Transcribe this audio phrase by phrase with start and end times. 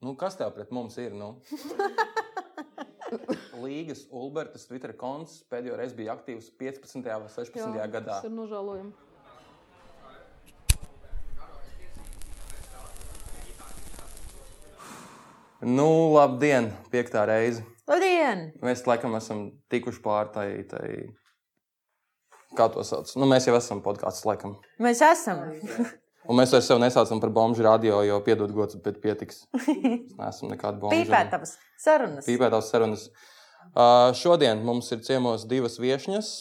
[0.00, 1.14] Nu, kas tev pret mums ir?
[1.16, 1.38] Nu?
[3.64, 7.02] Līgas Ulbertas Twitter konts pēdējo reizi bija aktīvs 15.
[7.02, 7.78] vai 16.
[7.80, 8.20] Jā, gadā.
[8.20, 8.94] Tas ir nožēlojami.
[15.58, 17.64] Nu, labdien, piektā reize.
[17.90, 18.52] Labdien!
[18.62, 21.08] Mēs laikam esam tikuši pār tai, tai
[22.54, 23.10] kā to sauc.
[23.18, 24.54] Nu, mēs jau esam podkāsts, laikam.
[24.78, 25.48] Mēs esam.
[26.28, 29.46] Un mēs vairs sevi nesaucam par bombu radio, jo piedod gods, bet pietiks.
[29.56, 30.96] Mēs neesam nekāda bomba.
[30.96, 32.28] Pīpētavas sarunas.
[32.28, 33.06] Pīpētavas sarunas.
[33.68, 36.32] Uh, šodien mums ir ciemos divas viesņas.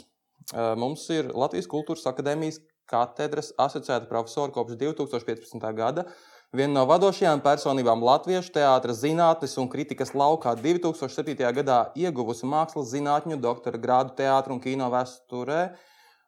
[0.51, 5.71] Uh, mums ir Latvijas Kultūras Akadēmijas katedras asociēta profesora kopš 2015.
[5.75, 6.07] gada.
[6.55, 11.35] Viena no vadošajām personībām Latviešu teātras zinātnes un kritikas laukā 2007.
[11.57, 15.61] gadā ieguvusi mākslas zinātņu doktora grādu teātru un kino vēsturē.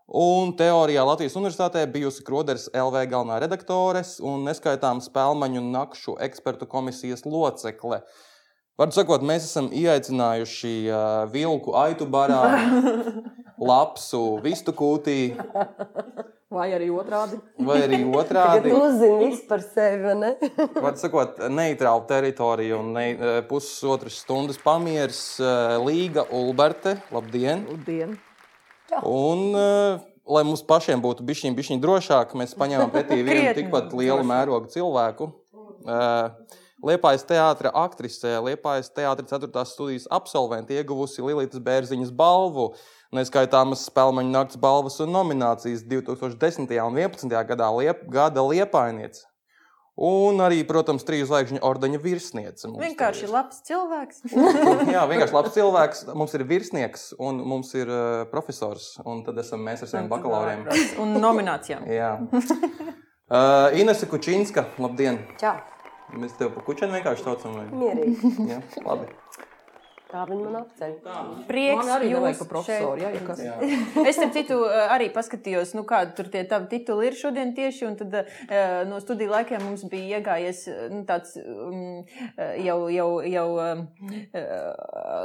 [0.10, 7.28] Un teorijā Latvijas Universitātē bijusi Kroderis LV galvenā redaktore un neskaitāmu spēļu nakšu ekspertu komisijas
[7.30, 8.02] locekle.
[8.80, 12.40] Vārdu sakot, mēs esam ieaicinājuši uh, vilku aitu barā,
[13.70, 15.36] lapsu vistu kūtī,
[16.50, 17.38] Vai arī otrādi.
[17.62, 18.72] vai arī otrādi.
[18.74, 20.32] uzzini visu par sevi, ne?
[20.86, 23.06] Vārdu sakot, neitrāla teritorija un ne,
[23.52, 26.96] pusotras stundas pamieris uh, Līga Ulberte.
[27.14, 27.68] Labdien!
[27.70, 28.18] Labdien!
[29.06, 34.26] Un, uh, lai mums pašiem būtu bišķiņ, bišķiņ drošāk, mēs paņēmām pretī vienu tikpat lielu
[34.28, 35.32] mērogu cilvēku.
[35.86, 39.52] Uh, Liepājas teātris aktrise, Liepājas teātris 4.
[39.68, 42.70] studijas absolvente, ieguvusi Lilītas Bērziņas balvu,
[43.16, 46.72] neskaitāmas spēļu nakts balvas un nominācijas 2010.
[46.86, 47.36] un 2011.
[47.52, 49.29] gadā liep, gada liepainiece.
[50.00, 52.70] Un arī, protams, trīs zvaigžņu ordeņa virsniece.
[52.70, 54.22] mums Vienkārši te labs cilvēks.
[54.32, 54.94] ir.
[54.94, 56.06] Jā, vienkārši labs cilvēks.
[56.16, 58.94] Mums ir virsnieks un mums ir uh, profesors.
[59.04, 60.64] Un tad esam mēs ar saviem bakalauriem.
[61.04, 61.84] Un nominācijām.
[62.00, 62.14] Jā.
[62.32, 65.20] Uh, Inese Kučinska, labdien!
[65.42, 65.58] Čau,
[66.18, 67.60] Mēs tevi pa kučenu vienkārši saucam.
[67.60, 67.68] Vai?
[67.70, 68.32] mierīgi.
[68.50, 69.12] Jā, labi.
[70.10, 70.94] Tā viņi man apceļ.
[71.46, 73.02] Prieks, Man arī jūs par profesoru.
[73.04, 73.42] Jā, ja kas.
[73.46, 73.58] Jā.
[74.10, 77.86] Es tam citu eh, arī paskatījos, nu, kādi tur tie tavi tituli ir šodien tieši.
[77.86, 78.26] Un tad uh,
[78.90, 82.02] no studiju laikiem mums bija iegājies eh, nu, tāds um,
[82.58, 83.48] jau, jau, jau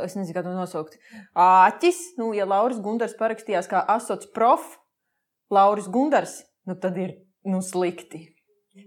[0.05, 1.01] es nezinu, kā to nosaukt.
[1.33, 4.69] Āķis, nu, ja Lauris Gundars parakstījās kā asots prof,
[5.55, 7.17] Lauris Gundars, nu, tad ir
[7.49, 8.27] nu, slikti.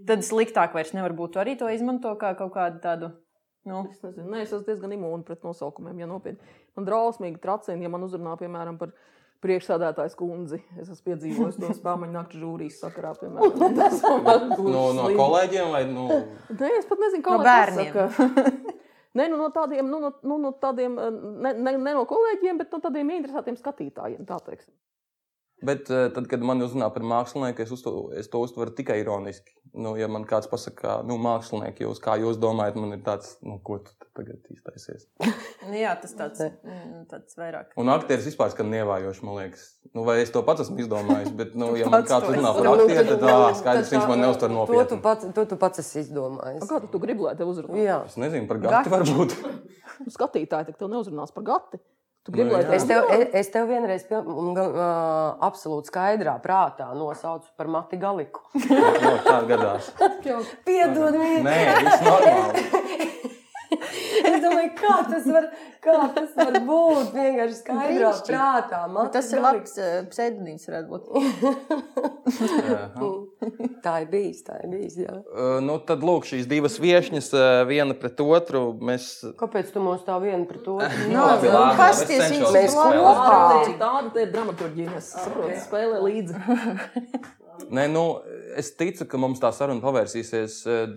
[0.05, 1.33] Tad sliktāk vairs nevar būt.
[1.33, 3.15] Tu arī to izmanto kā kaut kādu tādu.
[3.67, 6.39] Nu, Es nezinu, Nē, es esmu diezgan imūns pret nosaukumiem, ja nopietni.
[6.77, 8.93] Man drausmīgi tracina, ja man uzrunā, piemēram, par
[9.43, 10.61] priekšsādātājs kundzi.
[10.79, 13.75] Es esmu piedzīvojis to spēļu naktas žūrijas sakarā, piemēram.
[13.81, 15.19] Tas man No, no slimi.
[15.19, 16.07] kolēģiem vai no
[16.57, 17.93] Nē, es pat nezinu, kā No bērniem.
[19.17, 20.93] Nē, nu, no tādiem, nu, no, nu, no tādiem
[21.41, 24.25] ne, ne, ne no kolēģiem, bet no tādiem interesantiem skatītājiem.
[24.29, 24.73] Tā teiksim.
[25.65, 29.55] Bet uh, tad, kad man uzrunā par mākslinieku, es, uzto, es to uztveru tikai ironiski.
[29.77, 33.57] Nu, ja man kāds pasakā, nu, mākslinieki, jūs, kā jūs domājat, man ir tāds, nu,
[33.65, 35.07] ko tu tagad iztaisies.
[35.67, 37.73] nu, jā, tas tāds, mm, tāds vairāk.
[37.77, 39.65] Un aktieris vispār skan nievējoši, man liekas.
[39.93, 42.61] Nu, vai es to pats esmu izdomājis, bet, nu, ja man kāds to uzrunā esi
[42.63, 45.01] par aktieru, tad ā, skaidrs, viņš man neuztver To tu nopietni.
[45.09, 46.63] pats, to tu pats esi izdomājis.
[46.69, 47.81] Kā tu, tu gribi, lai te uzrunā?
[47.81, 47.99] Jā.
[48.09, 49.37] Es nezinu, par gati varbūt.
[49.97, 51.79] Nu, Skatītāji, tak tev neuzrunās par gati.
[52.27, 56.89] Tu gribi, Nu, lai Es tev, es, es tev vienreiz gan, uh, absolūti skaidrā prātā
[56.91, 58.43] nosaucu par Mati Galiku.
[58.67, 59.87] no, tā gadās.
[60.67, 61.39] Piedod, viņa.
[61.47, 61.55] Nē,
[61.85, 62.65] viss normāli.
[64.87, 65.47] Kā tas var,
[65.83, 67.13] kā tas var būt.
[67.15, 68.31] Vienkārši skaidrā Brīnišķīgi.
[68.31, 68.81] prātā.
[68.91, 71.03] Mati Tas ir labs uh, pseidonīms, varētu būt.
[72.27, 73.11] Aha.
[73.85, 74.95] Tā ir bijis, tā ir bijis.
[74.99, 75.13] Jā.
[75.31, 78.63] Uh, nu, tad lūk, šīs divas viesņas, uh, viena pret otru.
[78.83, 79.09] Mēs
[79.39, 81.07] Kāpēc tu mums tā vienu pret otru?
[81.11, 83.71] Nu, labi, nu, labi, kas es tie cenšos viņus Mēs kopā.
[83.79, 84.95] Tāda, ir dramaturgija.
[84.97, 86.35] Es saprotu, spēlē līdzi.
[87.67, 88.03] Nē, nu,
[88.57, 90.91] es ticu, ka mums tā saruna pavērsīsies eh,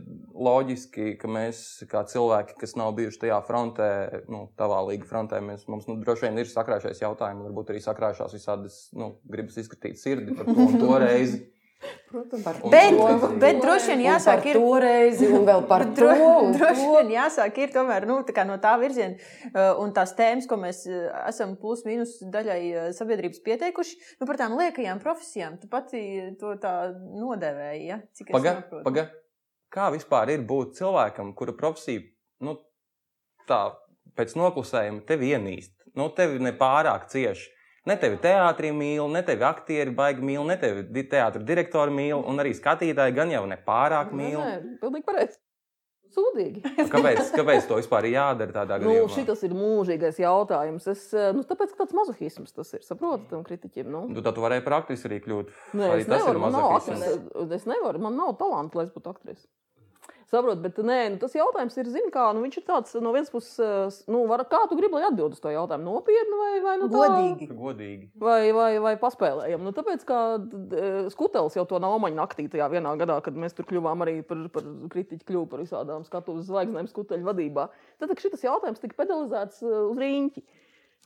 [0.48, 3.90] loģiski, ka mēs, kā cilvēki, kas nav bijuši tajā frontē,
[4.32, 8.36] nu, tavā līga frontē, mēs, mums nu, droši vien ir sakrājušies jautājumi, varbūt arī sakrājušās
[8.36, 11.42] visādas, nu, gribas izskatīt sirdi par to un to reizi.
[12.10, 14.58] Protams, Un Bet, to- bet droši vien jāsāk ir.
[14.58, 16.08] toreizi, un vēl par to.
[16.10, 19.16] Dro, droši vien jāsāk ir tomēr nu, tā kā no tā virziena.
[19.54, 24.28] Uh, un tās tēmas, ko mēs uh, esam plus mīnus daļai uh, sabiedrības pieteikuši, nu,
[24.28, 26.02] par tām liekajām profesijām, tu pati
[26.40, 27.86] to tā nodevēji.
[27.88, 28.00] Ja?
[28.34, 29.06] Paga, paga.
[29.72, 32.02] Kā vispār ir būt cilvēkam, kura profesija,
[32.44, 32.58] nu,
[33.48, 33.62] tā
[34.18, 37.48] pēc noklusējuma tevi ienīst, nu, tevi nepārāk cieši.
[37.88, 42.36] Ne tevi teātrī mīl, ne tevi aktieri baigi mīl, ne tevi teātra direktori mīl, un
[42.42, 44.36] arī skatītāji gan jau nepārāk Nē, mīl.
[44.42, 45.38] nē, pilnīgi pareizi.
[46.10, 46.60] Sūdīgi.
[46.90, 49.12] Kāpēc, kāpēc to vispār ir jādara tādā Nu, gadījumā?
[49.14, 50.88] šis ir mūžīgais jautājums.
[50.90, 52.82] Es, eh, nu, tāpēc, ka tāds mazohisms tas ir.
[52.82, 53.86] Saprotat, tam kritiķim.
[53.94, 54.00] Nu.
[54.12, 55.52] Tu tā tu varēji par aktrisi arī kļūt.
[55.78, 57.06] Nē, arī es tas ir nevaru, nav mazohisms.
[57.06, 59.46] aktris- es nevaru, man nav talanta, lai es būtu aktris.
[60.30, 63.32] Saprot, bet nē, nu, tas jautājums ir, zini, kā, nu, viņš ir tāds no vienas
[63.32, 65.88] puses, eh, nu, var, kā tu gribi, lai atbild uz to jautājumu?
[65.88, 67.48] Nopietni vai, vai nu, tā, Godīgi.
[67.58, 68.06] Godīgi.
[68.22, 69.64] Vai, vai, vai paspēlējam?
[69.66, 73.66] Nu, tāpēc, kā eh, Skutelis jau to naumaņu naktī tajā vienā gadā, kad mēs tur
[73.72, 77.66] kļuvām arī par, par kritiķu, kļuvu par visādām skatuves zvaigznēm skuteļu vadībā,
[77.98, 80.44] tad šis jautājums tika pedalizēts eh, uz rīņķi.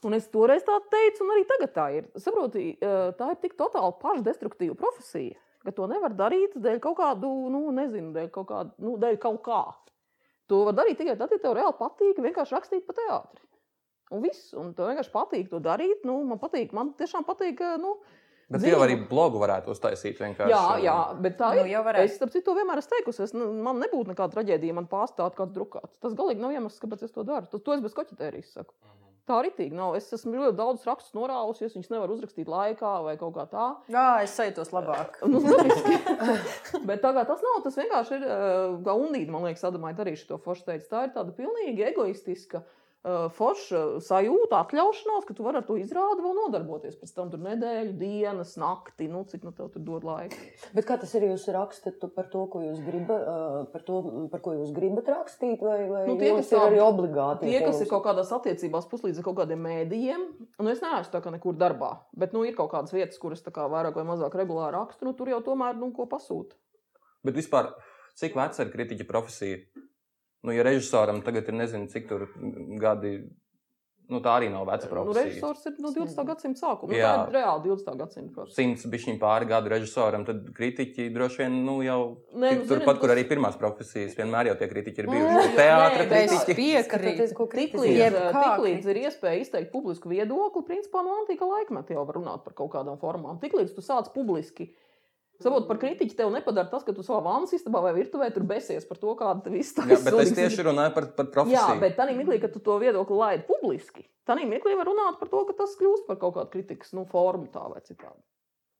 [0.05, 2.07] Un es toreiz tā teicu, un arī tagad tā ir.
[2.21, 7.63] Saproti, tā ir tik totāli pašdestruktīva profesija, ka to nevar darīt dēļ kaut kādu, nu,
[7.75, 9.61] nezinu, dēļ kaut, kādu, nu, dēļ kaut kā.
[10.51, 13.41] To var darīt tikai tad, ja tev reāli patīk vienkārši rakstīt pa teātri.
[14.13, 16.03] Un viss, un tev vienkārši patīk to darīt.
[16.05, 17.95] Nu, man patīk, man tiešām patīk, nu,
[18.45, 20.51] Bet Zini, jau arī blogu varētu uztaisīt vienkārši.
[20.53, 21.71] Jā, jā, bet tā Nu, ir.
[21.71, 22.05] jau varētu.
[22.05, 23.23] es, starp citu, to vienmēr esmu teikusi.
[23.25, 25.95] Es, nu, man nebūtu nekāda traģēdija, man pārstāvot kāds drukāts.
[25.97, 27.49] Tas galīgi nav iemesls, kāpēc es to daru.
[27.49, 28.75] Tas, to es bez koķetērijas saku.
[29.25, 29.95] Tā tīk nav.
[29.97, 33.65] Es esmu ļoti daudz rakstus norāvusi, es viņus nevaru uzrakstīt laikā vai kaut kā tā.
[33.89, 35.17] Jā, es sajūtos labāk.
[35.31, 35.41] Nu.
[36.85, 37.59] Bet tagad tas nav.
[37.65, 40.89] Tas vienkārši ir, eh, kā Unīda, man liekas, Adamai arī šo foršu teica.
[40.91, 42.61] Tā ir tāda pilnīgi egoistiska.
[42.61, 46.95] eh, Forša sajūta, atļaušanās, ka tu vari ar to izrādi vēl nodarboties.
[46.97, 50.39] Pēc tam tur nedēļu, dienas, nakti, nu, cik no tev tur dod laika.
[50.73, 51.27] Bet kā tas ir?
[51.29, 53.29] Jūs rakstat tu par to, ko jūs gribat,
[53.73, 54.01] par, to,
[54.33, 57.51] par ko jūs gribat rakstīt, vai, vai Nu, tie, kas ir arī obligāti?
[57.51, 61.33] Tie, kas ir kaut kādās attiecībās, puslīdz kaut kādiem mēdījiem, nu es neesmu tā kā
[61.33, 64.79] nekur darbā, bet nu, ir kaut kādas vietas, kuras tā kā vairāk vai mazāk regulāri
[64.79, 66.57] rakstu, nu tur jau tomēr nu, ko pasūta.
[67.25, 67.75] Bet vispār,
[68.17, 69.61] cik veca ir kritiķa profesija?
[70.45, 72.27] Nu, ja režisoram tagad ir nezinu, cik tur
[72.79, 73.15] gadi,
[74.05, 75.23] nu, tā arī nav veca Nu, profesija.
[75.25, 76.25] režisors ir no 20.
[76.27, 76.91] gadsimta sākuma.
[76.93, 77.95] Nu, tā ir reāli 20.
[78.03, 78.55] gadsimta profesija.
[78.59, 82.99] Simts bišķiņu pāri gadu režisoram, tad kritiķi droši vien nu, jau ir nu, turpat, ziniet,
[83.01, 84.13] kur tas- arī pirmās profesijas.
[84.19, 85.55] Vienmēr jau tie kritiķi ir Mm, bijuši.
[85.57, 86.85] Teātris kritiķi.
[86.93, 87.97] Tiklīdz, kritizēt.
[87.97, 92.53] Jebkā tiklīdz ir iespēja izteikt publisku viedokli, principā no antika laikmeta jau var runāt par
[92.53, 93.41] kaut kādām formām.
[93.41, 94.69] Tiklīdz tu sāc publiski.
[95.43, 98.85] Saprot, par kritiķu tev nepadara tas, ka tu savā vannas istabā vai virtuvē tur besies
[98.87, 101.57] par to, kāda tev tā Jā, bet es tieši runāju par, par profesiju.
[101.57, 105.31] Jā, bet tā mirklī, kad tu to viedokli laidi publiski, tā mirklī var runāt par
[105.31, 108.21] to, ka tas kļūst par kaut kādu kritikas nu, formu tā vai citādi.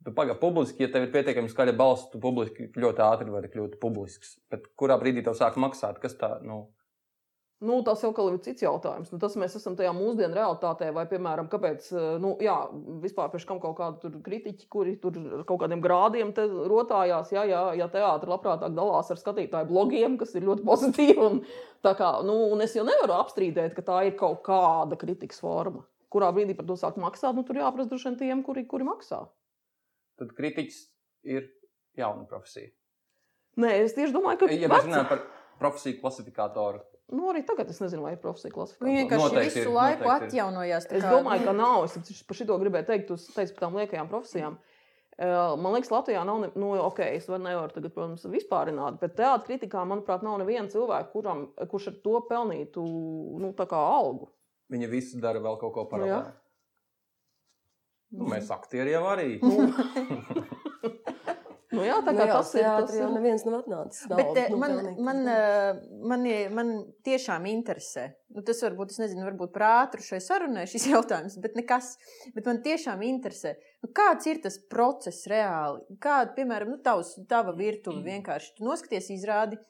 [0.05, 4.35] Pagaidām, publiski, ja tev ir pietiekami skaļa balss, tu publiski ļoti ātri vari kļūt publisks.
[4.53, 5.97] Bet kurā brīdī tev sāk maksāt?
[6.03, 6.35] Kas tā?
[6.45, 6.67] Nu,
[7.63, 9.13] Nu, tas jau kāds cits jautājums.
[9.13, 12.55] Nu, tas mēs esam tajā mūsdienu realitātē, vai, piemēram, kāpēc, eh, nu, jā,
[12.99, 17.61] vispār pēc kam kaut kādi kritiķi, kuri tur ar kaut kādiem grādiem rotājās, jā, jā,
[17.79, 21.15] ja teātris labprātāk dalās ar skatītāju blogiem, kas ir ļoti pozitīvi.
[21.15, 21.41] Un,
[21.85, 25.85] kā, nu, un es jau nevaru apstrīdēt, ka tā ir kaut kāda kritikas forma.
[26.11, 29.23] Kurā brīdī par to sāk maksāt, nu, tur jāprasa droši vien tiem, kuri, kuri maksā.
[30.19, 30.81] tad kritiķis
[31.23, 31.47] ir
[31.95, 32.71] jauna profesija.
[33.59, 35.23] Nē, es tieši domāju, ka Ja mēs runājam par
[35.59, 38.95] profesiju klasifikātoru, Nu, arī tagad es nezinu, vai ir profesija klasifikācija.
[38.97, 40.87] vienkārši Noteikti visu laiku noteikti atjaunojās.
[40.89, 41.83] Es kā, domāju, nu, ka nav.
[41.85, 44.55] Es par šito gribēju teikt, jūs teicāt par tām liekajām profesijām.
[45.15, 49.13] Eh, Man liekas, Latvijā nav, ne, nu, ok, es varu, nevaru tagad, protams, vispārināt, bet
[49.15, 52.83] teātris kritikā, manuprāt, nav neviena cilvēka, kuram, kurš ar to pelnītu,
[53.43, 54.27] nu, tā kā algu.
[54.73, 56.25] viņa visi dara vēl kaut ko Nu, paralēli.
[56.25, 56.33] jā.
[58.15, 59.29] Nu, mēs aktieri jau arī.
[61.75, 62.65] Nu, jā, tā Nu kā jā, tas ir.
[62.65, 64.05] Tas jau neviens nav atnācis.
[64.09, 64.75] Nav, Bet eh, nu, man,
[65.07, 65.81] man, eh,
[66.11, 66.25] man,
[66.55, 66.71] man
[67.07, 68.07] tiešām interesē.
[68.35, 71.93] Nu, tas varbūt, es nezinu, varbūt par ātru šai sarunai šis jautājums, bet nekas.
[72.35, 73.55] Bet man tiešām interesē,
[73.85, 75.83] nu, kāds ir tas process reāli.
[76.03, 78.55] Kāda, piemēram, nu, tavs, tava virtuve vienkārši.
[78.57, 79.61] Tu noskaties izrādi.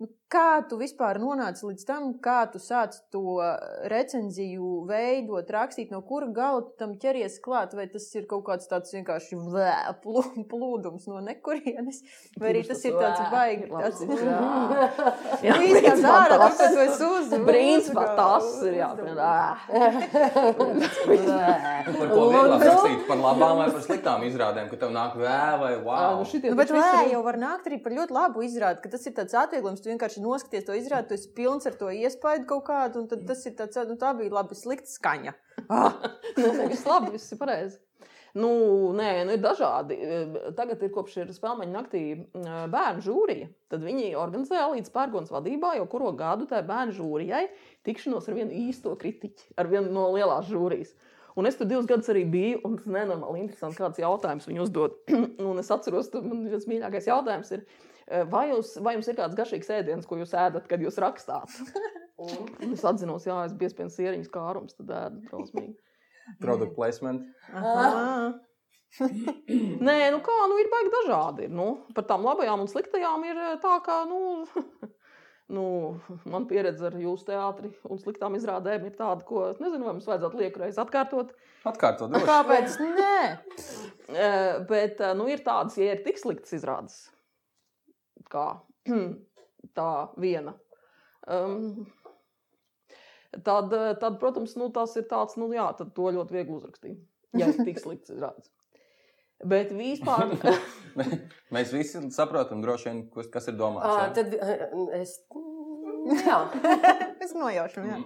[0.00, 3.36] Nu, kā tu vispār nonāci līdz tam, kā tu sāc to
[3.90, 7.74] recenziju veidot, rakstīt, no kura gala tu tam ķeries klāt?
[7.74, 9.38] Vai tas ir kaut kāds tāds vienkārši
[10.04, 12.00] plū- plūdums no nekurienes,
[12.38, 13.66] vai arī tas ir tāds baigi.
[13.70, 14.04] Tāds,
[15.46, 17.44] Jā, Nu, izskatās principā ārā, tas- tāpēc to es uzvaru.
[17.50, 18.90] Principā tas ir jā,
[20.90, 23.02] Par ko vieglāk rakstīt?
[23.08, 26.20] Par labām vai par sliktām izrādēm, ka tev nāk vēl vai wow.
[26.20, 29.06] Nu, šitie Nu, bet ir- jau var nākt arī par ļoti labu izrādi, ka tas
[29.06, 29.80] ir tāds atvieglojums.
[29.82, 33.26] Tu vienkārši noskaties to izrādi, tu esi pilns ar to iespaidu kaut kādu, un tad
[33.28, 35.36] tas ir tāds, nu tā bija labi slikta skaņa.
[35.70, 37.80] Nē, nē, viss labi, viss ir pareizi.
[38.34, 38.50] Nu,
[38.94, 39.96] nē, nu ir dažādi.
[40.58, 43.48] Tagad ir kopš ir spēļu naktī eh, bērnu žūrija.
[43.72, 47.48] Tad viņi organizēja līdz pērkons vadībā jau kuru gadu tajā bērnu žūrijai
[47.86, 50.94] tikšanos ar vienu īsto kritiķu, ar vienu no lielās žūrijas.
[51.38, 54.98] Un es tur divus gadus arī biju, un tas nenormāli interesanti, kāds jautājums viņi uzdod.
[55.50, 57.89] un es atceros, ka man viens mīļākais jautājums ir, eh,
[58.30, 61.54] vai, jūs, vai jums ir kāds garšīgs ēdiens, ko jūs ēdat, kad jūs rakstāt?
[62.20, 65.76] Un es atzinos, jā, es biju pēc sēriņas kārums, tad ēdu drausmīgi.
[66.40, 67.24] Product placement.
[69.86, 71.48] Nē, nu kā, nu ir baigi dažādi.
[71.50, 74.44] Nu, par tām labajām un sliktajām ir eh, tā, ka, nu,
[75.56, 75.64] nu
[76.28, 80.10] man pieredze ar jūsu teātri un sliktām izrādēm ir tāda, ko es nezinu, vai mums
[80.10, 81.32] vajadzētu lieku reizi atkārtot.
[81.70, 82.28] Atkārtot, droši.
[82.28, 82.76] Kāpēc?
[82.98, 83.22] Nē,
[84.10, 86.96] Eh, Bet, eh, nu, ir tādas, ja ir tik sliktas izrādes,
[88.32, 88.46] kā
[89.78, 90.54] tā viena.
[91.30, 91.86] Um,
[93.44, 97.02] tad, tad, protams, nu, tas ir tāds, nu, jā, tad to ļoti viegli uzrakstīt.
[97.38, 98.48] Ja ir tik slikts izrādes.
[99.40, 100.34] Bet vispār.
[101.54, 103.88] Mēs visi saprotam, droši vien, kas- kas ir domāts.
[103.88, 104.66] À, tad eh,
[104.98, 105.14] es.
[106.08, 106.36] Jā,
[107.24, 107.82] Es nojaušu.
[107.84, 107.98] Jā.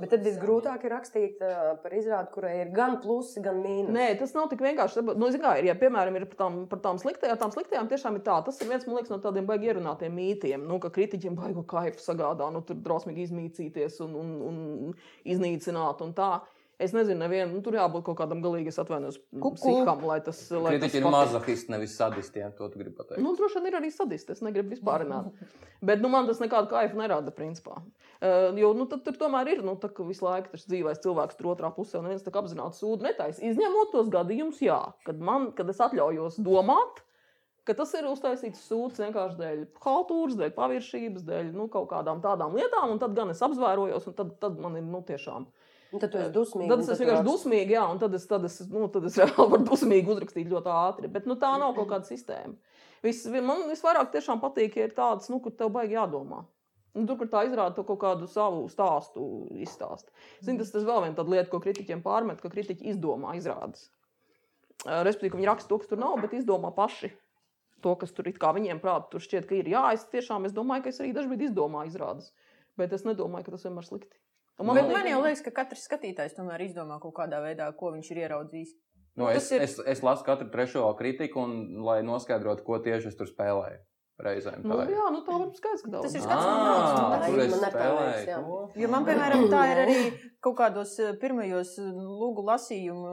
[0.00, 1.42] bet tad visgrūtāk ir rakstīt
[1.82, 3.92] par izrādi, kurai ir gan plusi, gan mīnus.
[3.92, 5.04] Nē, tas nav tik vienkārši.
[5.18, 8.24] Nu, kā, ir, ja, piemēram, ir par tām, par tām sliktajām, tām sliktajām tiešām ir
[8.26, 8.38] tā.
[8.46, 12.48] Tas ir viens liekas, no tādiem baigi ierunātiem mītiem, nu, ka kritiķiem baigo kaifu sagādā,
[12.54, 16.32] nu, tur drosmīgi izmīcīties un, un, un iznīcināt un tā.
[16.78, 19.54] Es nezinu, nevienu, nu, tur jābūt kaut kādam galīgi, atvainojos, Kuku.
[19.56, 20.42] psiham, lai tas.
[20.52, 21.12] Lai tas Kritiķi ir patiktu.
[21.14, 22.42] mazohisti, nevis sadisti.
[22.42, 23.22] jā, To tu gribi pateikt.
[23.24, 24.34] Nu, droši vien ir arī sadisti.
[24.36, 25.30] Es negribu vispār runāt.
[25.80, 27.78] Bet nu, man tas nekādu kaifu nerada, principā.
[28.20, 31.40] Uh, jo nu, tad, tur tomēr ir nu, tā, ka visu laiku tas dzīvais cilvēks
[31.40, 33.40] tur otrā pusē, un viens tā apzināti sūdu netaisa.
[33.40, 37.00] Izņemot tos gadījumus, jā, kad, man, kad es atļaujos domāt,
[37.64, 42.52] ka tas ir uztaisīts sūds vienkārši dēļ kultūras, dēļ paviršības, dēļ nu, kaut kādām tādām
[42.56, 45.48] lietām, un tad gan es apzvērojos, un tad, tad man ir nu, tiešām.
[45.48, 45.64] Un
[46.02, 46.70] Tad tu esi dusmīgs.
[46.72, 50.12] Tad es vienkārši dusmīgs, jā, un tad es, tad es, nu, tad es varu dusmīgi
[50.14, 51.10] uzrakstīt ļoti ātri.
[51.12, 52.54] Bet nu, tā nav kaut kāda sistēma.
[53.04, 56.42] Vis, man visvairāk tiešām patīk, ja ir tāds, nu, kur tev baigi jādomā.
[56.96, 59.26] Nu, tur, kur tā izrāda kaut kādu savu stāstu,
[59.60, 60.08] izstāst.
[60.40, 63.90] Zini, tas, tas vēl viena lieta, ko kritiķiem pārmet, ka kritiķi izdomā izrādes.
[64.86, 67.12] Respektīvi, viņi raksta to, kas tur nav, bet izdomā paši
[67.84, 69.68] to, kas tur kā viņiem prātā tur šķiet, ka ir.
[69.70, 72.32] Jā, es tiešām es domāju, ka es arī dažkārt izdomāju izrādes,
[72.80, 74.20] bet es nedomāju, ka tas vienmēr ir slikti.
[74.58, 77.92] Un Man, liekas- man jau liekas, ka katrs skatītājs tomēr izdomā kaut kādā veidā, ko
[77.92, 78.70] viņš ir ieraudzījis.
[79.16, 83.06] Nu, es, Tas ir- es, es lasu katru trešo kritiku, un, lai noskaidrotu, ko tieši
[83.08, 83.78] es tur spēlēju.
[84.16, 84.94] Reizēm Nu, tā ir.
[84.96, 87.26] jā, nu tā var skaidrs, ka Tas ir skats no Ā, malas.
[87.28, 88.36] tur es Man nepalīdz, spēlēju jā.
[88.46, 88.80] to.
[88.80, 89.96] Jo man, piemēram, tā ir arī
[90.40, 93.12] kaut kādos eh, pirmajos eh, lūgu lasījumu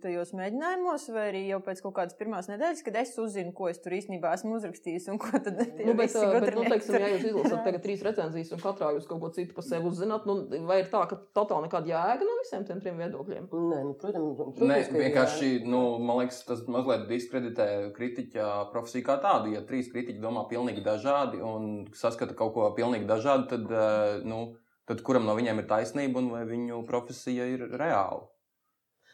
[0.00, 3.80] tajos mēģinājumos, vai arī jau pēc kaut kādas pirmās nedēļas, kad es uzzinu, ko es
[3.82, 7.26] tur īstenībā esmu uzrakstījis un ko tad tie Nu, bet, bet, nu, teiksim, ja jūs
[7.30, 10.80] izlasāt tagad trīs recenzijas un katrā jūs kaut ko citu par sevi uzzināt, nu, vai
[10.82, 13.50] ir tā, ka totāli nekāda jēga no visiem tiem trim viedokļiem?
[13.52, 15.68] Nē, nu, protams, Nē, protams ka ir vienkārši, jā.
[15.74, 19.52] nu, man liekas, tas mazliet diskreditē kritiķa profesiju kā tādu.
[19.56, 24.42] Ja trīs kritiķi domā pilnīgi dažādi un saskata kaut ko pilnīgi dažādu, tad, nu,
[24.88, 28.31] tad kuram no viņiem ir taisnība un vai viņu profesija ir reāla?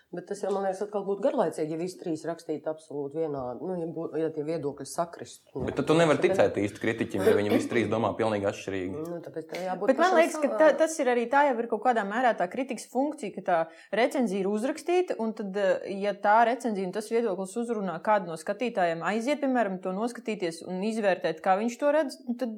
[0.08, 3.66] Bet tas jau, man liekas, atkal būtu garlaicīgi, ja visi trīs rakstītu absolūti vienādi.
[3.68, 5.60] Nu, ja, būtu, ja tie viedokļi sakristu.
[5.66, 9.02] Bet tad tu nevari ticēt īsti kritiķim, ja viņi visi trīs domā pilnīgi atšķirīgi.
[9.04, 11.68] Nu, tāpēc tā jābūt Bet man liekas, ka tā, tas ir arī tā, jau ir
[11.68, 13.58] kaut kādā mērā tā kritikas funkcija, ka tā
[14.00, 18.40] recenzija ir uzrakstīta, un tad, eh, ja tā recenzija un tas viedoklis uzrunā kādu no
[18.40, 22.56] skatītājiem, aiziet, piemēram, to noskatīties un izvērtēt, kā viņš to redz, nu tad,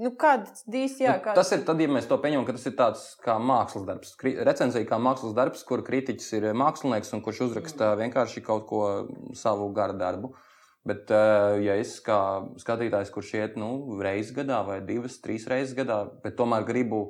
[0.00, 1.36] nu, kāds dīs, jā, Nu, kāds.
[1.38, 4.14] Tas ir tad, ja mēs to pieņemam, ka tas ir tāds kā mākslas darbs.
[4.20, 8.84] Kri- Recenzija kā mākslas darbs, kur kritiķis ir mākslinieks un kurš uzraksta vienkārši kaut ko
[9.36, 10.32] savu garu darbu.
[10.88, 12.18] Bet, eh, ja es kā
[12.56, 17.02] skatītājs, kurš iet nu, reizes gadā vai divas, trīs reizes gadā, bet tomēr gribu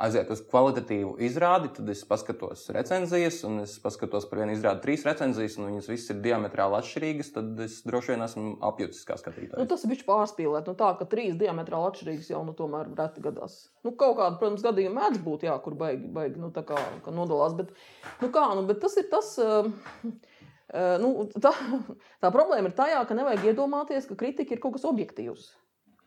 [0.00, 5.04] aiziet uz kvalitatīvu izrādi, tad es paskatos recenzijas, un es paskatos par vienu izrādi trīs
[5.06, 9.20] recenzijas, un viņas visas ir diametrāli atšķirīgas, tad es droši vien esmu apjucis kā Nu,
[9.20, 9.68] skatītājs.
[9.68, 10.70] tas ir bijis pārspīlēt.
[10.70, 13.58] Nu, tā, ka trīs diametrāli atšķirīgas jau nu, tomēr reti gadās.
[13.84, 17.14] Nu, kaut kāda, protams, gadījuma mēdz būt, jā, kur baigi, baigi nu, tā kā, ka
[17.14, 17.54] nodalās.
[17.58, 17.74] Bet,
[18.24, 19.34] nu, kā, nu, bet tas ir tas.
[19.42, 19.68] Uh,
[20.72, 21.52] uh, nu, tā,
[22.24, 25.52] tā problēma ir tajā, ka nevajag iedomāties, ka kritika ir kaut kas objektīvs.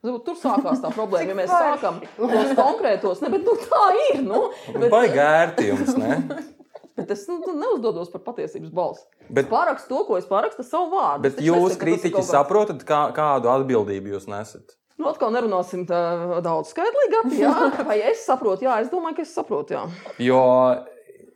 [0.05, 3.23] Nu, Tur sākās tā problēma, ja mēs sākam tos konkrētos.
[3.25, 4.21] Ne, bet, nu, tā ir.
[4.25, 4.45] Nu,
[4.75, 6.19] bet, Baigi ērti jums, ne?
[6.99, 9.03] bet es nu, neuzdodos par patiesības balsi.
[9.25, 9.51] Bet- Bet...
[9.51, 11.25] Pārakstu to, ko es parakstu, savu vārdu.
[11.25, 14.75] Bet Es jūs, nesaku, ka tas ir kritiķi, kaut saprotat, kā, kādu atbildību jūs nesat?
[14.95, 15.97] Nu, atkal nerunāsim tā
[16.45, 17.33] daudz skaidrīgāk.
[17.35, 17.53] Jā,
[17.89, 18.63] vai es saprotu?
[18.69, 19.75] Jā, es domāju, ka es saprotu.
[19.75, 19.81] Jā.
[20.23, 20.39] Jo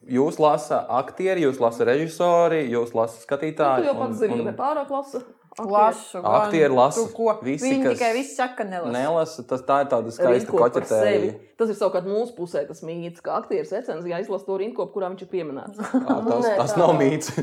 [0.10, 3.84] jūs lasāt aktieri, jūs lasāt režisori, jūs Nu, skatītāji.
[3.84, 5.22] tu jau pats zini, ka pārāk lasa.
[5.68, 7.01] Lasu, Aktieri lasa.
[7.44, 8.92] Visi, Viņi kas tikai viss saka, nelasa.
[8.96, 11.32] Nelasa, tas tā ir tāda skaista koķetēja.
[11.60, 15.22] Tas ir savukārt mūsu pusē, tas mīts, ka aktieris recenzijā izlasa to rindkopu, kurā viņš
[15.25, 15.78] ir pieminēts.
[16.30, 17.28] Tas, Nē, tas nav mīts.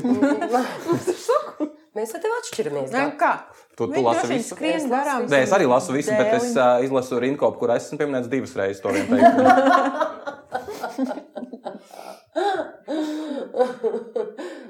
[1.97, 2.91] Mēs ar tevi atšķiramies.
[2.93, 3.31] Nē, kā?
[3.77, 4.53] Tu, tu lasi vien visu.
[4.53, 5.21] skrien Es garām.
[5.31, 8.81] Nē, es arī lasu visu, bet es uh, izlasu rinkopu, kur esmu pieminēts divas reizes
[8.83, 9.49] to vienu teikumu.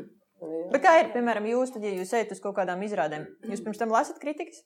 [0.72, 3.80] Bet kā ir, piemēram, jūs, tad, ja jūs ejat uz kaut kādām izrādēm, jūs pirms
[3.80, 4.64] tam lasat kritikas?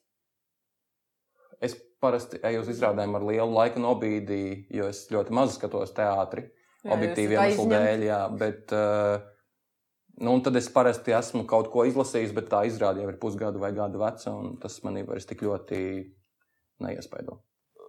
[1.62, 6.48] Es parasti eju uz izrādēm ar lielu laika nobīdi, jo es ļoti maz skatos teātri.
[6.82, 9.20] Jā, objektīvi iemeslu dēļ, jā, bet uh,
[10.18, 13.62] nu, un tad es parasti esmu kaut ko izlasījis, bet tā izrāde jau ir pusgadu
[13.62, 15.82] vai gadu veca, un tas manī vairs tik ļoti
[16.82, 17.38] neiespaido.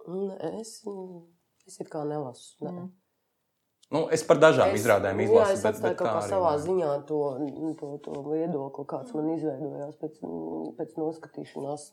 [0.06, 0.76] Nē, Es,
[1.66, 2.54] es it kā nelasu.
[2.62, 2.70] Nē.
[2.70, 2.92] Mm.
[3.94, 6.30] Nu, es par dažām Es- izrādēm jā, izlasu, es bet, atstāju kaut tā kā arī
[6.32, 6.62] savā nav.
[6.66, 7.18] ziņā to,
[7.80, 10.16] to, to viedokli, kāds man izveidojās pēc,
[10.80, 11.92] pēc noskatīšanās.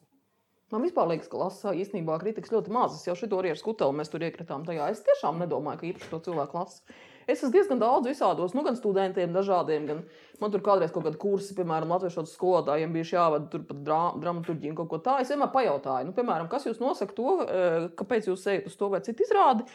[0.72, 2.94] Man vispār liekas, ka lasā īstenībā kritikas ļoti maz.
[2.96, 4.86] Es jau šito arī ar skuteli mēs tur iekritām tajā.
[4.94, 6.80] Es tiešām nedomāju, ka īpaši to cilvēku lasu.
[7.28, 10.00] Es esmu diezgan daudz visādos, nu, gan studentiem, dažādiem, gan
[10.42, 14.72] man tur kādreiz kaut kādi kursi, piemēram, latviešu skolotājiem bijuši jāvada tur pat drā, dramaturģiju
[14.74, 15.22] un kaut ko tādu.
[15.22, 18.90] Es vienmēr pajautāju, nu, piemēram, kas jūs nosaka to, eh, kāpēc jūs ejat uz to
[18.90, 19.68] vai citu izrādi.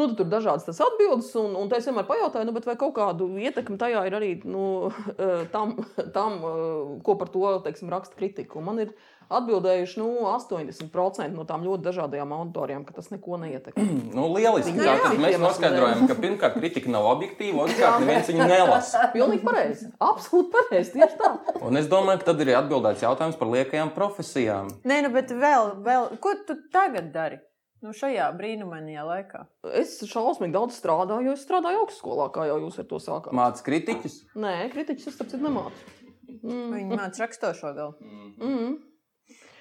[0.00, 2.94] Nu, tad tur ir dažādas tas atbildes, un, un es vienmēr pajautāju, nu, vai kaut
[2.96, 4.88] kādu ietekmi tajā ir arī nu,
[5.20, 5.74] eh, tam,
[6.14, 8.62] tam, eh, ko par to teiksim, raksta kritika.
[8.64, 8.94] Man ir
[9.30, 13.84] atbildējuši nu, 80% no tām ļoti dažādajām auditoriem, ka tas neko neietekmē.
[14.16, 14.72] Nu, lieliski.
[14.80, 15.20] Jā, Tātad jā.
[15.22, 19.04] mēs noskaidrojam, ka pirmkārt kritika nav objektīva, otrkārt neviens viņu nelasa.
[19.16, 19.92] Pilnīgi pareizi.
[20.00, 20.96] Absolūti pareizi.
[20.96, 21.34] Tieši tā.
[21.60, 24.72] Un es domāju, ka tad ir atbildēts jautājums par liekajām profesijām.
[24.88, 27.42] Nē, nu, bet vēl, vēl, ko tu tagad dari?
[27.80, 29.46] Nu, šajā brīnumainajā laikā.
[29.78, 33.32] Es šausmīgi daudz strādāju, jo es strādāju augstskolā, kā jau jūs ar to sākāt.
[33.36, 34.18] Mācis kritiķus.
[34.36, 35.96] Nē, kritiķis es tāpēc nemācu.
[36.42, 36.66] Mm.
[36.74, 37.94] Viņi māca rakstošo vēl.
[38.36, 38.74] Mm.
[38.76, 38.89] Bet,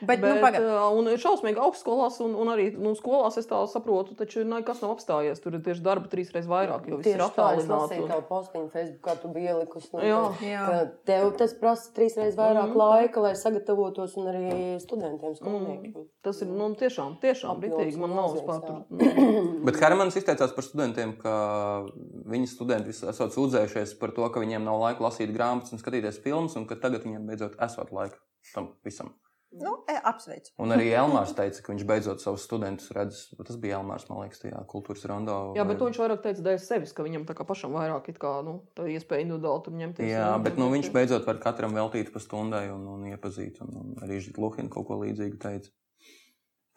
[0.01, 0.65] bet Bet, nu, pagaidi.
[0.65, 4.82] uh, un ir šausmīgi augstskolās, un, un arī nu, skolās es tā saprotu, taču nekas
[4.84, 5.41] nav apstājies.
[5.44, 7.70] Tur ir tieši darba trīsreiz vairāk, jo viss ir tā, attālināts.
[7.70, 9.89] lasīju un- tavu postiņu Facebookā, tu biji ielikusi.
[9.94, 10.22] Nu, Jā.
[10.44, 10.91] Jā.
[11.06, 12.74] Tev tas prasa trīsreiz vairāk Mhm.
[12.74, 12.82] mm.
[12.84, 15.94] laika, lai sagatavotos un arī studentiem, skolniekiem.
[15.96, 16.08] Mm.
[16.24, 17.98] Tas ir nu, tiešām, tiešām brīvīgi.
[17.98, 18.84] Man nav vispār tur.
[19.65, 21.86] Bet Hermans izteicās par studentiem, ka
[22.29, 26.56] viņi studenti esat sūdzējušies par to, ka viņiem nav laika lasīt grāmatas un skatīties filmas,
[26.60, 28.18] un ka tagad viņiem beidzot esot laika
[28.53, 29.13] tam visam.
[29.51, 30.51] Nu, e, apsveicu.
[30.62, 33.24] Un arī Elmārs teica, ka viņš beidzot savus studentus redz.
[33.48, 35.38] Tas bija Elmārs, man liekas, tajā kultūras rondo.
[35.58, 38.20] Jā, bet to viņš vairāk teica dēļ sevis, ka viņam tā kā pašam vairāk it
[38.22, 40.12] kā, nu, tā iespēja individuāli tur ņemties.
[40.12, 43.58] Jā, un- bet nu, viņš beidzot var katram veltīt pa stundai un, un iepazīt.
[43.65, 45.74] Un, un arī Luhina kaut ko līdzīgu teica.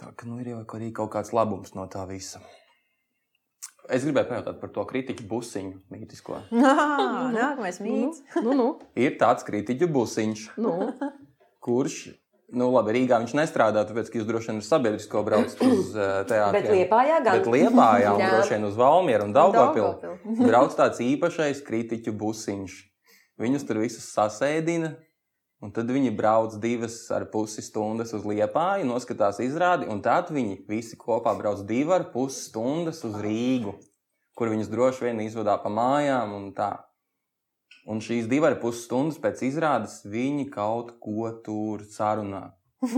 [0.00, 2.40] Tā ka nu, ir jau arī kaut kāds labums no tā visa.
[3.92, 6.40] Es gribēju pajautāt par to kritiķu busiņu mītisko.
[6.56, 6.72] Nā,
[7.34, 8.22] nākamais Nu, mīts.
[8.40, 10.72] nu, nu, Ir tāds kritiķu busiņš, nu.
[11.62, 11.96] kurš,
[12.56, 16.20] nu labi, Rīgā viņš nestrādā, tāpēc, ka jūs droši vien ar sabiedrisko braucat uz uh,
[16.30, 16.56] teātriem.
[16.56, 17.38] Bet Liepājā gan.
[17.38, 22.76] Bet Liepājā un droši vien uz Valmieru un Daugopilu brauc tāds īpašais kritiķu busiņš.
[23.42, 24.92] Viņus tur visus sasēdina,
[25.64, 30.60] un tad viņi brauc divas ar pusi stundas uz Liepāju, noskatās izrādi, un tad viņi
[30.68, 33.78] visi kopā brauc divas ar pusi stundas uz Rīgu,
[34.36, 36.74] kur viņus droši vien izvadā pa mājām un tā.
[37.90, 42.52] Un šīs divas ar pusi stundas pēc izrādes viņi kaut ko tur sarunā.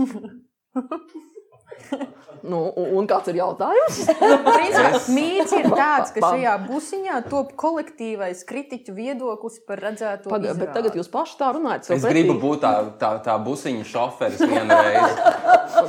[2.45, 3.97] nu un, kāds ir jautājums?
[4.45, 10.53] Principā Es- mīts ir tāds, ka šajā busiņā top kolektīvais kritiķu viedoklis par redzēto Paga,
[10.53, 10.75] bet izrādi.
[10.77, 11.89] tagad jūs paši tā runājat.
[11.89, 12.13] Es pretī.
[12.13, 15.19] gribu būt tā, tā, tā busiņa šoferis vienreiz.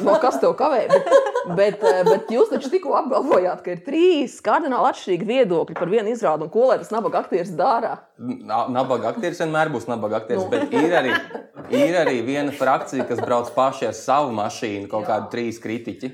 [0.02, 0.80] No kas tev kavē?
[0.90, 1.04] Bet,
[1.54, 6.10] bet, eh, bet jūs taču tikko apgalvojāt, ka ir trīs kardināli atšķirīgi viedokļi par vienu
[6.10, 7.92] izrādi un ko lai tas nabaga aktieris dara.
[8.18, 10.50] Na- Nabaga aktieris vienmēr būs nabaga aktieris, Nu.
[10.50, 11.10] bet ir arī,
[11.68, 16.10] ir arī viena frakcija, kas brauc paši ar savu mašīnu, kaut kādi trīs kritiķi.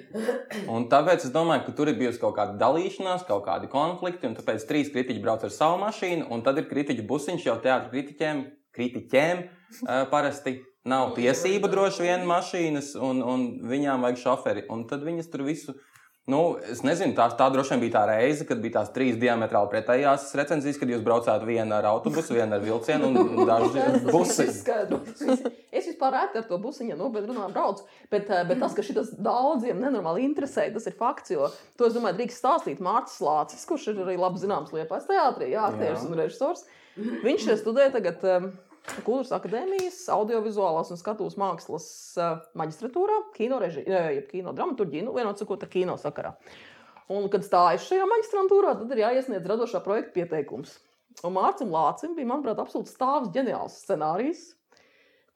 [0.68, 4.34] Un tāpēc es domāju, ka tur ir bijusi kaut kāda dalīšanās, kaut kādi konflikti, un
[4.34, 8.42] tāpēc trīs kritiķi brauc ar savu mašīnu, un tad ir kritiķu busiņš jau teātris kritiķiem,
[8.74, 10.58] kritiķiem eh, parasti.
[10.84, 14.64] Nav tiesība droši vien mašīnas, un, un viņām vajag šoferi.
[14.74, 15.76] Un tad viņas tur visu
[16.30, 19.66] Nu, es nezinu, tā, tā droši vien bija tā reize, kad bija tās trīs diametrāli
[19.72, 23.40] pretējās recenzijas, kad jūs braucāt vienu ar autobusu, vienu ar vilcienu un
[24.62, 25.00] skaidro.
[25.08, 27.86] Tas viss- Es vispār rēti ar to busiņu nopietni runāju, braucu.
[28.12, 31.32] Bet, eh, bet tas, ka šis daudziem nenormāli interesē, tas ir fakts.
[31.34, 31.48] Jo
[31.80, 35.64] to es domāju, drīkst stāstīt Mārcis Lācis, kurš ir arī labi zināms Liepais teātrī, jā,
[35.72, 36.62] aktieris un režisors.
[37.26, 41.86] Viņš eh, studē tagad um, Kultūras akadēmijas audiovizuālās un skatuves mākslas
[42.18, 46.34] uh, maģistratūrā, kino režijā, jeb kino dramaturgiju, nu, vienot sakot, kino sakarā.
[47.12, 50.74] Un, kad stājas šajā maģistrantūrā, tad ir jāiesniedz radošā projekta pieteikums.
[51.22, 54.42] Un Mārcis Lācis bija, manuprāt, absolūti stāvs ģeniāls scenārijs.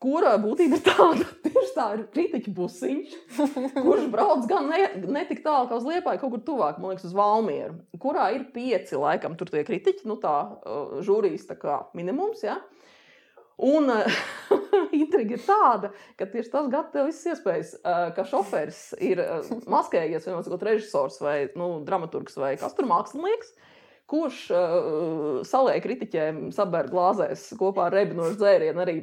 [0.02, 3.14] Kura būtība ir tāda, tieši tā ir kritiķa busiņš,
[3.85, 7.06] kurš brauc gan ne, ne tik tālu kā uz Liepāju, kaut kur tuvāk, man liekas,
[7.09, 11.78] uz Valmieru, kurā ir pieci, laikam, tur tie kritiķi, nu tā uh, žūrijas tā kā
[11.96, 12.59] minimums, ja?
[13.57, 14.16] Un uh,
[15.03, 19.47] intriga ir tāda, ka tieši tas gada tev visas iespējas, uh, ka šoferis ir uh,
[19.73, 23.55] maskējies, vienmēr sakot, režisors vai nu, dramaturgs vai kas tur mākslinieks,
[24.12, 28.99] kurš uh, saliek kritiķiem sabēr glāzēs kopā ar rebinošu dzērienu arī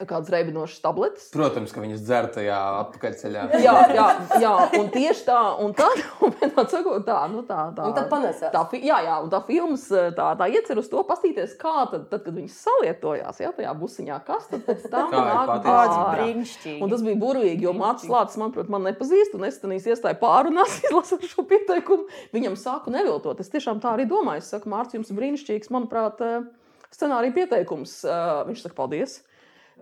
[0.00, 1.28] kādas rebinošas tabletes.
[1.32, 3.44] Protams, ka viņas dzer tajā atpakaļceļā.
[3.64, 4.06] Jā, jā,
[4.40, 7.88] jā, un tieši tā, un tad, un sakot, tā, nu tā, tā.
[7.88, 8.52] Un tad panesās.
[8.52, 12.24] Tā, jā, jā, un tā filmas tā, tā iecer uz to pastīties, kā tad, tad
[12.26, 15.54] kad viņas salietojās, jā, tajā busiņā, kas tad pēc tam nāk.
[15.64, 16.76] Tāds brīnišķīgi.
[16.84, 20.78] Un tas bija burvīgi, jo Mārcis Lācis, manuprāt, man nepazīst, un es tam iestāju pārunās,
[20.86, 22.08] izlasot šo pieteikumu.
[22.36, 23.40] Viņam sāku neviltot.
[23.42, 24.44] Es tiešām tā arī domāju.
[24.44, 26.46] Es saku, Mārcis, jums brīnišķīgs, manuprāt, eh,
[26.94, 28.00] scenārija pieteikums.
[28.04, 29.20] Eh, Viņš saka, paldies.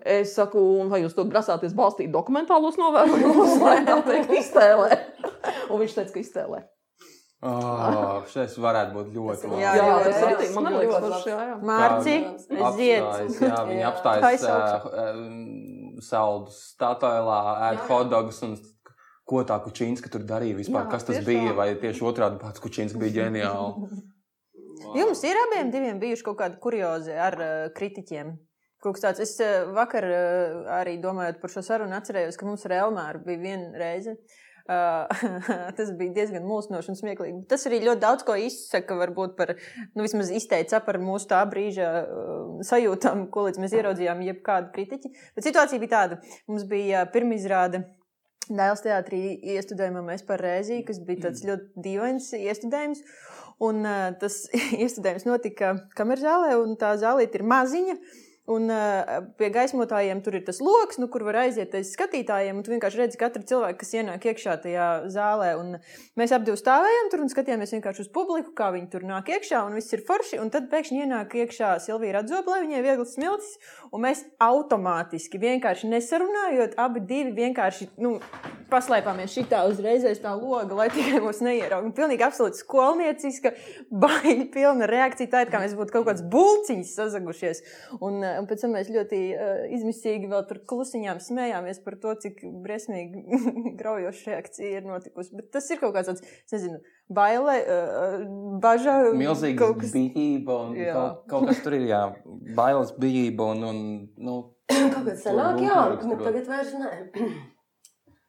[0.05, 4.99] Es saku, un vai jūs to grasāties balstīt dokumentālos novērojumus, vai tā teikt, iztēlē?
[5.71, 6.61] Un viņš teica, ka iztēlē.
[7.39, 9.63] Oh, šis varētu būt ļoti Tas ir- labi.
[9.63, 11.59] Jā, Jā, jā, tas jā, arī tas man ir liekas, jā, jā.
[11.69, 12.15] Mārci,
[12.49, 13.05] zieds.
[13.13, 13.93] Apstājas, jā, viņi Jā.
[13.93, 18.57] apstājas uh, saldus statoilā, ēd hotdogus un
[19.29, 20.87] ko tā Kučīnska tur darīja vispār.
[20.87, 21.53] Jā, Kas tas bija?
[21.55, 24.03] Vai tieši otrādi pats Kučīnska bija ģeniāli?
[24.99, 28.35] Jums ir abiem diviem bijuši kaut kādi kuriozi ar uh, kritiķiem.
[28.83, 29.23] Kaut kas tāds.
[29.25, 33.43] Es uh, vakar uh, arī domājot par šo sarunu atcerējos, ka mums ar Elmāru bija
[33.43, 34.15] viena reize.
[34.69, 35.09] Uh,
[35.79, 37.39] tas bija diezgan mulsinoši un smieklīgi.
[37.49, 39.55] Tas arī ļoti daudz ko izsaka, varbūt par,
[39.95, 45.15] nu, vismaz izteica par mūsu tā brīža uh, sajūtām, ko līdz mēs ieraudzījām jebkādu kritiķi.
[45.39, 46.21] Bet situācija bija tāda.
[46.51, 47.87] Mums bija uh, pirmizrāde
[48.49, 49.19] Dēls teātrī
[49.57, 53.03] iestudējumā mēs par rēzī, kas bija tāds ļoti dīvains iestudējums.
[53.65, 54.41] Un uh, tas
[54.85, 57.99] iestudējums notika kamerzālē, un tā zālīte ir maziņa.
[58.49, 62.63] Un uh, pie gaismotājiem tur ir tas lokus, nu, kur var aiziet aiz skatītājiem.
[62.65, 65.51] Tu vienkārši redzi katru cilvēku, kas ienāk iekšā tajā zālē.
[65.61, 65.77] Un
[66.17, 69.61] mēs abi stāvējām tur un skatījāmies vienkārši uz publiku, kā viņi tur nāk iekšā.
[69.69, 70.41] Un viss ir forši.
[70.41, 73.59] Un tad pēkšņi ienāk iekšā Silvija Radzoblē, viņai ir viegls smiltis.
[73.93, 78.17] Un mēs automātiski, vienkārši nesarunājot, abi divi vienkārši nu,
[78.73, 81.95] paslēpāmies šitā uzreiz aiz tā loga, lai tikai mūs neieraugtu.
[81.97, 83.53] Pilnīgi absolūti skolnieciska,
[83.89, 85.31] baigi pilna reakcija.
[85.33, 87.63] Tā ir kā mēs būtu kaut kāds bulciņš sazagušies.
[88.05, 92.41] Un, un pēc tam mēs ļoti uh, izmisīgi vēl tur klusiņām smējāmies par to, cik
[92.65, 93.41] briesmīgi
[93.81, 95.35] graujoša reakcija ir notikusi.
[95.39, 96.25] Bet tas ir kaut kāds tāds,
[96.55, 98.17] nezinu, baile, uh,
[98.63, 98.97] baža.
[99.19, 100.95] Milzīga kaut kas- bijība un Jā.
[100.97, 102.03] kaut, kaut kas tur ir, jā,
[102.59, 103.85] bailes bijība un, un
[104.17, 104.39] nu,
[104.95, 105.79] Kaut senāk, būtu jā,
[106.11, 106.91] bet tagad vairs nē.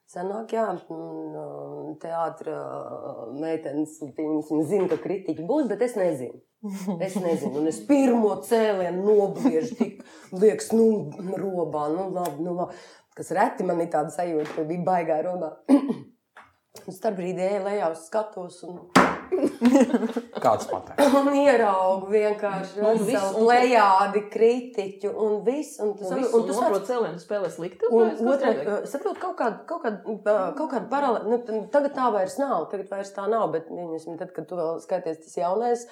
[0.10, 6.40] Senāk, jā, un teātris meitenes pieņemsim, zina, ka kritiķi būs, bet es nezinu.
[7.06, 10.02] Es nezinu, un es pirmo cēlienu nobriežu, tik
[10.36, 10.90] liekas, nu,
[11.40, 12.76] robā, nu, labi, nu, labi.
[13.16, 15.54] Kas reti man ir tāda sajūta, ka bija baigā robā.
[16.88, 18.76] Un starp brīdī ejā lejā uz skatuves un,
[20.46, 21.14] kāds pateiks.
[21.20, 25.80] un ieraugu vienkārši Nu, un un- plejādi kritiķu un viss.
[25.84, 27.90] Un, tu Un, saproti- visu, un un tu tu sāc saproti, cēlienu spēlē slikti.
[27.90, 28.88] Un otrā, notiek?
[28.94, 31.34] saprotu, kaut kāda, kaut kāda, ā, kaut kāda paralēla.
[31.34, 32.68] Nu, tagad tā vairs nav.
[32.72, 33.50] Tagad vairs tā nav.
[33.58, 35.86] Bet, viņasim, tad, kad tu vēl skaties tas jaunais,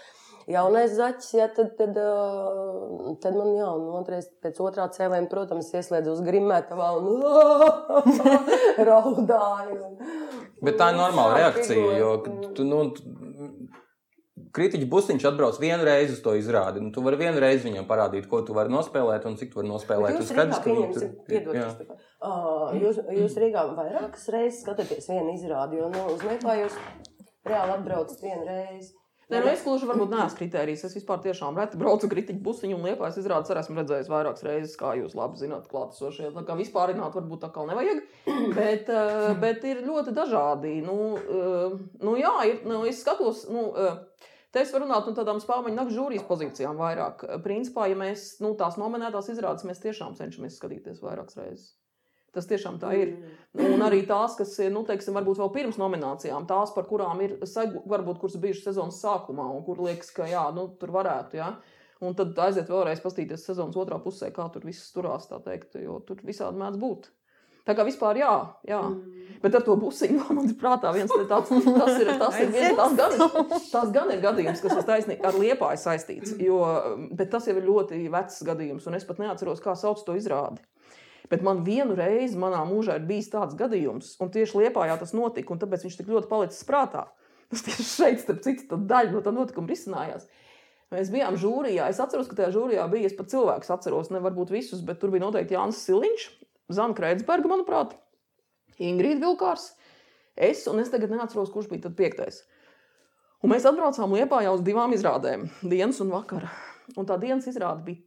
[0.48, 5.74] jaunais zaķis, ja, tad, tad, ā, tad man jā, un otrais, pēc otrā cēlēna, protams,
[5.76, 7.08] ieslēdzu uz grimētavā un
[8.90, 9.92] raudāju.
[10.64, 12.14] Bet tā ir normāla Jā, reakcija, jo
[12.58, 13.06] tu, nu, tu-
[14.58, 16.82] kritiķa busiņš atbrauc vienu reizi uz to izrādi.
[16.82, 19.70] Nu, tu vari vienu reizi viņam parādīt, ko tu vari nospēlēt un cik tu vari
[19.70, 20.18] nospēlēt.
[20.18, 21.68] Jūs Rīgā, ka viņi tur- piedod, jā.
[21.76, 21.98] Kristofa.
[22.26, 22.32] Ā,
[22.82, 26.78] jūs, jūs Rīgā vairākas reizes skatāties vienu izrādi, jo nu, uz Lietuvā jūs
[27.46, 28.94] reāli atbraucat vienu reizi.
[29.28, 30.86] Nē, nu es gluži varbūt neesmu kritērijs.
[30.88, 33.52] Es vispār tiešām reti braucu kritiķu busiņu un liepās izrādes.
[33.52, 36.30] Arī esmu redzējis vairākas reizes, kā jūs labi zināt, klātesošie.
[36.32, 38.00] Tā kā vispārināt varbūt tā kā nevajag.
[38.58, 40.78] Bet, eh, bet ir ļoti dažādi.
[40.86, 41.76] Nu, eh,
[42.08, 43.46] nu jā, ir, nu, es skatos.
[43.52, 44.00] Nu, eh,
[44.56, 47.26] Te es varu runāt par tādām spēļu naktas žūrijas pozīcijām vairāk.
[47.44, 51.68] Principā, ja mēs nu, tās nominētās izrādes, mēs tiešām cenšamies skatīties vairākas reizes.
[52.38, 53.16] Tas tiešām tā ir.
[53.58, 57.34] Un arī tās, kas ir, nu, teiksim, varbūt vēl pirms nominācijām, tās, par kurām ir,
[57.42, 61.50] varbūt, kuras bijušas sezonas sākumā, un kur liekas, ka, jā, nu, tur varētu, jā.
[62.06, 65.98] Un tad aiziet vēlreiz paskatīties sezonas otrā pusē, kā tur viss turās, tā teikt, jo
[66.06, 67.10] tur visādi mēdz būt.
[67.68, 68.34] Tā kā vispār jā,
[68.70, 68.80] jā.
[69.42, 72.96] Bet ar to busiņu man ir prātā viens tāds, tas ir, tas ir, viens, tās
[73.02, 73.18] gan,
[73.74, 76.62] tās gan ir gadījums, kas ir taisnīgi ar liepāju saistīts, jo,
[77.18, 80.62] bet tas jau ir ļoti vecs gadījums, un es pat neatceros, kā sauc to izrādi.
[81.32, 85.52] Bet man vienu reizi manā mūžā ir bijis tāds gadījums, un tieši Lietpājā tas notika,
[85.54, 87.08] un tāpēc viņš tik ļoti palicis prātā.
[87.52, 90.26] Tas tieši šeit, starp citu, daļa no tā notikuma risinājās.
[90.92, 91.86] Mēs bijām žūrijā.
[91.92, 95.24] Es atceros, ka tajā žūrijā bija, pat cilvēkus atceros, ne varbūt visus, bet tur bija
[95.24, 96.28] noteikti Jānis Siliņš,
[96.76, 97.96] Zana Kreitsberga, manuprāt,
[98.84, 99.72] Ingrīda Vilkārs,
[100.36, 102.44] es, un es tagad neatceros, kurš bija tad piektais.
[103.44, 106.52] Un mēs atbraucām Lietpā jau uz divām izrādēm, dienas un vakara.
[106.98, 108.04] Un tā dienas izrāde bija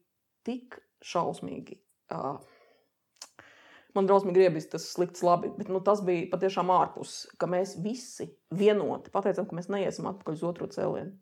[0.46, 1.78] tik šausmīgi.
[2.10, 2.36] ā,
[3.96, 8.28] Man drausmīgi griebis tas slikts, labi, bet nu, tas bija patiešām ārpus, ka mēs visi
[8.54, 11.16] vienoti pateicām, ka mēs neiesim atpakaļ uz otro cēlienu.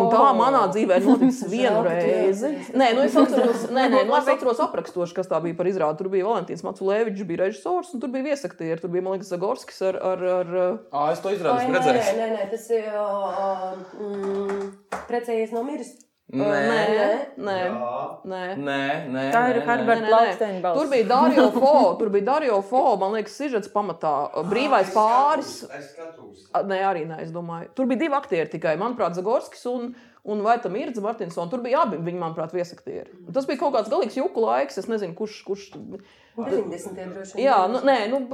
[0.00, 2.48] Un tā manā dzīvē ir noticis Žēl, vienu ka tu reizi.
[2.48, 2.70] neatceries.
[2.80, 5.98] Nē, nu es atceros, nē, nē, nu es atceros aprakstoši, kas tā bija par izrādi.
[6.00, 8.80] Tur bija Valentīns Maculēvičs, bija režisors, un tur bija viesaktieri.
[8.82, 10.50] Tur bija, man liekas, Zagorskis ar, ar, ar
[10.90, 12.16] Ā, es to izrādu nē, redzēju.
[12.18, 14.66] nē, nē, tas ir uh, mm,
[15.12, 15.92] precējies no miris.
[16.26, 16.86] Nē, nē,
[17.38, 17.58] nē,
[18.26, 18.40] nē.
[18.58, 18.78] nē,
[19.14, 19.26] nē.
[19.30, 19.60] Tā ir.
[19.62, 20.40] Herberta balss.
[20.64, 24.14] Tur bija Dario Fo, tur bija Dario Fo, man liekas, sižets pamatā.
[24.50, 25.60] Brīvais pāris.
[25.70, 26.48] Es skatos.
[26.66, 27.70] Nē, arī nē, es domāju.
[27.78, 28.74] Tur bija divi aktieri tikai.
[28.80, 29.92] Manuprāt, Zagorskis un,
[30.26, 31.52] un vai tam ir Martinsons.
[31.52, 33.14] Tur bija abi, viņi, manuprāt, viesaktieri.
[33.22, 34.82] Un Tas bija kaut kāds galīgs juku laiks.
[34.82, 35.44] Es nezinu, kurš.
[35.46, 35.68] kurš
[36.34, 37.06] 90.
[37.14, 37.46] droši vien.
[37.46, 38.24] jā, nu, nē, nu,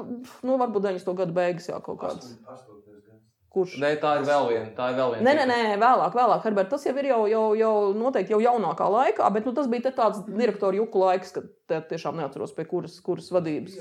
[0.49, 1.13] nu varbūt 90.
[1.21, 2.33] gada beigas, jā, kaut kāds.
[3.53, 3.75] Kurš?
[3.83, 4.69] Nē, tā ir vēl viena.
[4.77, 5.25] Tā ir vēl viena.
[5.27, 8.87] Nē, nē, nē, vēlāk, vēlāk, Herbert, tas jau ir jau, jau, jau noteikti jau jaunākā
[8.95, 13.29] laikā, bet nu, tas bija tāds direktoru juku laiks, kad tiešām neatceros pie kuras, kuras
[13.35, 13.77] vadības.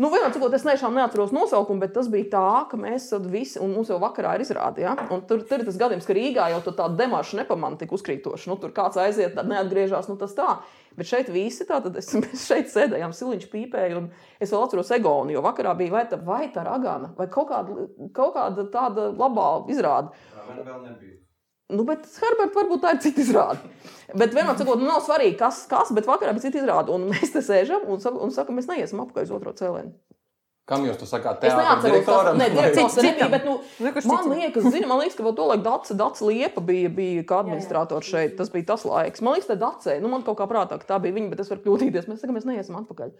[0.00, 3.74] Nu, vienā cikot, es tiešām neatceros nosaukumu, bet tas bija tā, ka mēs visi, un
[3.74, 4.94] mums jau vakarā ir izrādi, ja?
[5.12, 8.48] un tur, tur ir tas gadījums, ka Rīgā jau tāda demarša nepamana tik uzkrītoša.
[8.48, 10.54] Nu, tur kāds aiziet, tad neatgriežas, nu tas tā.
[10.98, 14.10] Bet šeit visi tātad, es, mēs šeit sēdējām, siliņš pīpēja, un
[14.42, 17.88] es vēl atceros Egonu, jo vakarā bija vai tā, vai tā ragana, vai kaut kāda,
[18.16, 20.14] kaut kāda tāda labā izrāda.
[20.48, 21.16] Man vēl nebija.
[21.70, 23.68] Nu, bet Herberts varbūt tā ir cita izrāde.
[24.18, 26.90] Bet vienmēr sakot, nu, nav svarīgi, kas, kas bet vakarā bija cita izrāde.
[26.94, 29.94] Un mēs te sēžam un, un sakām, mēs neiesim apakaļ uz otro cēlienu.
[30.70, 31.42] Kam jūs to sakāt?
[31.42, 33.56] Es neatceros, kas vai- direktors nebija, bet, nu,
[34.06, 37.40] man liekas, zini, man liekas, ka vēl to laiku Dats, Dats Liepa bija, bija kā
[37.42, 38.36] administrators šeit.
[38.38, 39.24] Tas bija tas laiks.
[39.26, 41.50] Man liekas, tā Dacē, nu, man kaut kā prātā, ka tā bija viņa, bet es
[41.50, 42.06] varu kļūdīties.
[42.06, 43.10] Mēs sakām, mēs neiesim atpakaļ.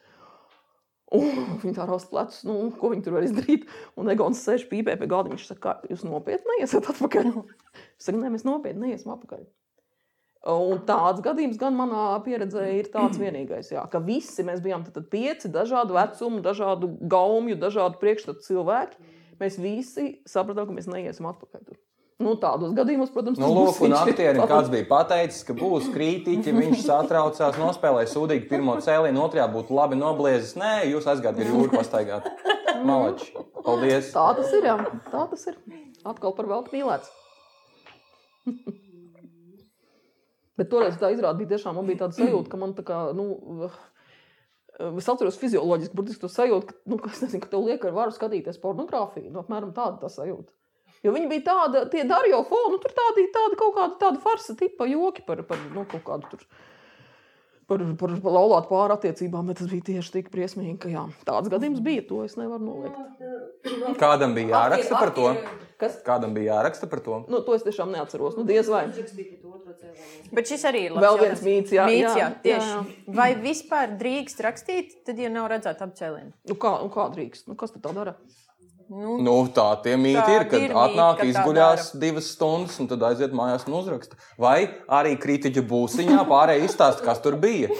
[1.18, 1.26] Un
[1.64, 3.66] viņi tā raust plecus, nu, ko viņi tur var izdarīt.
[3.98, 5.32] Un Egons sēž pīpē pie galda.
[5.34, 7.32] Viņš saka, jūs nopietni neiesiet atpakaļ.
[8.00, 9.42] Es saku, nē, mēs nopietni neiesim atpakaļ.
[10.48, 14.94] Un tāds gadījums gan manā pieredzē ir tāds vienīgais, jā, ka visi mēs bijām tad,
[14.96, 19.12] tad pieci dažādu vecumu, dažādu gaumju, dažādu priekšstatu cilvēki.
[19.40, 21.66] Mēs visi sapratām, ka mēs neiesim atpakaļ.
[21.68, 21.76] Tur.
[22.20, 26.82] Nu, tādos gadījumos, protams, Nu, lūk, un aktierim kāds bija pateicis, ka būs kritiķi, viņš
[26.84, 30.52] satraucās, nospēlēja sūdīgi pirmo cēlienu, otrajā būtu labi nobliezis.
[30.60, 32.28] Nē, jūs aizgājat ar jūru pastaigāt.
[32.84, 33.32] Malači.
[33.64, 34.12] Paldies.
[34.12, 34.76] Tā tas ir, jā.
[35.08, 35.56] Tā tas ir.
[36.12, 37.12] Atkal par velti mīlēts.
[40.60, 43.70] Bet toreiz tā izrāda bija tiešām, man bija tāda sajūta, ka man tā kā, nu,
[45.00, 48.12] es atceros fizioloģiski, burtiski to sajūtu, ka, nu, ka nezinu, ka tev liek ar varu
[48.12, 49.30] skatīties pornogrāfiju.
[49.32, 50.52] Nu, apmēram tāda tā sajūta.
[51.00, 54.56] Jo viņi bija tādi, tie Dario fonu, nu, tur tādi, tādi kaut kādi tādi farsa
[54.58, 56.44] tipa joki par, par nu, kaut kādu tur.
[57.70, 61.80] Par, par laulātu pāri attiecībām, bet tas bija tieši tik briesmīgi, ka jā, tāds gadījums
[61.86, 62.04] bija.
[62.10, 63.96] To es nevaru noliegt.
[64.00, 65.30] Kādam bija jāraksta par to?
[65.80, 65.96] Kas?
[66.04, 67.22] Kādam bija jāraksta par to?
[67.32, 68.36] Nu, to es tiešām neatceros.
[68.36, 68.82] Nu, diez vai.
[70.36, 72.82] Bet šis arī ir labs Vēl viens mīts, jā, Mīts, jā, jā, jā.
[73.16, 76.34] Vai vispār drīkst rakstīt, tad, ja nav redzēta apcēliena?
[76.50, 77.48] Nu, kā, nu, kā drīkst?
[77.48, 78.18] Nu, kas tad tā dara?
[78.90, 83.04] Nu, Nu, tā tie mīti ir, kad ir atnāk, tā izguļās divas stundas, un tad
[83.06, 84.18] aiziet mājās un uzraksta.
[84.40, 87.70] Vai arī kritiķa būsiņā pārējie izstāsta, kas tur bija.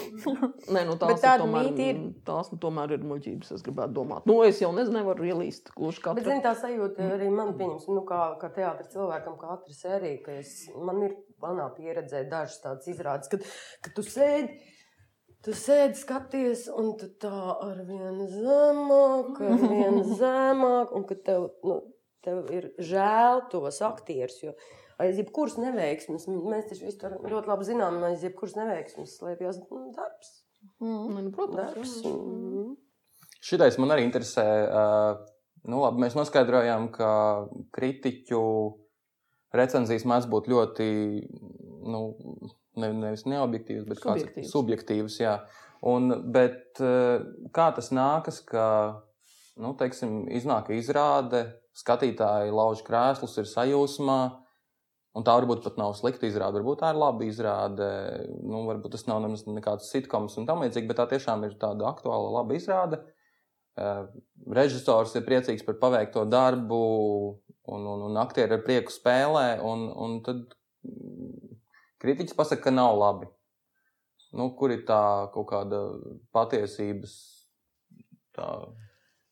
[0.71, 2.01] Nē, nu, tās, Bet ir tāda tomēr, ir.
[2.27, 3.51] tās nu, tomēr ir muļķības.
[3.57, 4.23] Es gribētu domāt.
[4.29, 6.27] Nu, es jau nezinu, nevaru ielīst gluži Bet, katru.
[6.29, 10.39] zini, tā sajūta arī man, pieņemsim, nu, kā, kā teātris cilvēkam, kā ātri sērija, ka
[10.39, 13.43] es, man ir manā pieredzē dažas tādas izrādes, kad,
[13.83, 14.61] kad tu sēdi.
[15.41, 21.47] Tu sēdi, skaties, un tu tā ar vienu zemāk, ar vienu zemāk, un ka tev,
[21.65, 21.79] nu,
[22.21, 24.37] tev ir žēl tos aktierus.
[24.43, 24.53] Jo
[25.01, 29.87] aiz jebkuras neveiksmes, mēs taču visu to ļoti labi zinām, aiz jebkuras neveiksmes slēpjas nu,
[29.95, 30.31] darbs.
[30.81, 31.95] Nē, nu, protams, darbs.
[32.05, 32.75] Mm.
[33.41, 34.45] Šitais man arī interesē.
[34.69, 35.23] Uh,
[35.65, 37.11] nu, labi, mēs noskaidrojām, ka
[37.73, 38.41] kritiķu
[39.57, 40.89] recenzijas mēdz būt ļoti
[41.89, 42.03] nu,
[42.79, 44.51] ne, nevis neobjektīvas, bet kāds- Subjektīvas.
[44.53, 45.17] subjektīvas.
[45.21, 45.37] Jā.
[45.91, 47.23] Un, bet uh,
[47.55, 48.65] kā tas nākas, ka
[49.57, 54.21] nu, teiksim, iznāk izrāde, skatītāji lauž krēslus, ir sajūsmā.
[55.11, 57.87] Un tā varbūt pat nav slikta izrāde, varbūt tā ir laba izrāde.
[58.47, 62.29] Nu, varbūt tas nav nekāds sitkoms un tam līdzīgi, bet tā tiešām ir tāda aktuāla,
[62.37, 63.01] laba izrāde.
[63.75, 64.05] Uh,
[64.55, 66.79] režisors ir priecīgs par paveikto darbu,
[67.71, 69.59] un, un, un aktieri ar prieku spēlē.
[69.67, 70.55] Un, un tad
[72.01, 73.29] kritiķis pasakā, ka nav labi.
[74.31, 75.01] Nu, kur ir tā
[75.33, 75.81] kaut kāda
[76.35, 77.15] patiesības?
[78.35, 78.47] Tā...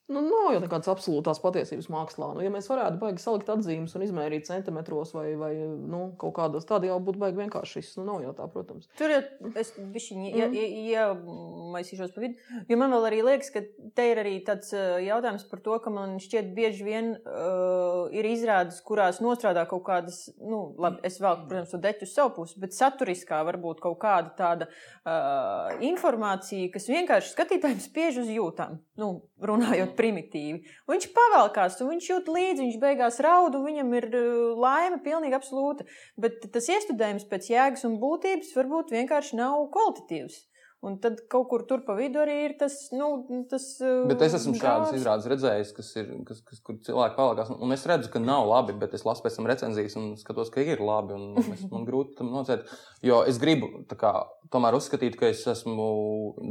[0.10, 2.32] Nu, nav jau nekādas absolūtās patiesības mākslā.
[2.34, 6.66] Nu, ja mēs varētu baigi salikt atzīmes un izmērīt centimetros vai, vai nu, kaut kādos
[6.66, 7.84] tādiem, jau būtu baigi vienkārši.
[8.00, 8.88] Nu, nav jau tā, protams.
[8.98, 9.20] Tur jau
[9.62, 12.42] es bišķiņi ja, ja, iemaisīšos pa vidu.
[12.72, 13.62] Jo man vēl arī liekas, ka
[13.96, 18.26] te ir arī tāds uh, jautājums par to, ka man šķiet bieži vien uh, ir
[18.32, 22.58] izrādes, kurās nostrādā kaut kādas, nu, labi, es vēl, protams, to deķu uz savu pusi,
[22.66, 29.14] bet saturiskā varbūt kaut kāda tāda uh, informācija, kas vienkārši skatītājiem spiež uz jūtām, nu,
[29.46, 30.64] runājot primitīvi.
[30.88, 34.28] Un viņš pavalkās, un viņš jūt līdzi, viņš beigās raud, un viņam ir uh,
[34.60, 35.88] laime pilnīgi absolūta.
[36.20, 40.46] Bet tas iestudējums pēc jēgas un būtības varbūt vienkārši nav kvalitatīvs.
[40.80, 43.08] Un tad kaut kur tur pa vidu arī ir tas, nu,
[43.52, 43.66] tas.
[43.84, 45.02] uh, Bet es esmu šādas gāzes.
[45.02, 47.52] izrādes redzējis, kas ir, kas, kas, kur cilvēki palakās.
[47.52, 50.64] Un es redzu, ka nav labi, bet es lasu pēc tam recenzijas un skatos, ka
[50.64, 51.18] ir labi.
[51.20, 52.64] un Es, man grūti tam nocēt.
[53.04, 54.14] Jo es gribu kā,
[54.56, 55.90] tomēr uzskatīt, ka es esmu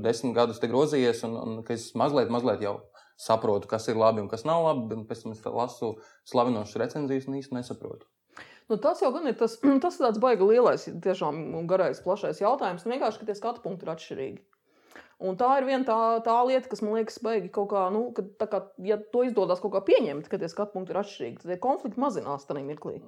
[0.04, 2.76] desmit gadus te grozījies un, un ka es mazliet, mazliet jau
[3.18, 5.00] saprotu, kas ir labi un kas nav labi.
[5.08, 5.96] Pēc tam es lasu
[6.30, 8.06] slavinošas recenzijas un īsti nesaprotu.
[8.68, 12.84] Nu, tas jau gan ir tas, tas ir tāds baigi lielais, tiešām garais, plašais jautājums.
[12.84, 14.44] Nu, vienkārši, ka tie skatu punkti ir atšķirīgi.
[15.18, 18.46] Un tā ir viena tā, tā lieta, kas man liekas, baigi kaut kā, nu, ka,
[18.46, 21.58] kā, ja to izdodas kaut kā pieņemt, ka tie skatu punkti ir atšķirīgi, tad tie
[21.64, 23.00] konflikti mazinās tajā mirklī.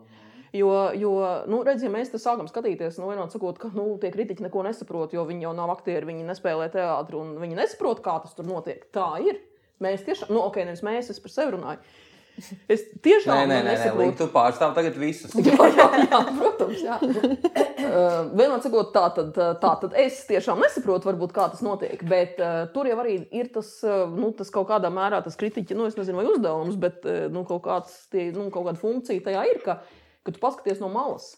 [0.51, 1.13] Jo, jo
[1.47, 4.65] nu, redz, ja mēs te sākam skatīties, nu, vienot sakot, ka nu, tie kritiķi neko
[4.67, 8.49] nesaprot, jo viņi jau nav aktieri, viņi nespēlē teātri un viņi nesaprot, kā tas tur
[8.49, 8.83] notiek.
[8.91, 9.39] Tā ir.
[9.81, 11.81] Mēs tiešām, nu, ok, nevis mēs, es par sevi runāju.
[12.73, 15.33] Es tiešām Nē, nē, nē, nē tu pārstāv tagad visus.
[15.47, 16.83] Jā, jā, jā, protams.
[16.85, 16.97] Jā.
[17.01, 22.01] Uh, Vienmēr sakot, tā tad, tā tad es tiešām nesaprotu, varbūt, kā tas notiek.
[22.09, 25.77] Bet uh, tur jau arī ir tas, uh, nu, tas kaut kādā mērā tas kritiķa,
[25.77, 29.27] nu, es nezinu, vai uzdevums, bet uh, nu, kaut, kāds, tie, nu, kaut kāda funkcija
[29.27, 29.81] tajā ir, ka,
[30.25, 31.35] ka tu paskaties no malas.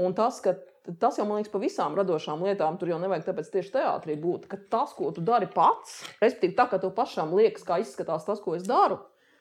[0.00, 0.56] Un tas, ka
[1.00, 4.48] tas jau man liekas, par visām radošām lietām, tur jau nevajag tāpēc tieši teātrī būt.
[4.50, 8.42] Ka tas, ko tu dari pats, respektīvi, tā kā tev pašam liekas, kā izskatās tas,
[8.42, 9.00] ko es daru,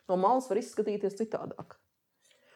[0.09, 1.77] no malas var izskatīties citādāk.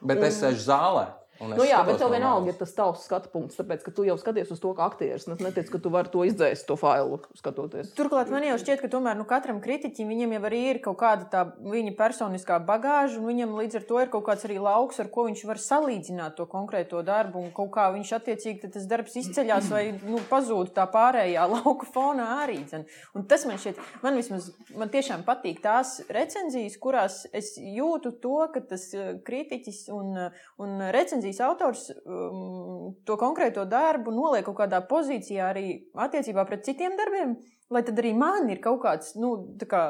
[0.04, 1.08] Bet es sēžu zālē.
[1.42, 4.52] Nu, jā, bet tev vienalga ir tas tavs skatu punkts, tāpēc, ka tu jau skaties
[4.54, 5.26] uz to, kā aktieris.
[5.28, 7.92] Es neteicu, ka tu vari to izdzēst, to failu skatoties.
[7.98, 11.28] Turklāt man jau šķiet, ka tomēr nu, katram kritiķim viņam jau arī ir kaut kāda
[11.32, 15.10] tā viņa personiskā bagāža, un viņam līdz ar to ir kaut kāds arī lauks, ar
[15.14, 19.72] ko viņš var salīdzināt to konkrēto darbu, un kaut kā viņš attiecīgi tas darbs izceļas
[19.74, 22.62] vai nu, pazūd tā pārējā lauka fonā arī.
[22.70, 22.86] Dzen.
[23.18, 28.38] Un tas man šķiet, man vismaz man tiešām patīk tās recenzijas, kurās es jūtu to,
[28.54, 30.16] ka tas eh, kritiķis un,
[30.62, 35.68] un recenzijas autors um, to konkrēto darbu noliek kaut kādā pozīcijā arī
[36.06, 37.38] attiecībā pret citiem darbiem,
[37.74, 39.36] lai tad arī man ir kaut kāds, nu,
[39.70, 39.84] kā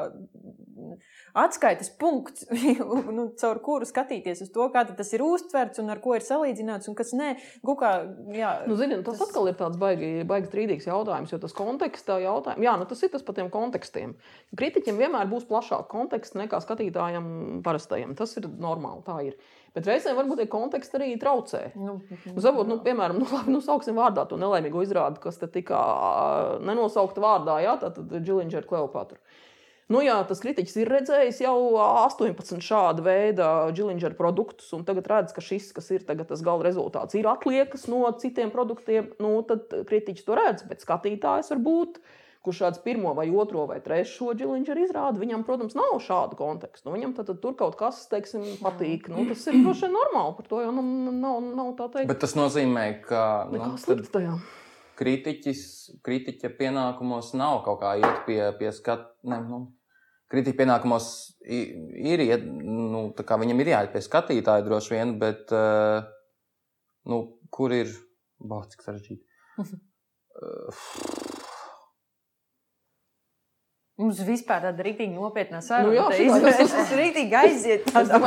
[1.34, 2.46] atskaites punkts,
[3.16, 6.90] nu, caur kuru skatīties uz to, kā tas ir uztverts un ar ko ir salīdzināts
[6.90, 7.32] un kas nē.
[7.66, 7.92] Gukā,
[8.34, 12.20] jā, Nu, zini, tas, tas atkal ir tāds baigi, baigi strīdīgs jautājums, jo tas konteksta
[12.22, 14.14] jautājums, jā, nu, tas ir tas par tiem kontekstiem.
[14.54, 17.26] Kritiķim vienmēr būs plašāks konteksts nekā skatītājam
[17.66, 18.14] parastajam.
[18.18, 19.38] Tas ir normāli, tā ir.
[19.74, 21.64] Bet reizēm varbūt tie konteksti arī traucē.
[21.74, 21.96] nu,
[22.30, 25.80] Nu, Varbūt, nu, piemēram, nu, labi, nu, sauksim vārdā to nelaimīgo izrādi, kas te tika
[26.62, 29.18] nenosaukta vārdā, jā, tātad Džiliņģa ar Kleopatru.
[29.92, 35.34] Nu, jā, tas kritiķis ir redzējis jau 18 šāda veida džiliņģeru produktus, un tagad redz,
[35.36, 39.10] ka šis, kas ir tagad tas gala rezultāts, ir atliekas no citiem produktiem.
[39.20, 42.00] Nu, tad kritiķis to redz, bet skatītājs var būt.
[42.44, 46.84] Kurš šāds pirmo, vai otro, vai trešo džiliņģeru izrāda, viņam, protams, nav šāda konteksta.
[46.84, 49.06] Nu, viņam tad, tad tur kaut kas, teiksim, patīk.
[49.08, 50.90] Nu, tas ir droši vien normāli, par to jau nav,
[51.22, 52.10] nav, nav tā teikt.
[52.10, 54.34] Bet tas nozīmē, ka nu, tad tajā.
[55.00, 55.62] kritiķis,
[56.04, 59.08] kritiķa pienākumos nav kaut kā iet pie, pie skatu.
[59.24, 59.62] Nu,
[60.34, 61.06] kritiķa pienākumos
[61.48, 66.04] ir, iet, nu, tā kā viņam ir jāiet pie skatītāja droši vien, bet uh,
[67.08, 67.88] nu, kur ir.
[68.44, 69.24] Bāc, cik sarežģīti.
[69.56, 71.30] Uh,
[73.94, 75.92] Mums vispār tāda rīktīgi nopietna saruna.
[75.92, 76.72] Nu jā, izvērst.
[76.74, 77.84] Tas ir rīktīgi aiziet.
[77.94, 78.18] tādā.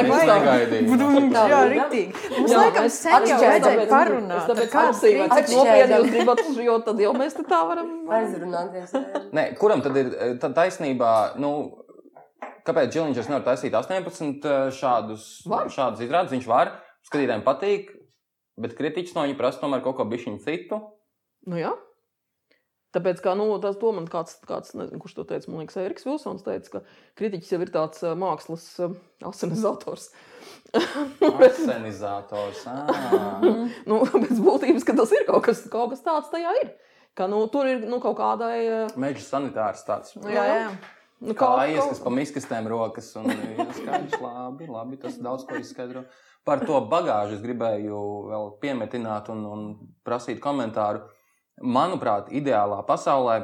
[0.87, 1.63] Budum, Tā, Jā, jā.
[1.73, 2.21] rīktīgi.
[2.37, 4.45] Mums Jā, laikam sen jau vajadzēja parunāt.
[4.47, 7.89] tāpēc prasīju, vai cik nopietni jūs gribat, jo tad jau mēs te tā varam.
[8.19, 8.95] Aizrunāties.
[9.35, 11.11] Nē, kuram tad ir tā taisnība?
[11.35, 11.51] Nu,
[12.63, 15.67] kāpēc Džiliņš nevar taisīt 18 šādus, Var.
[15.67, 16.31] šādus izrādus?
[16.31, 16.71] Viņš var,
[17.11, 17.91] skatītājiem patīk,
[18.55, 20.79] bet kritiķis no viņa prasa tomēr kaut ko bišķiņu citu.
[21.47, 21.75] Nu, jā.
[22.97, 26.07] Tāpēc, kā, nu, tas to man kāds, kāds nezinu, kurš to teica, man liekas, Eriks
[26.07, 26.81] Vilsons teica, ka
[27.21, 28.65] kritiķis jau ir tāds mākslas
[29.29, 30.09] asinizators.
[31.27, 32.63] Arsenizators.
[32.67, 32.75] ā.
[33.89, 36.71] nu, pēc būtības, ka tas ir kaut kas, kaut kas tāds tajā ir.
[37.17, 38.87] Ka, nu, tur ir nu, kaut kādai.
[38.99, 40.13] Meža sanitārs tāds.
[40.21, 40.69] Jā, jā.
[41.17, 43.09] Nu, Kā kaut- ieskas kaut- pa miskastēm rokas.
[43.17, 46.05] Un, jā, skaidrs, labi, labi, tas daudz ko izskaidro.
[46.45, 49.63] Par to bagāžu es gribēju vēl piemetināt un, un
[50.05, 51.01] prasīt komentāru.
[51.57, 53.39] Manuprāt, ideālā pasaulē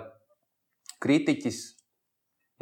[1.02, 1.62] kritiķis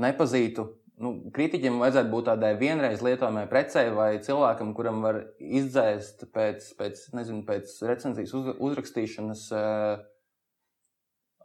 [0.02, 0.68] nepazītu.
[1.02, 7.02] Nu, kritiķim vajadzētu būt tādai vienreiz lietojamai precei vai cilvēkam, kuram var izdzēst pēc, pēc,
[7.18, 10.04] nezinu, pēc recenzijas uz, uzrakstīšanas uh,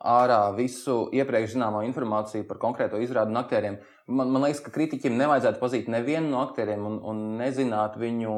[0.05, 3.79] ārā visu iepriekš zināmo informāciju par konkrēto izrādu un aktieriem.
[4.07, 8.35] Man, man liekas, ka kritiķim nevajadzētu pazīt nevienu no aktieriem un, un nezināt viņu,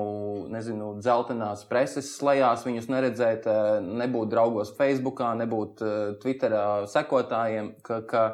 [0.54, 3.70] nezinu, dzeltenās preses slēgās, viņus neredzēt, eh,
[4.02, 7.74] nebūt draugos Facebook, nebūt eh, Twitterā sekotājiem.
[7.84, 8.24] Ka, ka,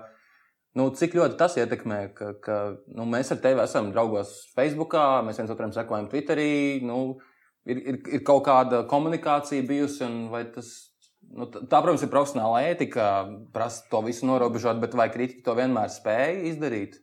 [0.78, 2.62] nu, cik ļoti tas ietekmē, ka, ka
[2.94, 4.94] nu, mēs ar tevi esam draugos Facebook,
[5.26, 6.84] mēs viens otram sekojam Twitterī.
[6.86, 7.16] Nu,
[7.66, 10.93] ir, ir, ir kaut kāda komunikācija bijusi, un vai tas
[11.35, 13.09] Nu, tā, protams, ir profesionāla ētika,
[13.55, 17.01] prasa to visu norobežot, bet vai kritiķi to vienmēr spēja izdarīt?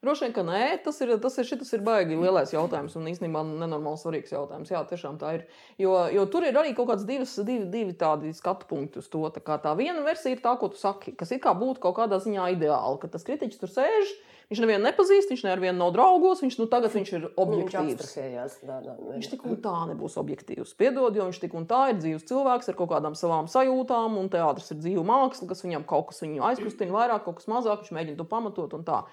[0.00, 3.42] Droši vien, ka nē, tas ir, tas ir, šitas ir baigi lielais jautājums un īstenībā
[3.44, 4.70] nenormāli svarīgs jautājums.
[4.72, 5.42] Jā, tiešām tā ir.
[5.80, 9.20] Jo, jo tur ir arī kaut kāds divas, divi, divi tādi skatu punkti uz to.
[9.36, 12.16] Tā, tā viena versija ir tā, ko tu saki, kas it kā būtu kaut kādā
[12.24, 14.14] ziņā ideāli, ka tas kritiķis tur sēž.
[14.50, 17.92] Viņš nevienu nepazīst, viņš nevienu nav draugos, viņš nu, tagad viņš ir Viņš objektīvs.
[18.00, 20.72] abstrahējās tādā Viņš tik un tā nebūs objektīvs.
[20.80, 24.26] Piedod, jo viņš tik un tā ir dzīves cilvēks ar kaut kādām savām sajūtām, un
[24.32, 27.94] teātris ir dzīva māksla, kas viņam kaut kas viņu aizkustina vairāk, kaut kas mazāk, viņš
[27.94, 29.04] mēģina to pamatot un tā.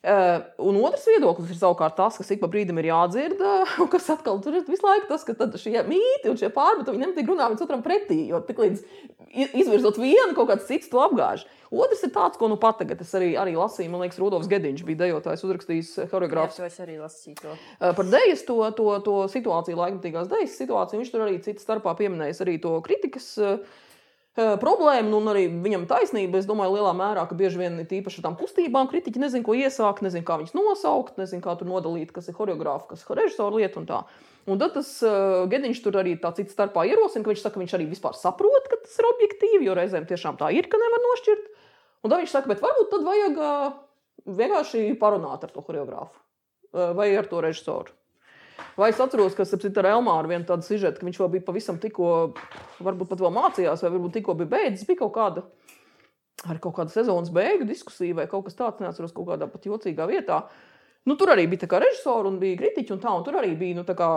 [0.00, 3.88] Uh, un otrs viedoklis ir savukārt tas, kas ik pa brīdim ir jādzird, uh, un
[3.92, 7.28] kas atkal tur ir visu laiku tas, ka tad šie mīti un šie pārmetumi nemitīgi
[7.28, 8.80] runā viens otram pretī, jo tik līdz
[9.60, 11.44] izvirzot vienu, kaut kāds cits to apgāž.
[11.68, 14.86] Otrs ir tāds, ko nu pat tagad es arī, arī lasīju, man liekas, Rudolfs Gediņš
[14.88, 17.36] bija dejotājs, uzrakstījis eh, Jā, choreogrāfs to es arī lasīju.
[17.44, 17.58] To.
[18.00, 22.42] Par dēļas to, to, to situāciju, laikmatīgās dēļas situāciju, viņš tur arī citas starpā pieminējis
[22.46, 23.60] arī to kritikas uh,
[24.38, 26.38] problēmu, nu, un arī viņam taisnība.
[26.38, 30.04] Es domāju, lielā mērā, ka bieži vien tīpaši ar tām kustībām kritiķi nezina, ko iesākt,
[30.06, 33.80] nezina, kā viņas nosaukt, nezina, kā tur nodalīt, kas ir choreogrāfa, kas ir režisora lieta
[33.82, 34.00] un tā.
[34.50, 37.62] Un tad tas uh, Gediņš tur arī tā cits starpā ierosina, ka viņš saka, ka
[37.64, 41.04] viņš arī vispār saprot, ka tas ir objektīvi, jo reizēm tiešām tā ir, ka nevar
[41.10, 41.52] nošķirt.
[42.00, 43.78] Un tad viņš saka, bet varbūt tad vajag uh,
[44.40, 47.92] vienkārši parunāt ar to choreogrāfu uh, vai ar to režisoru.
[48.78, 49.44] Vai es atceros, ka
[49.82, 52.32] ar Elmāru vienu tādu sižetu, ka viņš vēl bija pavisam tikko,
[52.80, 55.46] varbūt pat vēl mācījās, vai varbūt tikko bija beidzis, bija kaut kāda.
[56.48, 60.06] Ar kaut kādu sezonas beigu diskusiju vai kaut kas tāds, neatceros, kaut kādā pat jocīgā
[60.08, 60.46] vietā.
[61.08, 63.84] Nu, tur arī bija režisori un bija kritiķi, un tā, un tur arī bija nu,
[63.84, 64.12] kā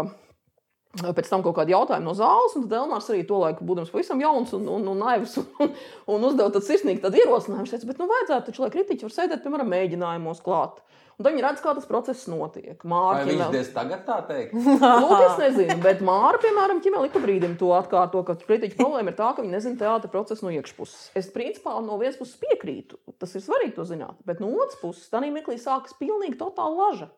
[0.94, 4.52] Pēc tam kaut kāda jautājuma no zāles, tad Elmārs arī to laiku, būdams pavisam jauns
[4.54, 5.72] un, un, un naivs, un,
[6.14, 7.64] un, uzdeva tādu sirsnīgu ierosinājumu.
[7.64, 10.84] Viņš teica, bet nu vajadzētu taču, lai kritiķi var sēdēt, piemēram, mēģinājumos klāt.
[11.20, 12.82] Un viņi redz, kā tas process notiek.
[12.82, 13.52] Vai Mārķi viņš vēl.
[13.54, 14.56] diez tagad tā teikt?
[15.04, 19.14] Nu, es nezinu, bet Māra, piemēram, ķimē ik pa brīdim to atkārto, ka kritiķa problēma
[19.14, 21.12] ir tā, ka viņi nezina teātra procesu no iekšpuses.
[21.20, 25.12] Es principā no vienas puses piekrītu, tas ir svarīgi to zināt, bet no otras puses
[25.14, 27.12] tā mirklī sākas pilnīgi totāla laža.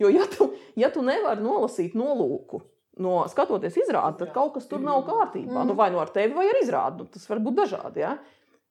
[0.00, 2.60] Jo ja tu, ja tu nevari nolasīt nolūku,
[3.02, 5.64] no skatoties izrādi, tad kaut kas tur nav kārtībā.
[5.68, 7.04] Nu, vai nu ar tevi, vai ar izrādi.
[7.04, 8.02] Nu, tas var būt dažādi.
[8.04, 8.16] Ja?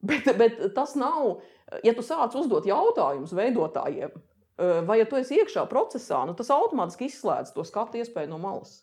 [0.05, 1.39] Bet, bet tas nav,
[1.85, 4.13] ja tu sāc uzdot jautājumus veidotājiem,
[4.57, 8.77] vai ja tu esi iekšā procesā, nu, tas automātiski izslēdz to skatu iespēju no malas.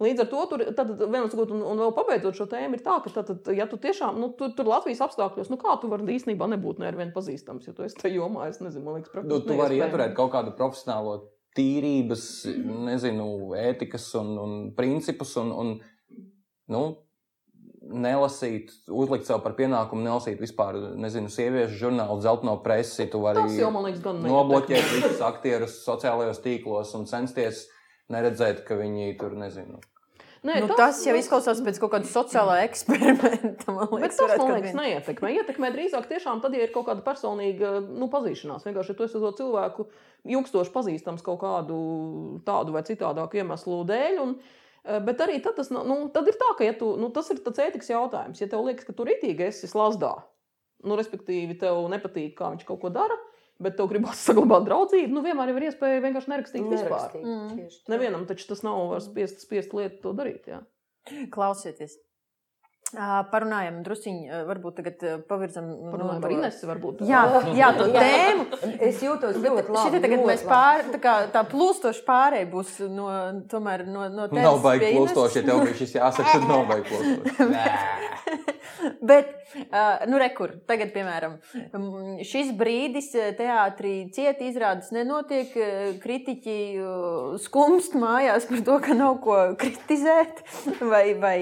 [0.00, 2.98] Līdz ar to, tur, tad, vienas, sakot, un, un vēl pabeidzot šo tēmu, ir tā,
[3.04, 6.16] ka, tad, tad, ja tu tiešām, nu, tur, tur Latvijas apstākļos, nu, kā tu vari
[6.16, 9.28] īstenībā nebūt ne ar vienu pazīstams, ja tu esi tajā jomā, es nezinu, man liekas,
[9.28, 11.18] Nu, tu vari ieturēt kaut kādu profesionālo
[11.56, 12.24] tīrības,
[12.88, 13.28] nezinu,
[13.60, 15.72] ētikas un, un principus, un, un
[16.72, 16.84] nu,
[17.90, 23.08] nelasīt, uzlikt sev par pienākumu, nelasīt vispār, nezinu, sieviešu žurnālu, zeltaino presi.
[23.10, 27.66] Tu vari Tas jau, man liekas, gan nobloķēt visus aktierus sociālajos tīklos un censties
[28.10, 29.80] neredzēt, ka viņi tur nezinu.
[30.40, 33.74] Nē, Nu, tas jau izklausās pēc kaut kāda sociālā eksperimenta.
[33.76, 35.34] Man liekas, tas, man liekas, neietekmē.
[35.36, 38.64] Ietekmē drīzāk tiešām tad, ja ir kaut kāda personīga nu, pazīšanās.
[38.64, 39.90] Vienkārši, ja tu esi to cilvēku
[40.32, 41.76] ilgstoši pazīstams kaut kādu
[42.48, 44.16] tādu vai citādāku iemeslu dēļ.
[44.24, 47.10] Un, eh, Bet arī tad, tas, nav- nu, tad ir tā, ka ja tu, nu,
[47.12, 48.40] tas ir tāds ētikas jautājums.
[48.40, 50.14] Ja tev liekas, ka tu rītīgi esi slazdā,
[50.88, 53.16] nu, respektīvi, tev nepatīk, kā viņš kaut ko dara,
[53.60, 57.18] bet tev gribas saglabāt draudzību, nu, vienmēr ir iespēja vienkārši nerakstīt vispār.
[57.20, 57.66] Mm.
[57.92, 60.48] Nevienam taču tas nav var spiest, spiest lietu to darīt.
[60.48, 60.62] Jā.
[61.34, 61.98] Klausieties.
[62.90, 65.68] Parunājam, druskuļi, varbūt tagad pavirzam.
[65.92, 67.04] Parunājam par Inesu varbūt.
[67.06, 67.22] Jā,
[67.54, 68.46] jā, to tēmu.
[68.82, 69.84] Es jūtos ļoti labi.
[69.86, 73.10] Šitā tagad mēs pār, tā, kā, tā plūstoši pārēj būs no,
[73.50, 74.46] tomēr no, no tevis.
[74.46, 78.48] Nav baigi plūstoši, ja tev bija šis jāsaka, tad nav baigi plūstoši.
[79.00, 79.32] Bet,
[80.08, 81.36] nu, rekur, tagad, piemēram,
[82.26, 85.52] šis brīdis teātrī cieta izrādes nenotiek.
[86.00, 86.56] Kritiķi
[87.42, 90.42] skumst mājās par to, ka nav ko kritizēt
[90.80, 91.36] vai, vai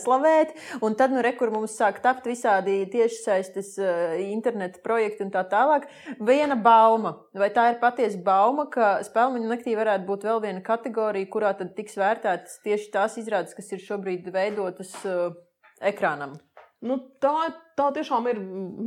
[0.00, 0.54] slavēt.
[0.82, 5.88] Un tad, nu, rekur mums sāk tapt visādi tiešsaistes uh, interneta projekti un tā tālāk.
[6.18, 11.30] Viena bauma, vai tā ir patiesa bauma, ka spēļu naktī varētu būt vēl viena kategorija,
[11.32, 15.34] kurā tad tiks vērtētas tieši tās izrādes, kas ir šobrīd veidotas uh,
[15.80, 16.38] ekrānam.
[16.80, 18.38] Nu, tā, tā tiešām ir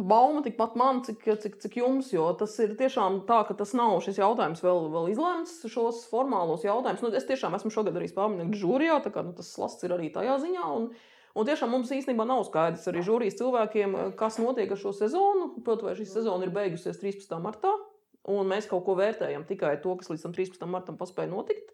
[0.10, 2.10] bauma tikpat man, cik, cik, cik jums.
[2.16, 6.66] Jo tas ir tiešām tā, ka tas nav šis jautājums vēl, vēl izlemts, šos formālos
[6.66, 7.04] jautājumus.
[7.06, 10.10] Nu, es tiešām esmu šogad arī spēlēju žūrijā, tā kā nu, tas slasts ir arī
[10.16, 10.72] tajā ziņā.
[10.74, 10.89] Un,
[11.36, 15.54] un tiešām mums īstenībā nav skaidrs arī žūrijas cilvēkiem, kas notiek ar šo sezonu.
[15.64, 17.38] Protams, vai šī sezona ir beigusies 13.
[17.44, 17.72] martā,
[18.30, 20.68] un mēs kaut ko vērtējam tikai to, kas līdz tam 13.
[20.70, 21.72] martam paspēja notikt.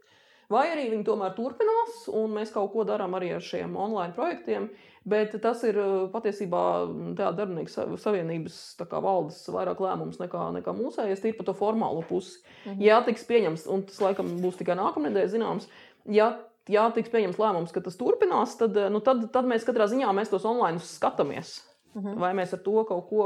[0.50, 4.66] Vai arī viņi tomēr turpinās, un mēs kaut ko darām arī ar šiem online projektiem.
[5.10, 6.62] Bet tas ir uh, patiesībā
[7.18, 11.54] tādā darbinieku sa- savienības tā kā valdes vairāk lēmums nekā, nekā mūsējais, tīri par to
[11.58, 12.42] formālo pusi.
[12.66, 12.82] Mhm.
[12.82, 15.70] Ja tiks pieņemts, un tas laikam būs tikai nākamnedēļ zināms,
[16.10, 16.32] ja
[16.70, 20.14] ja tiks pieņemts lēmums, ka tas turpinās, tad, eh, nu, tad, tad mēs katrā ziņā
[20.16, 21.60] mēs tos online skatāmies.
[22.22, 23.24] Vai mēs ar to kaut ko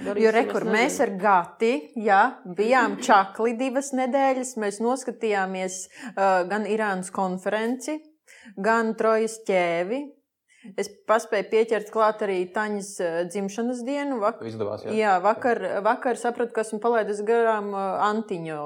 [0.00, 0.18] darām?
[0.18, 4.54] Jo rekur, mēs ar Gati jā, bijām čakli divas nedēļas.
[4.56, 5.76] Mēs noskatījāmies
[6.14, 7.98] uh, gan Irānas konferenci,
[8.56, 10.00] gan Trojas ķēvi.
[10.80, 14.18] Es paspēju pieķert klāt arī Taņas uh, dzimšanas dienu.
[14.24, 14.96] Vak Izdevās, jā.
[14.96, 18.58] jā, vakar, vakar sapratu, ka esmu palaidis garām antiņu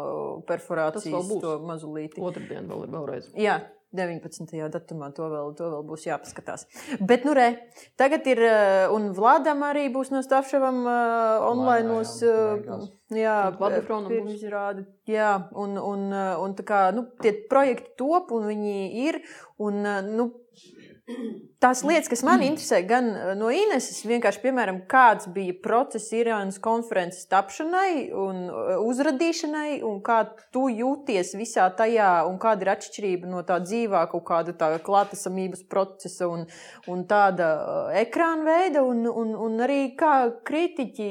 [0.46, 1.62] perforācijas Tas vēl būs.
[1.66, 2.22] mazulīti.
[2.22, 3.32] Otradien vēl ir vēlreiz.
[3.34, 3.58] Jā,
[3.92, 4.56] 19.
[4.72, 6.66] datumā to vēl, to vēl būs jāpaskatās.
[7.00, 7.48] Bet, nu, re,
[8.00, 11.88] tagad ir, uh, un Vladam arī būs no Stavšavam uh, online.
[12.22, 12.90] jā, beigās.
[13.12, 14.14] Jā, Un Vladifronam būs.
[14.16, 14.86] pirmizrāde.
[15.10, 19.20] Jā, un, un, un tā kā, nu, tie projekti top, un viņi ir,
[19.60, 19.82] un,
[20.16, 20.30] nu,
[21.02, 26.60] Tās lietas, kas man interesē, gan uh, no Ineses, vienkārši, piemēram, kāds bija process Irānas
[26.62, 30.20] konferences tapšanai un uh, uzradīšanai, un kā
[30.54, 35.64] tu jūties visā tajā, un kāda ir atšķirība no tā dzīvā, kaut kāda tā klātesamības
[35.70, 36.46] procesa un,
[36.90, 40.14] un tāda uh, ekrāna veida, un, un, un arī kā
[40.46, 41.10] kritiķi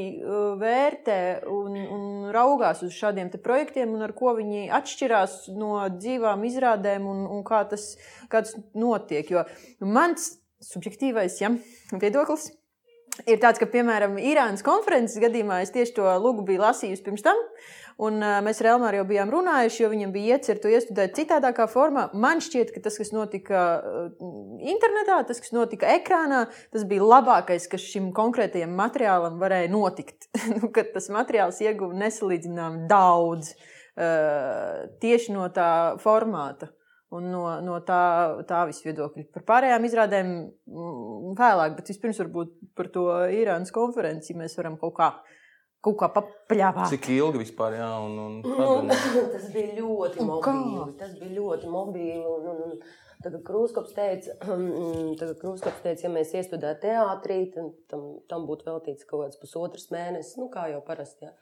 [0.63, 1.19] vērtē
[1.51, 7.27] un, un raugās uz šādiem projektiem, un ar ko viņi atšķirās no dzīvām izrādēm, un,
[7.27, 9.27] un kā, tas, kā tas notiek.
[9.27, 9.43] Jo
[9.83, 11.51] mans subjektīvais ja,
[11.91, 12.51] viedoklis
[13.27, 17.39] ir tāds, ka, piemēram, Irānas konferences gadījumā es tieši to lūgu biju lasījusi pirms tam.
[18.01, 22.07] Un, mēs ar Elmāru jau bijām runājuši, jo viņam bija iecerta iestudēt citādākā formā.
[22.17, 23.65] Man šķiet, ka tas, kas notika
[24.63, 30.29] internetā, tas, kas notika ekrānā, tas bija labākais, kas šim konkrētajam materiālam varēja notikt.
[30.51, 33.53] Nu, tas materiāls ieguva nesalīdzināmi daudz
[35.01, 35.69] tieši no tā
[36.01, 36.71] formāta
[37.17, 38.01] un no, no tā,
[38.47, 39.27] tā visa viedokļa.
[39.35, 43.05] Par pārējām izrādēm mm, vēlāk, bet vispirms varbūt par to
[43.35, 45.11] Irānas konferenci mēs varam kaut kā,
[45.83, 46.89] kaut kā papļāvāt.
[46.93, 48.97] Cik ilgi vispār, jā, un, un Nu,
[49.35, 50.89] tas bija ļoti mobili.
[50.99, 52.19] Tas bija ļoti mobili.
[52.21, 52.83] Un, un, un,
[53.21, 54.33] Tagad Krūskops teica,
[55.19, 59.91] tagad Krūskops teica, ja mēs iestudētu teātrī, tad tam, tam būtu veltīts kaut kāds pusotrs
[59.93, 61.27] mēnesis, nu kā jau parasti.
[61.27, 61.35] Jā.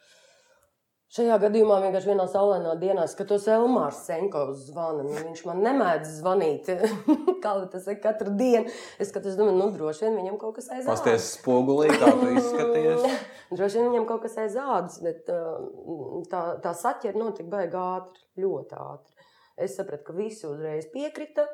[1.09, 5.01] Šajā gadījumā vienkārši vienā saulainā dienā skatos, Elmārs Senkovs zvana.
[5.07, 6.69] Nu, viņš man nemēdz zvanīt,
[7.43, 8.69] kā tas ir katru dienu.
[9.01, 10.91] Es skatos, domāju, nu droši vien viņam kaut kas aiz ādas.
[10.91, 13.17] pasties spogulī, kā tu izskaties.
[13.57, 18.25] Droši vien viņam kaut kas aiz ādas, bet uh, tā, tā saķera notika baigi ātri,
[18.45, 19.29] ļoti ātri.
[19.65, 21.47] Es sapratu, ka visi uzreiz piekrita,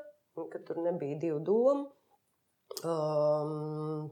[0.51, 1.88] ka tur nebija divu domu.
[2.84, 4.10] Um,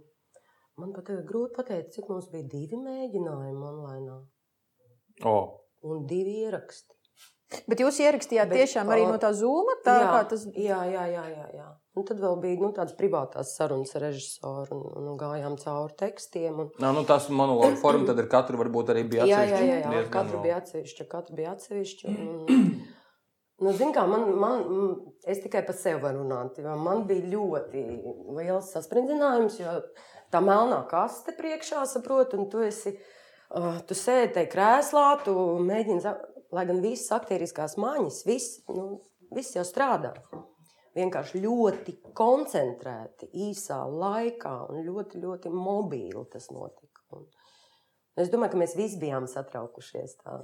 [0.80, 4.22] man pat ir grūti pateikt, cik mums bija divi mēģinājumi online
[5.24, 5.38] O,
[5.88, 6.93] un divi ieraksti.
[7.69, 11.03] Bet jūs ierakstījāt Bet, tiešām arī no tā zūma, tā jā, kā tas jā, jā,
[11.11, 11.67] jā, jā, jā.
[11.93, 16.63] Un tad vēl bija nu, tādas privātās sarunas ar režisoru un, un gājām cauri tekstiem.
[16.63, 19.78] Un, Nā, nu, tas monologu forma, tad ar katru varbūt arī bija jā, jā, jā,
[19.84, 20.01] jā.
[20.13, 20.47] Katru vēl.
[20.47, 22.15] bija atsevišķi, katru bija atsevišķi.
[22.15, 22.69] Un,
[23.67, 24.65] nu, zin kā, man, man,
[25.30, 26.57] es tikai par sevi varu runāt.
[26.57, 27.86] jo Man bija ļoti
[28.39, 29.78] liels sasprindzinājums, jo
[30.34, 33.22] tā melnā kaste priekšā, saprot, un tu esi, uh,
[33.88, 36.14] tu sēdi tajā krēslā, tu mēģini,
[36.54, 39.01] lai gan visas aktieriskās maņas, viss, nu,
[39.34, 40.14] viss jau strādā.
[40.93, 46.93] Vienkārši ļoti koncentrēti, īsā laikā un ļoti, ļoti mobīli tas notika.
[48.14, 50.11] Un es domāju, ka mēs visi bijām satraukušies.
[50.22, 50.36] Tā.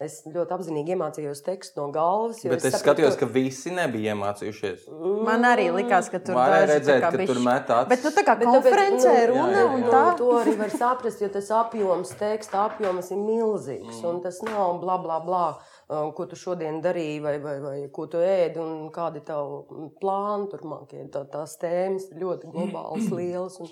[0.00, 2.38] Es ļoti apzinīgi iemācījos tekstu no galvas.
[2.44, 4.84] jo Bet es sapratu, skatījos, ka visi nebija iemācījušies.
[5.26, 7.88] man arī likās, ka tur tā redzēt, ka bišķi- tur met acis.
[7.90, 9.90] Bet nu, tā kā Bet tāpēc, konferencē nu, runa jā, jā, un jā.
[9.90, 10.04] tā.
[10.06, 14.00] Nu, to arī var saprast, jo tas apjoms, teksta apjoms ir milzīgs.
[14.06, 14.22] Mm.
[14.22, 15.44] Tas nav bla, bla, bla,
[15.90, 19.90] uh, ko tu šodien darīji, vai, vai, vai ko tu ēdi, un kādi ir tavi
[20.00, 21.10] plāni turpmākie.
[21.10, 23.58] Tā, tās tēmas ļoti globālas, lielas.
[23.60, 23.68] Un,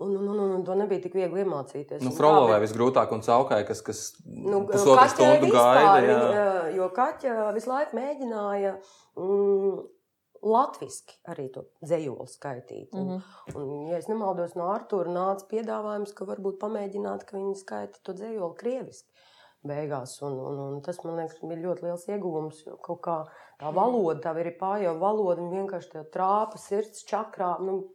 [0.00, 2.00] un, un, un, un to nebija tik viegli iemācīties.
[2.02, 5.96] Nu, Un Frolovai bet- visgrūtāk un caukai, kas, kas Nu, pusotru stundu gaida.
[6.00, 6.18] Jā.
[6.20, 8.74] viņa, Jo Kaķa visu laiku mēģināja
[9.20, 9.80] mm,
[10.42, 12.94] latviešu arī to dzējoli skaitīt.
[12.96, 13.56] Un, Mhm.
[13.60, 18.12] un, ja es nemaldos, no Arthūra nāca piedāvājums, ka varbūt pamēģināt, ka viņi skaita to
[18.14, 19.08] dzējoli krieviski.
[19.66, 22.62] Beigās, un, un, un tas man liekas, bija ļoti liels ieguvums.
[22.64, 23.16] Jo kaut kā
[23.60, 27.58] tā valoda, tā ir pārējā valoda, viņa vienkārši tā trāpa sirds čakrā.
[27.60, 27.90] Nu,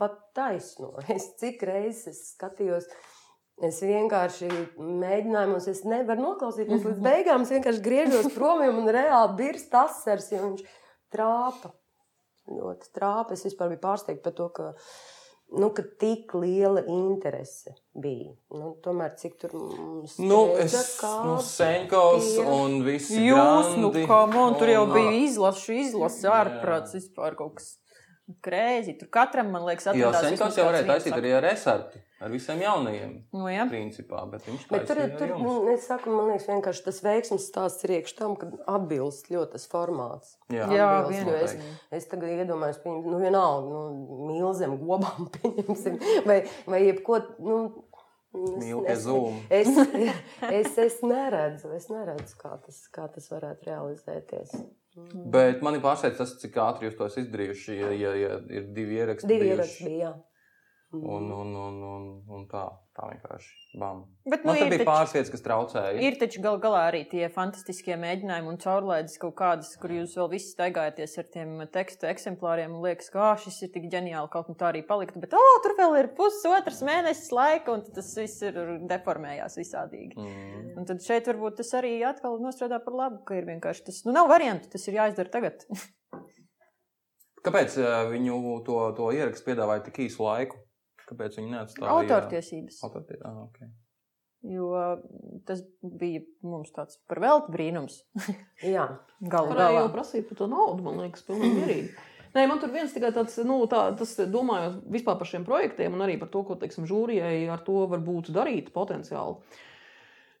[0.00, 0.94] pat taisno.
[1.16, 2.88] Es cik reizes es skatījos.
[3.62, 4.48] Es vienkārši
[4.82, 7.44] mēģināju, es nevaru noklausīties līdz beigām.
[7.46, 10.64] Es vienkārši griežos prom un reāli birst asars, jo viņš
[11.14, 11.70] trāpa.
[12.50, 13.36] Ļoti trāpa.
[13.36, 14.66] Es vispār biju pārsteigta par to, ka,
[15.54, 18.34] nu, ka tik liela interese bija.
[18.52, 22.50] Nu, tomēr cik tur mums Nu, es, kā nu, Senkovs ir.
[22.50, 27.38] un visi Jūs, nu, grandi, kā man tur jau un, bija izlaša, izlase ārprāts vispār
[27.38, 27.70] kaut kas.
[28.44, 28.94] Krēzi.
[29.00, 32.32] Tur katram, man liekas, Jo atradās Senkovs vismaz jau varēja taisīt arī ar resartu, ar
[32.32, 33.12] visiem jaunajiem.
[33.36, 33.66] Nu, jā.
[33.70, 35.68] Principā, bet viņš Bet tur, tur jums.
[35.74, 39.66] es saku, man liekas, vienkārši tas veiksmes stāsts ir iekš tam, ka atbilst ļoti tas
[39.68, 40.36] formāts.
[40.52, 40.68] Jā.
[40.72, 41.56] Jā, Atbilst, jo es,
[42.00, 47.58] es tagad iedomājos, pieņem, nu vienalga, nu, mīlzem, gobām pieņemsim, vai, vai jebko, nu,
[48.88, 49.04] es- es-.
[49.50, 49.68] Es,
[50.50, 54.56] es, es neredzu, es neredzu, kā tas, kā tas varētu realizēties.
[55.34, 59.00] Bet mani pārsteidz tas, cik ātri jūs to esat izdarījuši, ja, ja, ja ir divi
[59.00, 59.26] ieraksti.
[59.30, 60.12] Divi ieraksti bija.
[60.94, 64.04] Un, un, un, un, un tā, tā vienkārši bam.
[64.22, 65.98] Bet, Man nu, ir bija taču- pāris vietas, kas traucēja.
[66.06, 70.30] Ir taču gal galā arī tie fantastiskie mēģinājumi un caurlaides kaut kādas, kur jūs vēl
[70.30, 74.46] visi staigājaties ar tiem tekstu eksemplāriem un liekas, ka "Ā, šis ir tik ģeniāli, kaut
[74.46, 75.18] kā tā arī paliktu.
[75.24, 78.52] Bet, oh, tur vēl ir pusotrs mēnesis laika, un tas viss ir
[78.86, 80.14] deformējās visādīgi.
[80.16, 80.78] Mm.
[80.78, 84.12] Un tad šeit varbūt tas arī atkal nostrādā par labu, ka ir vienkārši tas, nu,
[84.12, 85.66] nav variantu, tas ir jāizdara tagad.
[87.44, 87.74] Kāpēc
[88.08, 90.56] viņu to, to ierakstu piedāvāja tik īsu laiku?
[91.08, 91.90] Kāpēc viņi neatstāja?
[91.94, 92.80] Autortiesības.
[92.86, 93.18] Autortie...
[93.24, 93.70] Ah, okay.
[94.44, 94.70] Jo
[95.48, 98.02] tas bija mums tāds par veltu brīnums.
[98.74, 98.88] Jā,
[99.20, 99.86] Galu galā.
[99.92, 101.94] prasīt par to naudu, man liekas, pilnīgi mierīgi.
[102.34, 106.02] Nē, man tur viens tikai tāds, nu, tā, tas domājot vispār par šiem projektiem un
[106.02, 109.38] arī par to, ko, teiksim, žūrijai ar to var būt darīt potenciāli.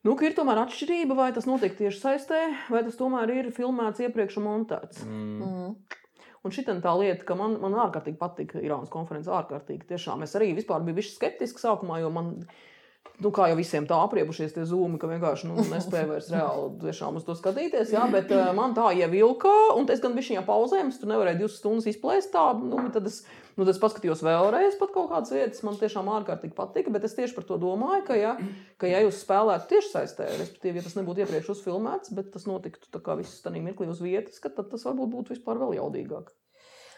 [0.04, 4.40] Nu, ir tomēr atšķirība, vai tas notiek tieši saistē, vai tas tomēr ir filmēts iepriekš
[4.42, 5.04] un montēts.
[5.06, 5.38] Mm.
[5.38, 6.00] Mm.
[6.44, 9.86] Un šī tā lieta, ka man, man ārkārtīgi patika Irānas konferences, ārkārtīgi.
[9.88, 12.34] Tiešām es arī vispār biju skeptisks sākumā, jo man,
[13.24, 17.24] nu, kā jau visiem tā apriebušies tie zūmi, ka vienkārši nu, nespēju vairs reāli uz
[17.24, 17.94] to skatīties.
[17.96, 21.40] Jā, bet uh, man tā ievilka, un es gan biju šajā pauzē, es tur nevarēju
[21.40, 22.44] divas stundas izplēst tā.
[22.60, 23.22] Nu, tad es,
[23.58, 27.36] nu, es paskatījos vēlreiz pat kaut kādas vietas, man tiešām ārkārtīgi patika, bet es tieši
[27.36, 28.36] par to domāju, ka, ja,
[28.80, 32.90] ka ja jūs spēlētu tieši saistē, respektīvi, ja tas nebūtu iepriekš uzfilmēts, bet tas notiktu
[32.94, 36.32] tā kā viss tādā mirklī uz vietas, tad tas varbūt būtu vispār vēl jaudīgāk.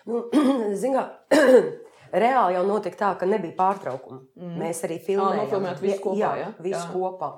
[0.06, 0.26] Nu,
[0.82, 1.12] Zinām,
[2.24, 4.22] reāli jau notika tā, ka nebija pārtraukuma.
[4.38, 4.56] Mm.
[4.62, 5.44] Mēs arī filmējām.
[5.44, 6.50] nofilmējāt visu kopā, jā, ja?
[6.62, 6.90] visu Jā.
[6.92, 7.30] kopā.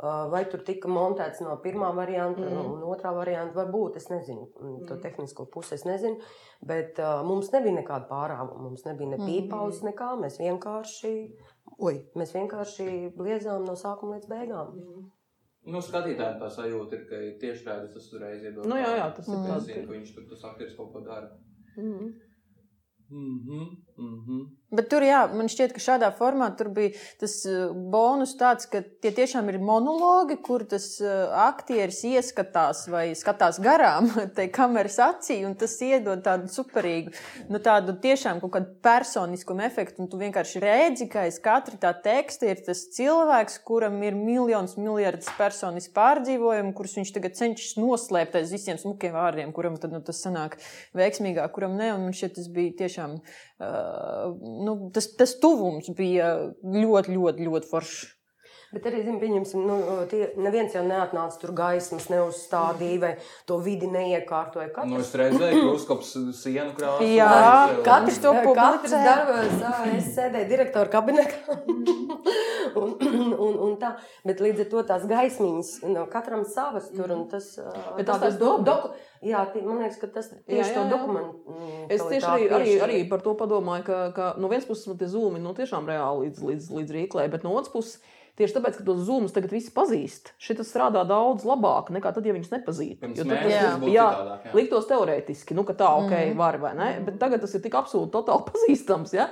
[0.00, 2.56] Uh, Vai tur tika montēts no pirmā varianta, Mm.
[2.56, 2.70] mm.
[2.72, 3.52] un otrā varianta?
[3.58, 6.16] Varbūt es nezinu, mm, to tehnisko pusi es nezinu.
[6.64, 8.62] Bet uh, mums nebija nekāda pārāvuma.
[8.64, 10.14] Mums nebija ne pīpauzes, nekā.
[10.22, 11.12] Mēs vienkārši,
[11.78, 14.72] oi, mēs vienkārši bliezām no sākuma līdz beigām.
[15.68, 18.64] Nu, skatītājiem tā sajūta ir, ka tieši redzes tas uzreiz iedod.
[18.64, 19.46] Nu, jā, jā, tas ir Mm.
[19.50, 21.28] tāds, Zinu, ka- viņš tur tas aktieris kaut ko dara.
[21.76, 22.14] Mm.
[23.10, 23.60] Mhm,
[23.98, 24.40] mhm.
[24.70, 28.84] Bet tur, jā, man šķiet, ka šādā formā tur bija tas uh, bonus tāds, ka
[29.02, 34.06] tie tiešām ir monologi, kur tas uh, aktieris ieskatās vai skatās garām
[34.36, 37.10] tai kameras acī, un tas iedod tādu superīgu,
[37.50, 41.90] nu tādu tiešām kaut kādu personiskumu efektu, un tu vienkārši redzi, ka aiz katra tā
[42.06, 48.38] teksta ir tas cilvēks, kuram ir miljons, miljardus personisku pārdzīvojumu, kurus viņš tagad cenšas noslēpt
[48.38, 50.60] aiz visiem smukiem vārdiem, kuram tad nu, tas sanāk
[50.94, 56.30] veiksmīgāk, kuram ne, un man šķiet, tas bija tiešām, uh, nu, tas, tas tuvums bija
[56.62, 58.00] ļoti, ļoti, ļoti foršs.
[58.70, 63.08] Bet arī, zinu, pieņemsim, nu, tie, neviens jau neatnāca tur gaismas, neuzstādīja, vai
[63.48, 64.68] to vidi neiekārtoja.
[64.76, 67.08] Katrs, Nu, es redzēju, ka uzkops sienu krāsu.
[67.10, 67.32] Jā,
[67.72, 69.00] un- katrs to Katrs publicē.
[69.08, 71.58] darbos, es sēdēju direktora kabinetā.
[72.78, 72.94] un,
[73.48, 73.96] un, un tā.
[74.26, 77.10] Bet līdz ar to tās gaismiņas no katram savas tur.
[77.16, 77.50] un Tas,
[77.96, 78.92] Bet tā, tas tas doku- doku,
[79.22, 80.90] jā, tie- man liekas, ka tas tieši Jā, jā, jā.
[80.90, 81.34] dokumentu.
[81.88, 85.06] Es tieši arī, arī, arī par to padomāju, ka, ka no vienas puses man tie
[85.08, 88.00] zūmi nu, tiešām reāli līdz, līdz, līdz rīklē, bet no otras puses.
[88.40, 92.32] Tieši tāpēc, ka tos zūmus tagad visi pazīst, šis strādā daudz labāk nekā tad, ja
[92.32, 93.02] viņus nepazīst.
[93.04, 94.52] Jo tad tas jā, citādāk, jā.
[94.56, 96.38] liktos teorētiski, nu, ka tā, ok, mm.
[96.40, 96.86] var vai ne.
[97.04, 99.12] Bet tagad tas ir tik absolūti totāli pazīstams.
[99.12, 99.26] Ja?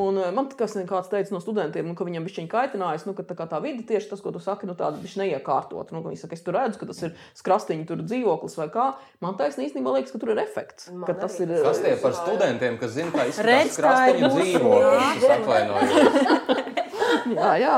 [0.00, 3.26] Un eh, man kas kāds teica no studentiem, nu, ka viņam bija kaitinājis, nu, ka
[3.28, 5.92] tā, kā tā vide tieši tas, ko tu saki, nu, tāda viņš neiekārtot.
[5.92, 8.86] Nu, ka viņš saka, es tur redzu, ka tas ir skrastiņa tur dzīvoklis vai kā.
[9.20, 10.88] Man taisnība īstenībā liekas, ka tur ir efekts.
[10.88, 15.20] Man Ka tas ir Kas tie par studentiem, kas zina, kā izskatās mūsu- dzīvoklis?
[15.20, 16.80] Es atvainojos.
[17.32, 17.76] Jā, jā.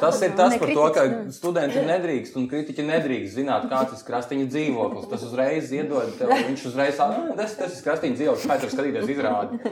[0.00, 1.20] Tas ir tas par to, ka ne.
[1.34, 5.06] studenti nedrīkst un kritiķi nedrīkst zināt, kāds ir krasteņa dzīvoklis.
[5.12, 8.74] Tas uzreiz iedod tev, viņš uzreiz saka, "Ah, tas, tas ir krasteņa dzīvoklis, kā tur
[8.74, 9.62] skatīties izrādi.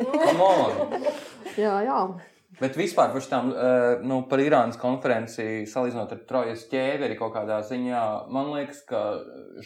[1.56, 2.00] Jā, jā.
[2.56, 7.58] Bet vispār par, šitām, eh, nu, par Irānas konferenci, salīdzinot ar Trojas ķēderi kaut kādā
[7.68, 9.02] ziņā, man liekas, ka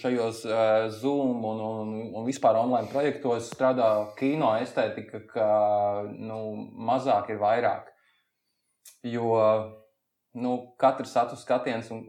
[0.01, 5.49] šajos uh, Zoom un, un, un vispār online projektos strādā kino estētika, ka
[6.19, 6.41] nu,
[6.75, 7.93] mazāk ir vairāk.
[9.07, 9.37] Jo
[10.33, 12.05] nu, katrs satura skatiens, un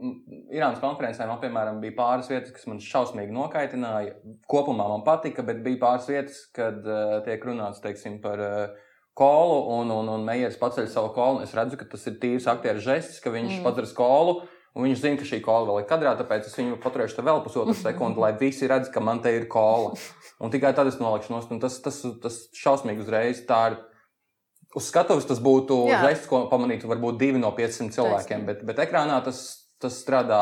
[0.54, 4.14] Irānas konferencē man, piemēram, bija pāris vietas, kas man šausmīgi nokaitināja.
[4.52, 9.58] Kopumā man patika, bet bija pāris vietas, kad uh, tiek runāts teiksim, par uh, kolu,
[9.80, 11.42] un, un, un Meijers paceļ savu kolu.
[11.46, 13.64] Es redzu, ka tas ir tīrs aktieru žests, ka viņš mm.
[13.66, 14.42] padara skolu.
[14.72, 17.42] Un viņš zina, ka šī kola vēl ir kadrā, tāpēc es viņu paturēšu te vēl
[17.44, 19.98] pusotru sekundi, lai visi redz, ka man te ir kola.
[20.40, 21.52] Un tikai tad es nolikšu nost.
[21.60, 23.82] Tas, tas, tas šausmīgi uzreiz tā ir.
[24.76, 26.00] Uz skatuves tas būtu Jā.
[26.06, 29.42] žests, ko pamanītu varbūt divi no 500 cilvēkiem, bet, bet ekrānā tas,
[29.84, 30.42] tas strādā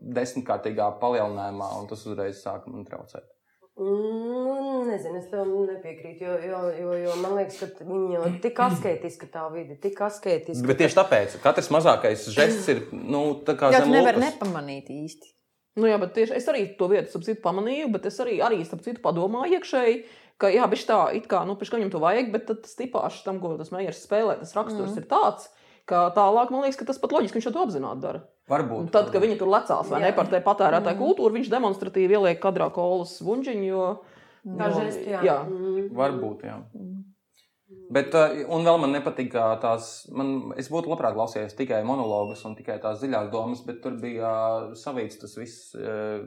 [0.00, 3.26] desmitkārtīgā palielinājumā, un tas uzreiz sāk man traucēt.
[3.76, 8.60] Mm, nezinu, es tam nepiekrītu, jo, jo, jo, jo man liekas, ka viņi jau tik
[8.64, 10.64] asketiski tā vidi, tik asketiski.
[10.64, 14.32] Bet tieši tāpēc katrs mazākais žests ir nu, tā kā Jā, tu nevari lupas.
[14.32, 15.34] nepamanīt īsti.
[15.76, 18.62] Nu, jā, bet tieši es arī to vietu, starp citu, pamanīju, bet es arī, arī
[18.64, 19.98] starp citu, padomāju iekšēji,
[20.40, 23.24] ka, jā, bet tā, it kā, nu, pēc viņam to vajag, bet tad tas tipāšs
[23.26, 25.02] tam, ko tas mējers spēlē, tas raksturs mm.
[25.02, 25.50] ir tāds,
[25.88, 28.22] ka tālāk man liekas, ka tas pat loģiski viņš to apzināti dara.
[28.46, 28.90] Un Varbūt.
[28.94, 30.06] tad, kad viņi tur lecās, vai Jā.
[30.06, 33.86] ne par te patērētāju kultūru, viņš demonstratīvi ieliek kadrā kolas vuņģiņu, jo...
[34.46, 35.24] Jo- žesti, jā.
[35.26, 35.40] jā.
[35.50, 35.88] Mm.
[35.98, 36.60] Varbūt, jā.
[37.66, 42.44] Bet, uh, un vēl man nepatīk kā tās, man, es būtu labprāt klausījies tikai monologus
[42.46, 45.74] un tikai tās dziļās domas, bet tur bija uh, savīts tas viss,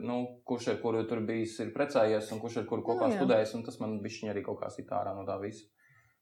[0.04, 3.22] nu, kurš ar kuru tur bijis ir precējies un kurš ar kuru kopā Nu, jā.
[3.22, 5.64] studējis, un tas man bišķiņ arī kaut kā sit ārā no tā visa.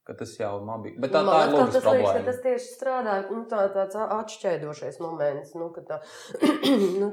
[0.09, 0.95] Ka tas jau man bija.
[1.03, 2.25] Bet tā, Man tā ir loģiska tas liekas, ka problēma.
[2.25, 5.99] tas tieši strādā, nu, tā, tāds atšķēdošais moments, nu, ka tā,
[7.01, 7.09] nu,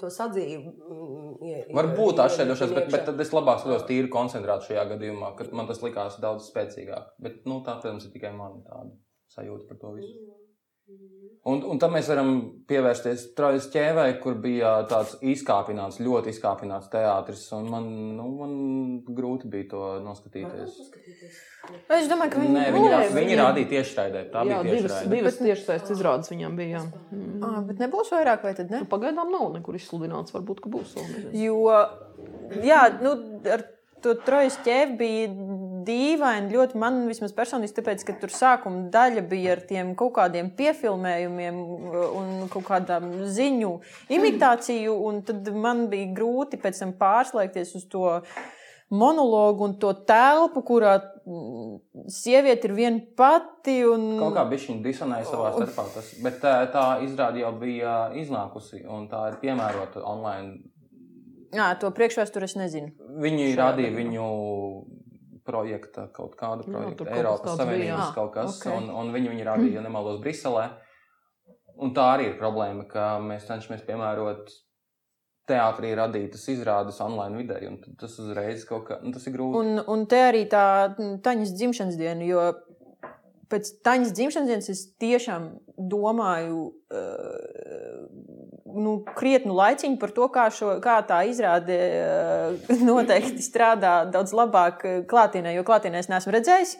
[0.00, 0.56] to sadzīvi.
[0.64, 5.52] mm, ie- Varbūt atšķirīgākais, bet, bet tad es labāk skatos tīri koncentrēt šajā gadījumā, kad
[5.52, 7.12] man tas likās daudz spēcīgāk.
[7.20, 8.96] Bet, nu, tā, protams, ir tikai man tāda
[9.36, 10.16] sajūta par to visu.
[11.46, 12.30] Un, un tam mēs varam
[12.66, 17.44] pievērsties Trojas ķēvai, kur bija tāds izkāpināts, ļoti izkāpināts teātris.
[17.54, 18.56] un Man, nu, man
[19.14, 20.80] grūti bija to noskatīties.
[21.94, 24.24] Es domāju, ka viņi, Nē, viņi, rā, Nē, viņi rādīja tieši raidē.
[24.34, 25.14] Tā jā, bija tieši divas, raidē.
[25.14, 26.82] divas tiešsaistes izrādes viņam bija.
[26.82, 26.82] Jā.
[27.14, 27.38] Mm.
[27.46, 28.82] Ah, bet nebūs vairāk, vai tad ne?
[28.82, 30.94] Nu, Pagaidām nav nekur izsludināts, varbūt, ka būs.
[31.34, 31.58] Jo,
[32.66, 33.14] jā, nu,
[33.54, 33.66] ar
[34.02, 35.30] to trojas ķēvi bija
[35.86, 36.50] dīvaini.
[36.52, 41.62] Ļoti man vismaz personiski, tāpēc, ka tur sākuma daļa bija ar tiem kaut kādiem piefilmējumiem
[42.06, 43.72] un kaut kādām ziņu
[44.18, 48.06] imitāciju, un tad man bija grūti pēc tam pārslēgties uz to
[48.88, 50.94] monologu un to telpu, kurā
[51.26, 53.80] mm, sieviete ir viena pati.
[53.88, 54.12] Un...
[54.20, 55.88] Kaut kā bija viņa disonēja savā starpā.
[55.96, 60.60] Tas, bet tā, tā izrāde jau bija iznākusi un tā ir piemērota online.
[61.56, 62.92] Jā, to priekšvēsturi es nezinu.
[63.22, 63.98] Viņi Šajā gadījumā.
[64.00, 64.26] viņu
[65.46, 66.36] projekta, kaut
[66.90, 68.12] Jā, tur kaut kas Eiropas tāds Savienības bija.
[68.18, 68.66] kaut kas, Ok.
[68.76, 70.68] un, un viņi viņu rādīja, ja nemaldos, Briselē.
[71.76, 74.50] Un tā arī ir problēma, ka mēs cenšamies piemērot
[75.46, 79.60] teātrī radītas izrādes online vidē, un tas uzreiz kaut kā, nu, tas ir grūti.
[79.60, 82.46] Un, un te arī tā Taņas dzimšanas diena, jo
[83.52, 85.50] pēc Taņas dzimšanas dienas es tiešām
[85.92, 88.08] domāju uh,
[88.78, 94.86] nu, krietnu laiciņu par to, kā, šo, kā tā izrāde uh, noteikti strādā daudz labāk
[94.86, 96.76] eh, klātienē, jo klātienē es neesmu redzējis.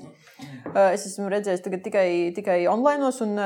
[0.73, 3.39] Uh, es esmu redzējis tikai, tikai online, un,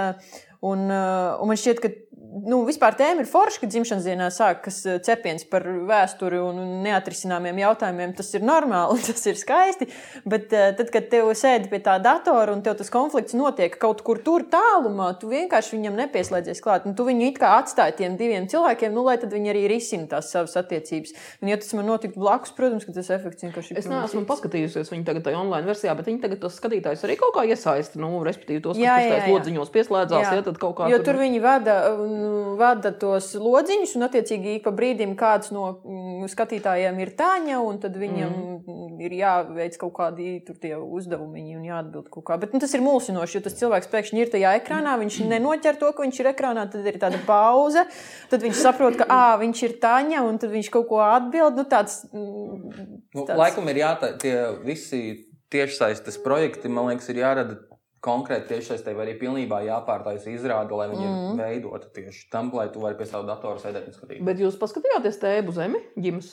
[0.72, 1.92] un, un man šķiet, ka
[2.31, 7.59] nu, vispār tēma ir forša, ka dzimšanas dienā sākas uh, cepiens par vēsturi un neatrisināmiem
[7.62, 8.14] jautājumiem.
[8.18, 9.89] Tas ir normāli, tas ir skaisti.
[10.28, 14.05] Bet uh, tad, kad tev sēdi pie tā datora un tev tas konflikts notiek kaut
[14.07, 16.87] kur tur tālumā, tu vienkārši viņam nepieslēdzies klāt.
[16.89, 20.09] Un tu viņu it kā atstāji tiem diviem cilvēkiem, nu, lai tad viņi arī risina
[20.11, 21.16] tās savas attiecības.
[21.43, 23.83] Un, ja tas man notiktu blakus, protams, ka tas efekts vienkārši ir.
[23.83, 27.35] Es neesmu paskatījusies viņu tagad tajā online versijā, bet viņi tagad tos skatītājus arī kaut
[27.37, 27.99] kā iesaista.
[28.01, 29.26] Nu, respektīvi, tos, kas jā.
[29.28, 30.39] lodziņos pieslēdzās, Jā.
[30.39, 32.20] ja tad kaut kā Jo tur viņi vada, mm,
[32.61, 37.81] vada tos lodziņus, un attiecīgi ik pa brīdim kāds no mm, skatītājiem ir tāņa, un
[37.83, 38.99] tad viņam mm.
[39.07, 42.39] ir jāveic kaut kādi tur tie uzdevumi un jāatbild kaut kā.
[42.43, 45.93] Bet nu, tas ir mulsinoši, jo tas cilvēks pēkšņi ir tajā ekrānā, viņš nenoķer to,
[45.97, 47.87] ka viņš ir ekrānā, tad ir tāda pauze,
[48.33, 51.59] tad viņš saprot, ka ā, viņš ir tāņa, un tad viņš kaut ko atbild.
[51.61, 57.25] Nu, tāds, mm, Nu, tāds- laikam ir jāta, tie visi tiešsaistes projekti, man liekas, ir
[57.25, 57.59] jārada
[58.05, 61.40] konkrēti tiešsaistē, vai arī pilnībā jāpārtaisa izrāde, lai viņi mm.
[61.40, 64.26] veidotu tieši tam, lai tu vari pie sava datora sēdēt un skatīties.
[64.26, 66.32] Bet jūs paskatījāties tēbu zemi, ģimenes?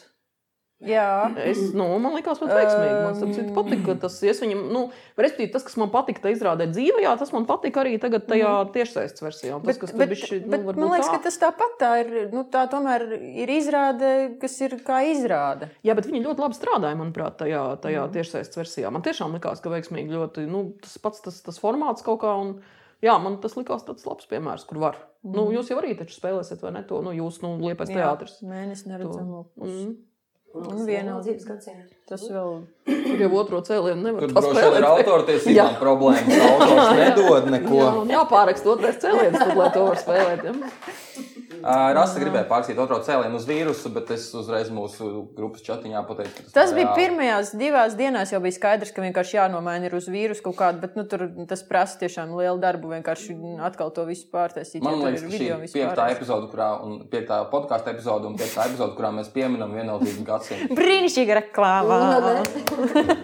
[0.83, 1.09] Jā.
[1.41, 2.97] Es, nu, man liekas, pat veiksmīgi.
[3.01, 4.81] Man starp citu patika tas, es viņam, nu,
[5.17, 8.51] respektīvi, tas, kas man patika tajā izrādē dzīvē, jā, tas man patika arī tagad tajā
[8.75, 9.57] tiešsaistes versijā.
[9.57, 11.17] Tas, Bet, bet, bišķi, nu, bet man liekas, tā.
[11.17, 12.13] ka tas tāpat tā ir.
[12.33, 15.71] Nu, tā tomēr ir izrāde, kas ir kā izrāde.
[15.87, 18.15] Jā, bet viņi ļoti labi strādāja, manuprāt, tajā, tajā mm.
[18.17, 18.91] tiešsaistes versijā.
[18.93, 22.33] Man tiešām likās, ka veiksmīgi ļoti nu, tas pats tas, tas formāts kaut kā.
[22.41, 22.57] Un,
[23.05, 24.99] jā, man tas likās tāds labs piemērs, kur var.
[25.25, 25.33] Mm.
[25.37, 26.83] Nu, jūs jau arī taču spēlēsiet, vai ne?
[26.89, 28.39] To nu, jūs, nu, liepais teātris.
[28.45, 29.47] Mēnesis neredzamo.
[29.61, 29.95] Mm.
[30.55, 31.93] Un viena dzīves gadsimta.
[32.07, 32.53] Tas vēl
[32.87, 36.37] Tur jau otro cēlienu nevar Tur tā droši vien ir autortiesībām problēmas.
[36.47, 37.81] Autors nedod neko.
[37.81, 40.47] Jā, jāpārakst otrais cēliens, tad, lai to var spēlēt.
[40.47, 41.25] Ja?
[41.63, 46.53] Rasa gribēja pārsīt otro cēlienu uz vīrusu, bet es uzreiz mūsu grupas chatiņā pateicu, ka
[46.55, 46.97] Tas nav bija reāli.
[47.01, 50.97] pirmajās divās dienās, jau bija skaidrs, ka vienkārši jānomaina ir uz vīrusu kaut kādu, bet
[50.99, 52.93] nu, tur tas prasa tiešām lielu darbu.
[52.97, 53.37] Vienkārši
[53.69, 54.83] atkal to visu pārtaisīt.
[54.85, 58.29] Man liekas, ir ka šī video ir visu piektā epizode, kurā, un piektā podkāstu epizode,
[58.29, 60.77] un piektā epizode, kurā mēs pieminam vienaldzību gadsimtu.
[60.77, 61.99] Brīnišķīga reklāmā!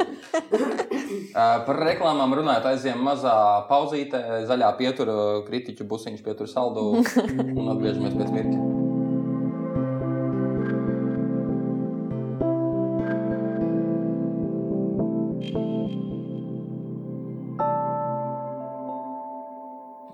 [1.68, 3.36] Par reklāmām runājot, aizjām mazā
[3.70, 5.18] pauzīte, zaļā pietura,
[5.48, 6.90] kritiķu busiņš pietur saldu
[7.60, 8.73] un atgriežamies pēc mirkļa.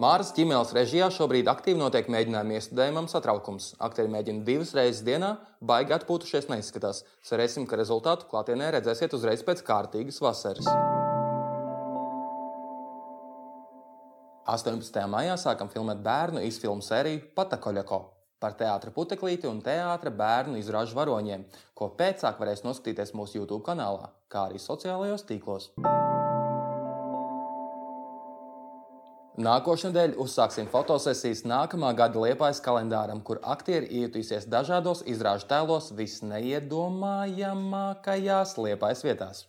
[0.10, 3.76] Māras ķīmēles režijā šobrīd aktīvi notiek mēģinājumi iestudējumam satraukums.
[3.86, 7.04] Aktieri mēģina divas reizes dienā, baigi atpūtušies neizskatās.
[7.30, 10.66] Cerēsim, ka rezultātu klātienē redzēsiet uzreiz pēc kārtīgas vasaras.
[14.50, 14.98] 18.
[15.14, 18.02] maijā sākam filmēt bērnu izfilmu sēriju Patakoļako
[18.42, 21.46] par teātra puteklīti un teātra bērnu izrāžu varoņiem,
[21.78, 25.70] ko pēcāk varēs noskatīties mūsu YouTube kanālā, kā arī sociālajos tīklos.
[29.40, 38.60] Nākošais nedēļa uzsāksim fotosesijas nākamā gada liepais kalendāram, kur aktieri iejutīsies dažādos izrāžu tēlos visneiedomājamākajās
[38.60, 39.48] liepais vietās.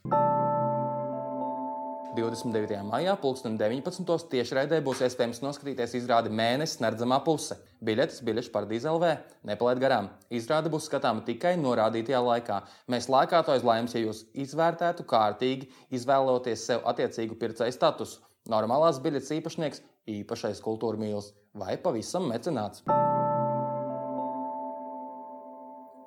[2.15, 2.87] 29.
[2.87, 4.31] maijā, 2019.
[4.31, 7.59] tiešraidē būs iespējams noskatīties izrādi Mēnesis neredzamā puse.
[7.83, 9.19] Biļetes biļešu paradīze LV.
[9.51, 10.15] Nepalaid garām.
[10.31, 12.63] Izrāde būs skatāma tikai norādītajā laikā.
[12.87, 15.67] Mēs laikāto aizlājums, ja jūs izvērtētu kārtīgi,
[15.99, 18.30] izvēloties sev attiecīgu pircēju statusu.
[18.51, 22.83] Normālās biļetes īpašnieks, īpašais kultūra mīlis vai pavisam mecenāts.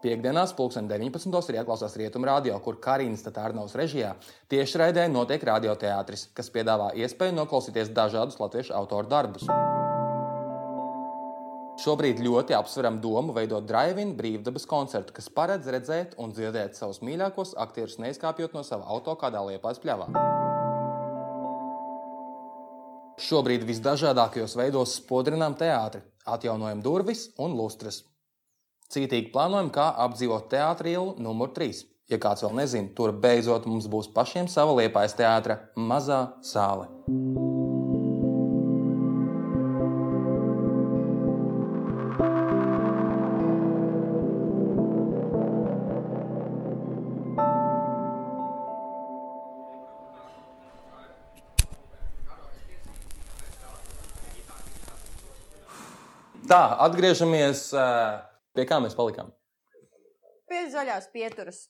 [0.04, 1.32] Piektdienās, 2019.
[1.48, 4.10] ir jāklausās Rietumu radio, kur Karīnas Tatārnaus režijā
[4.52, 9.48] tieši raidē notiek radioteātris, kas piedāvā iespēju noklausīties dažādus latviešu autoru darbus.
[11.80, 17.56] Šobrīd ļoti apsveram domu veidot drive-in brīvdabas koncertu, kas paredz redzēt un dzirdēt savus mīļākos
[17.64, 20.12] aktierus, neizkāpjot no sava auto kādā liepais pļavā.
[23.22, 28.02] Šobrīd visdažādākajos veidos spodrinām teātri, atjaunojam durvis un lustras.
[28.94, 31.86] Cītīgi plānojam, kā apdzīvot teātrī ielu numur 3.
[32.12, 36.90] Ja kāds vēl nezina, tur beidzot mums būs pašiem sava liepais teātra mazā sāle.
[56.54, 58.18] Tā, atgriežamies eh,
[58.54, 59.32] pie kā mēs palikām.
[60.50, 61.64] Pie zaļās pieturas.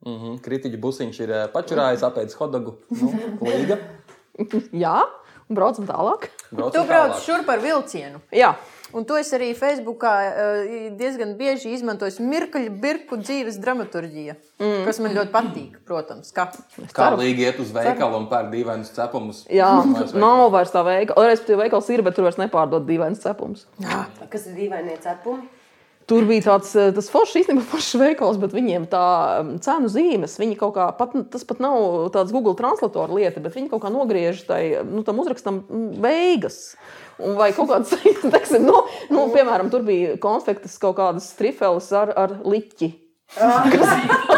[0.00, 0.36] Mm -hmm.
[0.40, 2.78] Kritiķa busiņš ir eh, pačurājis, apēdis hotdogu.
[2.88, 3.10] Nu,
[3.44, 3.76] līga.
[4.84, 5.02] Jā,
[5.48, 6.30] un braucam tālāk.
[6.50, 7.24] Braucam Tu brauc tālāk.
[7.26, 8.20] šurp ar vilcienu.
[8.32, 8.54] Jā,
[8.96, 12.24] Un to es arī Facebookā eh, diezgan bieži izmantoju.
[12.26, 14.82] Mirkļu birku dzīves dramaturgija, mm.
[14.88, 16.32] kas man ļoti patīk, protams.
[16.34, 16.48] Kā.
[16.96, 19.44] Kā līga iet uz veikalu un pērk dīvainus cepumus.
[19.50, 19.70] jā
[20.14, 21.30] nav vairs tā veikala.
[21.30, 23.66] Respektīvi, veikals ir, bet tur vairs nepārdod dīvainas cepums.
[24.32, 25.59] Kas ir dīvainie cepumi?
[26.10, 29.02] Tur bija tāds eh, tas foršs, īstenībā foršs veikals, bet viņiem tā
[29.44, 33.54] um, cenu zīmes, viņi kaut kā, pat, tas pat nav tāds Google translatora lieta, bet
[33.54, 36.58] viņi kaut kā nogriež tai, nu, tam uzrakstam mm, beigas.
[37.20, 37.94] Un vai kaut kāds,
[38.34, 38.80] teiksim, nu,
[39.12, 42.90] nu, piemēram, tur bija konfektes kaut kādas trifeles ar, ar liķi.
[43.70, 43.92] Kas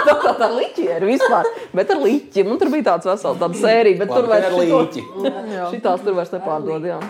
[0.04, 2.44] tā, tā, tā liķi ir vispār, bet ar liķi.
[2.44, 5.06] Un tur bija tāds vesels, tāda sērija, bet Labi, tur vairs līķi.
[5.72, 7.00] Šitās tur vairs nepārdod, jā.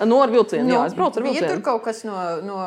[0.00, 1.64] No ar vilcienu, jā, es braucu ar Bija tur vilcienu.
[1.66, 2.58] kaut kas no, no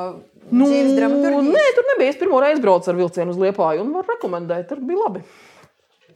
[0.51, 2.11] Nu, nē, tur nebija.
[2.13, 4.67] Es pirmo reizi braucu ar vilcienu uz Liepāju un varu rekomendēt.
[4.69, 5.23] Tur bija labi.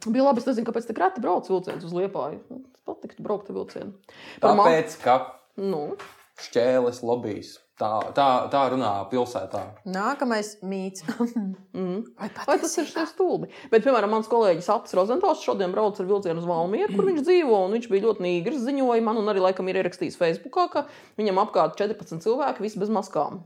[0.06, 2.40] Bija labi, es nezinu, kāpēc tik reti brauc vilciens uz Liepāju.
[2.60, 4.16] Es patiktu braukt ar vilcienu.
[4.40, 5.18] Par Tāpēc, ka
[5.60, 5.96] Nu,
[6.40, 7.58] šķēles lobbyis.
[7.80, 9.60] Tā, tā, tā runā pilsētā.
[9.88, 11.04] Nākamais mīts.
[11.76, 12.02] mm.
[12.20, 13.48] Vai Vai tas ir stulbi?
[13.72, 17.62] Bet, piemēram, mans kolēģis Apis Rozentāls šodien brauc ar vilcienu uz Valmieru, kur viņš dzīvo.
[17.64, 20.84] un Viņš bija ļoti nīgrs, ziņoja man, un arī laikam ir ierakstījis Facebookā, ka
[21.20, 23.40] viņam apkārt 14 cilvēki, visi bez maskām.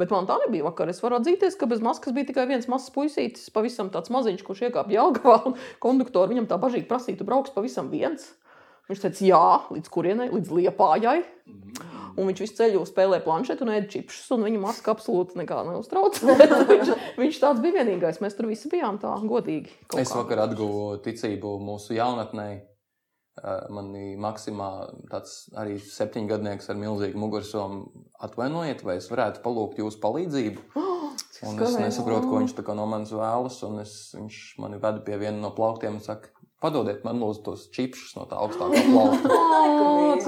[0.00, 0.88] Bet man tā nebija vakar.
[0.88, 4.66] Es varu atzīties, ka bez maskas bija tikai viens mazs puisītis, pavisam tāds maziņš, kurš
[4.68, 5.40] iekāpa Jālgavā.
[5.50, 8.30] un Konduktori viņam tā bažīgi prasīja, tu brauks pavisam viens.
[8.90, 11.20] Viņš teica, jā, līdz kurienei, līdz liepājai.
[12.12, 16.18] Un viņš visu ceļu spēlēja planšetu un ēda čipsus, un viņa maska absolūti nekā neuztrauc.
[16.72, 18.20] viņš, viņš tāds bija vienīgais.
[18.24, 19.72] Mēs tur visi bijām tā godīgi.
[20.00, 21.96] Es vakar atguvu ticību mūsu
[23.32, 23.68] jaunatnē.
[23.72, 27.86] Manī maksimā tāds arī septiņgadnieks ar milzīgu mugursomu
[28.20, 30.60] atvainojiet, vai es varētu palūgt jūsu palīdzību.
[31.42, 33.62] Un es nesaprotu, ko viņš no manis vēlas.
[33.66, 36.28] un Es, viņš mani veda pie viena no plauktiem un saka,
[36.62, 39.40] padodiet man lūdzu tos čipšus no tā augstākā plaukta.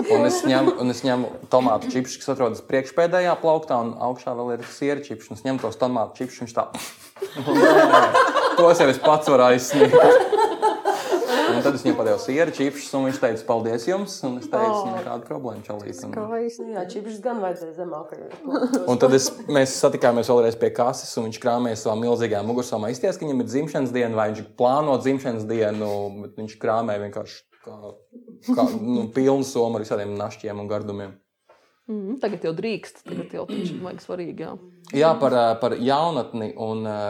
[0.14, 4.56] Un es ņemu, un es ņemu tomātu čipšus, kas atrodas priekšpēdējā plauktā, un augšā vēl
[4.56, 5.30] ir siera čipšus.
[5.30, 6.64] Un es ņemu tos tomātu čipšus, un viņš tā.
[8.58, 9.94] Tos jau es pats varu aizsniegt.
[11.64, 14.16] Tad es viņam padevu sieru čipšus, un viņš teica, paldies jums.
[14.28, 14.90] Un es teicu, Oh.
[14.92, 16.02] nekāda problēma čalīt.
[16.04, 18.84] Un, Nu Jā, čipšus gan vajadzēja zemākajos.
[18.90, 22.90] un tad es, mēs satikāmies vēlreiz pie kases, un viņš krāpēja savā milzīgajā mugursomā.
[22.92, 25.90] Izties, ka viņam ir dzimšanas diena, vai viņš plāno dzimšanas dienu,
[26.22, 27.76] bet viņš krāpēja vienkārši kā,
[28.54, 31.14] kā nu, pilnu somu ar visādiem našķiem un gardumiem.
[31.88, 34.40] Mm, tagad jau drīkst, tagad jau tas ir svarīgi.
[34.40, 34.52] Jā.
[34.96, 37.00] Jā, par, ā, par jaunatni un ā,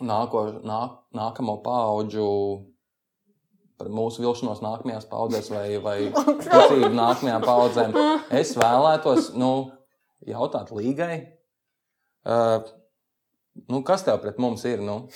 [0.00, 2.26] nāko, nāk, nākamo paudžu.
[3.80, 5.96] Par mūsu vilšanos nākamajās paudzēs vai, vai
[6.44, 7.94] ticību nākamajām paudzēm.
[8.36, 9.52] Es vēlētos nu,
[10.28, 11.14] jautāt līgai,
[12.28, 12.60] uh,
[13.72, 14.84] nu, kas tev pret mums ir?
[14.84, 15.06] Nu?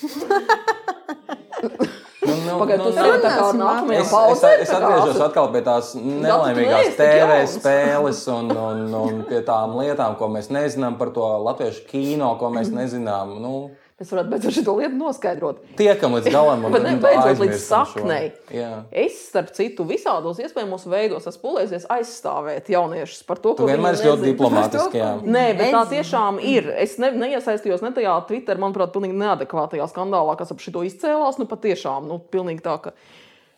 [2.25, 5.61] Nu, nu, Pagaidiet, nu, nu, tā kā ar nākamajām Es, es, es atgriežos atkal pie
[5.67, 11.27] tās nelaimīgās TV spēles un, un, un pie tām lietām, ko mēs nezinām par to
[11.45, 13.37] latviešu kino, ko mēs nezinām.
[13.45, 13.55] Nu,
[13.95, 15.59] Mēs varētu beidzot šo lietu noskaidrot.
[15.79, 18.33] tiekam līdz galam Bet ne, beidzot līdz saknei.
[18.51, 18.71] Jā.
[18.91, 23.95] Es, starp citu, visādos iespējamos veidos esmu pulējies aizstāvēt jauniešus par to, Tu ko vienmēr
[23.95, 24.33] viņi esi ļoti nezina.
[24.33, 24.99] diplomātiski.
[24.99, 25.13] jā.
[25.23, 26.73] Nē, bet tā tiešām ir.
[26.75, 31.39] Es ne, neiesaistījos ne tajā Twitter, manuprāt, pilnīgi neadekvātajā skandālā, kas ap šo izcēlās.
[31.39, 32.97] Nu, patiešām, nu, pilnīgi tā, ka.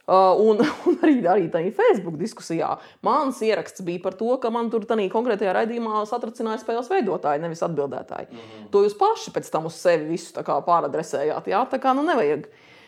[0.07, 2.69] Uh, un, un arī, arī tajā Facebook diskusijā
[3.07, 7.65] mans ieraksts bija par to, ka man tur tādā konkrētajā raidījumā satricināja spēles veidotāji, nevis
[7.67, 8.29] atbildētāji.
[8.31, 8.69] Mm -hmm.
[8.71, 11.51] To jūs paši pēc tam uz sevi visu pāradresējāt.
[11.51, 12.47] Jā, tā kā nu nevajag.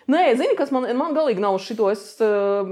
[0.08, 1.90] Nē, zini, kas man, man galīgi nav šito.
[1.90, 2.70] Es, uh,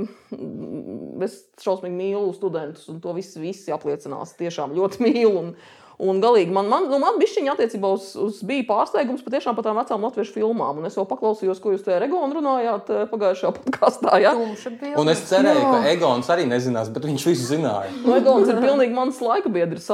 [1.25, 4.37] es šausmīgi mīlu studentus, un to visi, visi apliecinās.
[4.39, 5.39] Tiešām ļoti mīlu.
[5.43, 5.57] Un,
[6.03, 9.79] un galīgi man, man, nu, man bišķiņa attiecībā uz, uz bija pārsteigums patiešām par tām
[9.81, 10.81] vecām latviešu filmām.
[10.81, 14.19] Un es jau paklausījos, ko jūs te Regona runājāt eh, pagājušajā podkāstā.
[14.23, 14.35] Ja?
[14.37, 15.73] Un es cerēju, Jā.
[15.73, 17.93] ka Egons arī nezinās, bet viņš visu zināja.
[18.05, 19.89] Nu, Egons ir pilnīgi mans laika biedrs,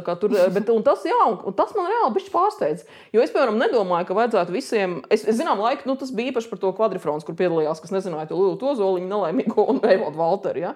[0.00, 2.86] kā Tur, eh, bet, un tas, jā, un, tas man reāli bija pārsteidz.
[3.14, 4.98] Jo es, piemēram, nedomāju, ka vajadzētu visiem.
[5.12, 8.30] Es, es zinām, laika, nu, tas bija īpaši par to kvadrifrons, kur piedalījās, kas nezināja
[8.30, 10.66] to Lielu Tozoliņu, nelaimīgo un Eivodu Valteru.
[10.68, 10.74] Ja?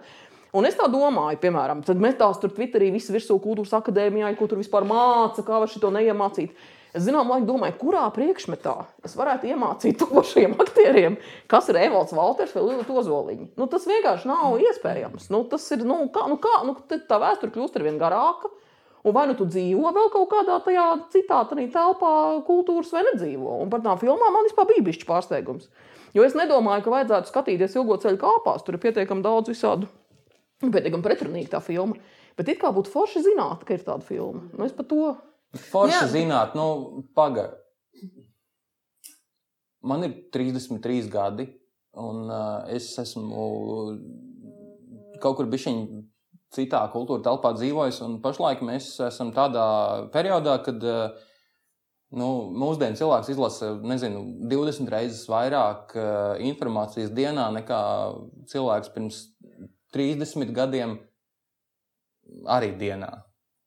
[0.55, 4.61] Un es tā domāju, piemēram, tad metās tur Twitterī visu virsū kultūras akadēmijā, ko tur
[4.61, 6.55] vispār māca, kā var šo neiemācīt.
[6.95, 11.17] Es zinām, laikam domāju, kurā priekšmetā es varētu iemācīt to šiem aktieriem,
[11.51, 13.49] kas ir Evalds Valters vai Lila Tozoliņa.
[13.59, 15.27] Nu, tas vienkārši nav iespējams.
[15.35, 18.53] Nu, tas ir, nu, kā, nu, kā, nu, tā vēsture kļūst ar vien garāka.
[19.05, 22.13] Un vai nu tu dzīvo vēl kaut kādā tajā citā telpā,
[22.47, 23.59] kultūras, vai nedzīvo.
[23.61, 25.67] Un par tām filmām man vispār bija bijis pārsteigums.
[26.15, 28.63] Jo es nedomāju, ka vajadzētu skatīties ilgo ceļu kāpās.
[28.65, 29.91] Tur ir pietiekami daudz visādu,
[30.67, 31.99] nu, pietiekami pretrunīga tā filma.
[32.39, 34.43] Bet it kā būtu forši zināt, ka ir tāda filma.
[34.53, 35.13] Nu, es par to.
[35.71, 36.09] Forši Jā.
[36.11, 37.61] zināt, nu, pagaidi.
[39.85, 41.47] Man ir 33 gadi,
[42.01, 43.45] un uh, es esmu
[45.23, 45.79] kaut kur bišķiņ
[46.55, 49.67] citā kultūra telpā dzīvojis, un pašlaik mēs esam tādā
[50.15, 51.13] periodā, kad uh,
[52.15, 56.09] nu, mūsdienu cilvēks izlasa, nezinu, 20 reizes vairāk uh,
[56.45, 57.81] informācijas dienā nekā
[58.51, 59.21] cilvēks pirms
[59.95, 60.99] 30 gadiem
[62.51, 63.13] arī dienā.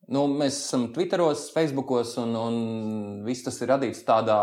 [0.08, 2.54] Nu, mēs esam Twitteros, Facebookos, un, un
[3.26, 4.38] viss tas ir radīts tādā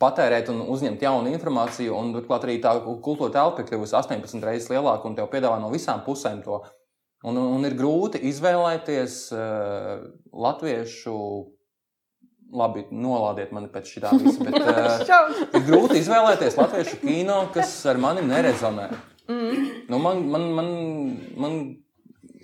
[0.00, 1.94] patērēt un uzņemt jaunu informāciju.
[1.94, 5.70] Un turklāt arī tā kultūra telpa ir kļuvusi 18 reizes lielāka un tev piedāvā no
[5.74, 6.60] visām pusēm to.
[7.26, 10.06] Un, un, ir grūti izvēlēties uh,
[10.46, 11.18] latviešu.
[12.56, 17.72] Labi, nolādiet mani pēc šī tā visa, bet uh, ir grūti izvēlēties latviešu kino, kas
[17.90, 18.86] ar mani nerezonē.
[19.28, 19.66] Mm.
[19.90, 20.70] Nu, man, man, man,
[21.36, 21.58] man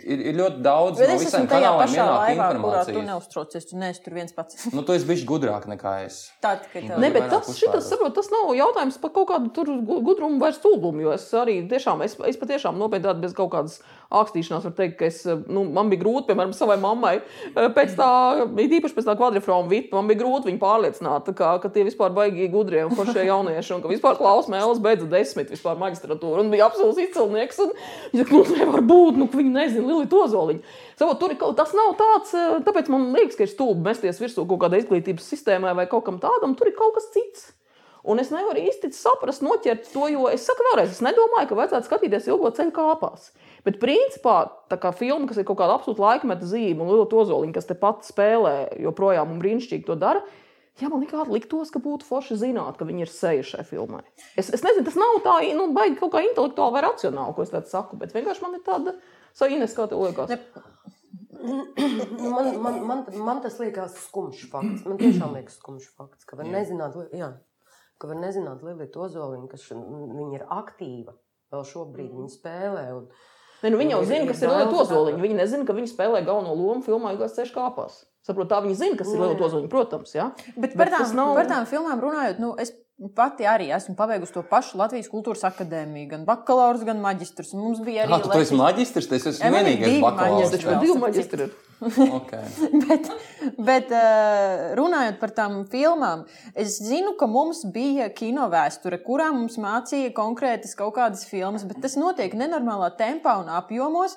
[0.02, 3.06] ir, ir ļoti daudz Bet no tajā kanāliem ienāk laivā, kurā tu informācijas.
[3.08, 3.66] neuztraucies.
[3.70, 4.66] Tu neesi tur viens pats.
[4.74, 6.18] Nu, tu esi bijis gudrāk nekā es.
[6.44, 6.98] Tā tikai tā.
[7.02, 11.04] Ne, bet tas, šitas, saprot, tas nav jautājums par kaut kādu gudrumu vai stulbumu.
[11.06, 13.78] Jo es arī tiešām, es, es patiešām nopietni bez kaut kādas
[14.20, 18.10] ākstīšanās varu teikt, ka es, nu, man bija grūti, piemēram, savai mammai eh, pēc tā,
[18.52, 22.50] īpaši pēc tā kvadrifroma vipa, man bija grūti viņu pārliecināt, ka, ka tie vispār baigi
[22.52, 26.68] gudrie un foršie jaunieši, un ka vispār Klaus Mēlis beidza desmit vispār maģistratūru un bija
[26.68, 27.62] absolūts izcilnieks.
[27.64, 27.72] Un,
[28.12, 30.76] viņa saka, nu, nevar būt, nu, viņi nezina Lili Tozoliņu.
[31.00, 34.46] Savot, tur kaut tas nav tāds, eh, tāpēc man liekas, ka ir stulbi mesties virsū
[34.46, 37.50] kaut kādai izglītības sistēmai vai kaut kam tādam, tur ir kaut kas cits.
[38.02, 41.86] Un es nevaru īsti saprast, noķert to, jo es saku vēlreiz, es nedomāju, ka vajadzētu
[41.86, 43.28] skatīties ilgo ceļu kāpās.
[43.62, 44.40] Bet, principā,
[44.72, 47.76] tā kā filma, kas ir kaut kāda absolūta laikmeta zīme, un Liela Tozoliņa, kas te
[47.78, 50.24] pat spēlē, joprojām un brīnišķīgi to dara,
[50.82, 54.02] jā, man likās, liktos, ka būtu forši zināt, ka viņi ir seju šai filmai.
[54.34, 57.54] Es, es nezinu, tas nav tā, nu, baigi kaut kā intelektuāli vai racionāli, ko es
[57.54, 58.96] tādu saku, bet vienkārši man ir tāda
[59.38, 60.36] sajūta, kā tev liekas.
[61.42, 64.84] Man, man, man, man tas liekas skumjš fakts.
[64.86, 67.32] Man tiešām liekas skumjš fakts, ka var nezināt, jā,
[68.02, 71.14] ka var nezināt Lilita Ozoliņa, kas viņa ir aktīva.
[71.52, 72.88] Vēl šobrīd viņa spēlē.
[72.98, 73.06] Un,
[73.62, 75.20] Ne, nu, viņa jau zina, kas ir Lielais ka- Ozoliņš.
[75.22, 78.00] Viņa nezina, ka viņa spēlē galveno lomu filmā Ilgais ceļš kāpās.
[78.26, 79.46] Saprot, tā viņa zina, kas ir Nu, Lielais jā.
[79.46, 80.14] Ozoliņš, protams.
[80.16, 80.24] Ja?
[80.56, 82.72] Bet Bet par tām, nav- par tām filmām runājot, nu, es
[83.14, 87.54] pati arī esmu pabeigusi to pašu Latvijas kultūras akadēmiju, gan bakalaura, gan maģistrus.
[87.54, 90.50] Mums bija arī Ah, tu, esi maģistrs, tas ir vienīgais bakalaurs.
[90.50, 91.54] maģistri Taču divi maģistri ir.
[91.82, 92.44] Okay.
[92.86, 93.10] bet,
[93.58, 96.24] bet eh, runājot par tām filmām,
[96.54, 101.82] es zinu, ka mums bija kino vēsture, kurā mums mācīja konkrētas kaut kādas filmas, bet
[101.82, 104.16] tas notiek nenormālā tempā un apjomos.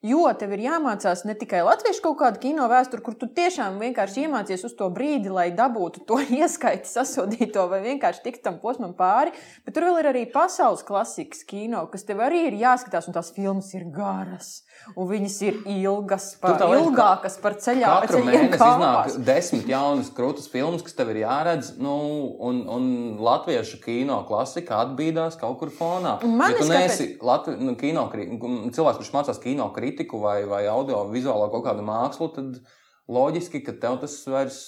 [0.00, 4.22] Jo tev ir jāmācās ne tikai latviešu kaut kāda kino vēsture, kur tu tiešām vienkārši
[4.24, 9.34] iemācies uz to brīdi, lai dabūtu to ieskaiti sasodīto vai vienkārši tikt tam posmam pāri,
[9.66, 13.28] bet tur vēl ir arī pasaules klasikas kino, kas tev arī ir jāskatās, un tās
[13.36, 14.62] filmas ir garas,
[14.94, 18.74] un viņas ir ilgas, par, tā ilgākas par ceļā, Katru mēnesi kāpās.
[18.74, 21.94] iznāk desmit jaunas krūtis filmas, kas tev ir jāredz, nu,
[22.48, 22.90] un, un
[23.22, 26.18] latviešu kino klasika atbīdās kaut kur fonā.
[26.26, 30.64] Man ja tu es neesi Latvi, nu, kino, cilvēks, kurš mācās kino kritiku vai, vai
[30.70, 32.60] audio-vizuālo kaut kādu mākslu, tad
[33.10, 34.60] loģiski, ka tev tas vairs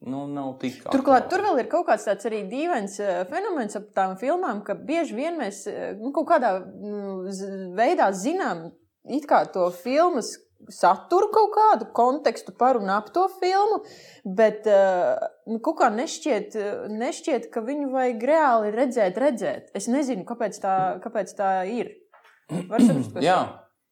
[0.00, 0.80] nu, nav tik.
[0.86, 1.30] Turklāt aktuāli.
[1.32, 5.16] tur vēl ir kaut kāds tāds arī dīvains eh, fenomens ap tām filmām, ka bieži
[5.16, 8.70] vien mēs eh, nu, kaut kādā mm, veidā zinām
[9.08, 10.34] it kā to filmas
[10.68, 13.80] saturu, kaut kādu kontekstu par un ap to filmu,
[14.24, 15.16] bet eh,
[15.48, 19.72] nu, kaut kā nešķiet, eh, nešķiet, ka viņu vajag reāli redzēt, redzēt.
[19.74, 21.94] Es nezinu, kāpēc tā, kāpēc tā ir.
[22.50, 23.40] Saprast, es Jā.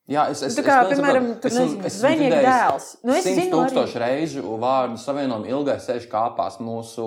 [0.08, 2.86] Jā, es, es, Nu, tā kā, es, piemēram, tur nezinu, Zvejnieka dzirdējis dēls.
[3.04, 7.04] Nu, es zinu arī- tūkstošu reižu vārdu savienojumu ilgais ceļš kāpās mūsu,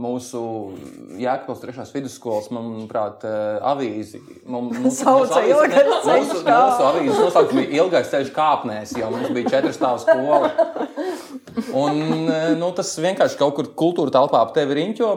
[0.00, 0.40] mūsu
[1.22, 4.18] Jēkabils trešās vidusskolas, manuprāt, eh, avīzi.
[5.00, 9.78] Sauca Ilgais ceļš Mūsu, mūsu avīzes nosaukums bija ilgais ceļš kāpnēs, jo mums bija četras
[9.78, 10.50] stāvu skola.
[11.78, 15.12] Un eh, nu, tas vienkārši kaut kur kultūra telpā ap tevi riņķo.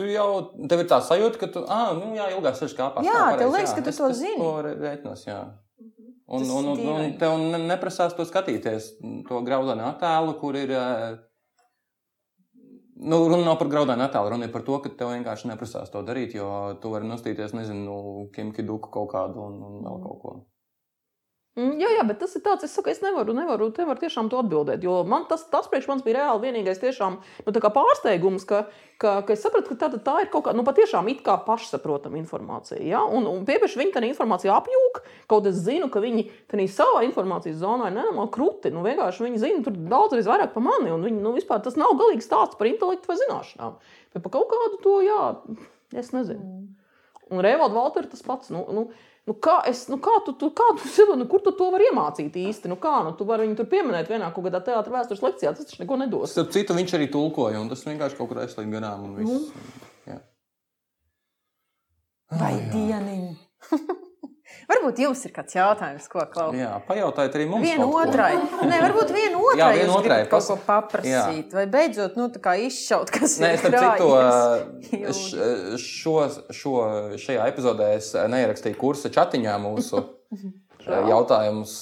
[0.00, 0.28] Tu jau
[0.70, 3.04] tev ir tā sajūta, ka tu, ah, nu, jā, ilgās ceļš kāpās.
[3.04, 3.76] Jā, tā, tev liekas, jā.
[3.80, 4.38] ka tu Es- to zini.
[4.40, 5.40] To re- reiķinos, jā.
[6.30, 8.92] Un, un, un, un tev ne- neprasās to skatīties,
[9.28, 10.70] to graudainu attēlu, kur ir.
[10.72, 11.18] eh,
[13.00, 16.02] Nu, runa nav par graudainu attēlu, runa ir par to, ka tev vienkārši neprasās to
[16.04, 16.48] darīt, jo
[16.82, 20.34] tu vari nostīties, nezinu, nu, Kimki Duku kaut kādu un, un vēl kaut ko.
[21.60, 24.38] Mm, Jā, jā, bet tas ir tāds, es saku, es nevaru, nevaru, nevaru tiešām to
[24.40, 24.84] atbildēt.
[24.86, 28.62] Jo man tas, tas priekš manis bija reāli vienīgais tiešām, nu, kā pārsteigums, ka,
[29.02, 32.16] ka, ka es sapratu, ka tā, tā ir kaut kāda, nu, patiešām it kā pašsaprotama
[32.20, 32.80] informācija.
[32.86, 33.02] Ja?
[33.04, 37.60] Un, un pieprasa viņi tā informāciju apjūg, kaut es zinu, ka viņi tādā savā informācijas
[37.60, 38.72] zonā ir nenormāli krūti.
[38.72, 41.92] Nu, vienkārši viņi zina tur daudzreiz vairāk par mani, un viņi, nu, vispār tas nav
[42.00, 43.76] galīgi stāsts par intelektu vai zināšanām.
[44.14, 45.22] Bet par kaut kādu to, jā,
[46.00, 46.70] es nezinu.
[47.30, 48.50] Un Revolta Valter tas pats.
[48.50, 48.88] Nu, nu,
[49.28, 51.88] nu kā es, nu kā tu, tu, kā tu sev, nu, kur tu to vari
[51.90, 52.70] iemācīt īsti?
[52.72, 55.70] Nu, kā, nu, tu vari viņu tur pieminēt vienā kaut kādā teātris vēstures lekcijā, tas
[55.70, 56.34] taču neko nedos.
[56.34, 59.08] Starp citu, viņš arī tulkoja, un tas vienkārši kaut kur aizslēdz garām.
[59.08, 59.50] un viss.
[60.10, 60.20] Jā.
[62.40, 63.26] Vai dieniņ?
[64.70, 66.62] varbūt jums ir kāds jautājums, ko klausīt.
[66.62, 67.66] Jā, pajautājiet arī mums.
[67.66, 68.30] Vienu otrai.
[68.70, 69.60] Nē, varbūt vienu otrai.
[69.60, 71.52] Jā, vienu otrai kaut ko paprasīt.
[71.56, 72.30] Vai beidzot, nu,
[72.70, 75.20] izšaut, kas Nē, ir starp citu, krājies.
[75.20, 76.16] š- šo,
[76.54, 76.74] šo,
[77.20, 80.06] šajā epizodē es neierakstīju kursa chatiņā mūsu
[81.10, 81.74] jautājumus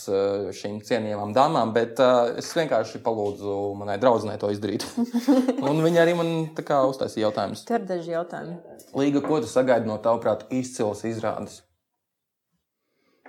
[0.58, 4.86] šīm cienījamām dāmām, bet eh, es vienkārši palūdzu manai draudzenei to izdarīt.
[5.68, 7.64] Un viņa arī man uztaisīja jautājumus.
[7.68, 8.58] Tur ir daži jautājumi.
[8.98, 11.62] Līga, ko tu sagaidi no tavuprāt izcils izrādes?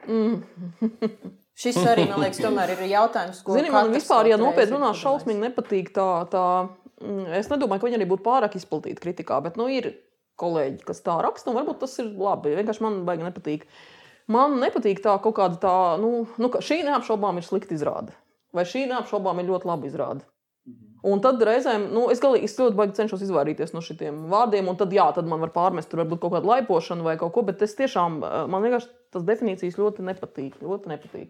[1.59, 5.41] Šis arī, man liekas, tomēr ir jautājums, ko Zini, man vispār, ja nopietni runā, šausmīgi
[5.43, 6.07] nepatīk tā.
[6.31, 6.43] tā
[7.03, 9.91] mm, es nedomāju, ka viņi arī būtu pārāk izplatīti kritikā, bet nu, ir
[10.39, 12.55] kolēģi, kas tā raksta, un varbūt tas ir labi.
[12.55, 13.67] Vienkārši man baigi nepatīk.
[14.31, 18.15] Man nepatīk tā kaut kāda tā, nu, nu ka šī neapšaubām ir slikta izrāde.
[18.55, 20.23] Vai šī neapšaubām ir ļoti laba izrāde.
[21.03, 24.75] Un tad reizēm, nu, es, galīgi, es ļoti baigi cenšos izvairīties no šiem vārdiem, un
[24.75, 27.61] tad, jā, tad man var pārmest, tur varbūt kaut kāda laipošana vai kaut ko, bet
[27.61, 30.59] es tiešām, eh, man vienkārši tas definīcijas ļoti nepatīk.
[30.59, 31.29] Ļoti nepatīk.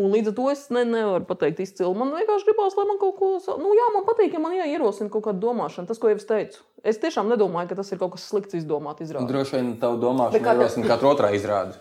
[0.00, 1.94] Un līdz ar to es ne, nevaru pateikt izcili.
[1.96, 5.10] Man vienkārši gribās, lai man kaut ko, sa- nu, jā, man patīk, ja man ierosina
[5.12, 5.86] kaut kāda domāšana.
[5.86, 6.60] Tas, ko jau es teicu.
[6.84, 9.28] Es tiešām nedomāju, ka tas ir kaut kas slikts izdomāt, izrādīt.
[9.28, 11.74] Droši vien Bet domāšanu kā- ierosina katra otrā izrāde.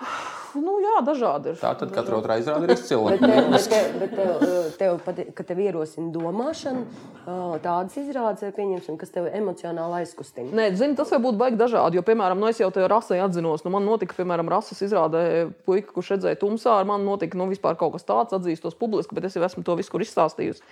[0.56, 1.58] Nu, jā, dažādi ir.
[1.60, 3.12] Tā tad katra otrā izrāde ir izcila.
[3.12, 7.96] Bet, tev, bet, tev, bet tev, eh, tev, pati- ka tev ierosina domāšanu, eh, tādas
[8.00, 10.50] izrādes, vai pieņemsim, kas tev emocionāli aizkustina.
[10.50, 12.00] Nē, zini, tas var būt baigi dažādi.
[12.00, 15.92] Jo, piemēram, nu, es jau tajā rasē atzinos, nu, man notika, piemēram, rases izrādē, puika,
[15.92, 19.34] kurš redzēja tumsā, ar mani notika nu, vispār kaut kas tāds, atzīstos publiski, bet es
[19.34, 20.62] jau esmu to visu kur izstāstījusi.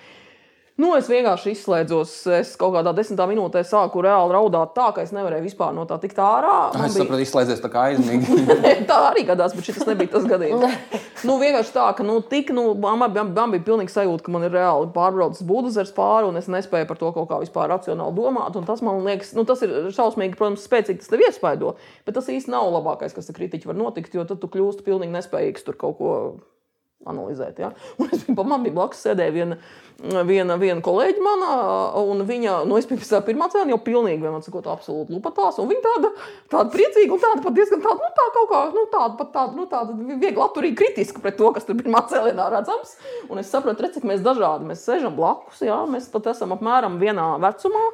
[0.75, 2.13] Nu, es vienkārši izslēdzos.
[2.35, 6.01] Es kaut kādā desmitā minūtē sāku reāli raudāt tā, ka es nevarēju vispār no tā
[6.03, 6.55] tikt ārā.
[6.75, 8.39] Man Es bija- sapratu, izslēdzies tā kā aizmīgi.
[8.89, 10.75] tā arī gadās, bet šis nebija tas gadījums.
[11.31, 14.49] nu, vienkārši tā, ka nu, tik, nu, man, man, man bija pilnīgi sajūta, ka man
[14.49, 18.57] ir reāli pārbraucis būduzers pāri, un es nespēju par to kaut kā vispār racionāli domāt.
[18.59, 22.27] un Tas man liekas, nu, tas ir šausmīgi, protams, spēcīgi tas tev iespaido, bet tas
[22.27, 25.79] īsti nav labākais, kas ar kritiķi var notikt, jo tad tu kļūsti pilnīgi nespējīgs tur
[25.79, 26.17] kaut ko
[27.11, 27.59] analizēt.
[27.63, 27.73] Ja?
[28.01, 29.59] Un es biju, man bija blakus sēdēja viena,
[30.27, 31.51] viena, viena kolēģi manā,
[32.01, 35.71] un viņa, nu, es biju visā pirmā cēlā jau pilnīgi, vienmēr sakot, absolūti lupatās, un
[35.71, 36.11] viņa tāda,
[36.53, 39.59] tāda priecīga un tāda pat diezgan tāda, nu, tā kaut kā, nu, tāda pat tāda,
[39.59, 42.97] nu, tāda viegli atturīgi kritiska pret to, kas tur pirmā cēlienā redzams.
[43.31, 46.99] Un es saprotu, redz, cik mēs dažādi, mēs sēžam blakus, jā, mēs pat esam apmēram
[47.03, 47.87] vienā vecumā,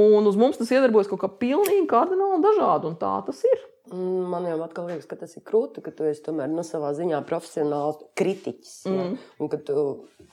[0.00, 3.62] un uz mums tas iedarbojas kaut kā pilnīgi kardināli dažādi, un tā tas ir.
[3.92, 7.18] Man jau atkal liekas, ka tas ir krūti, ka tu esi tomēr no savā ziņā
[7.28, 8.72] profesionāls kritiķis.
[8.88, 8.96] Mm.
[8.96, 9.34] Ja?
[9.44, 9.74] Un ka tu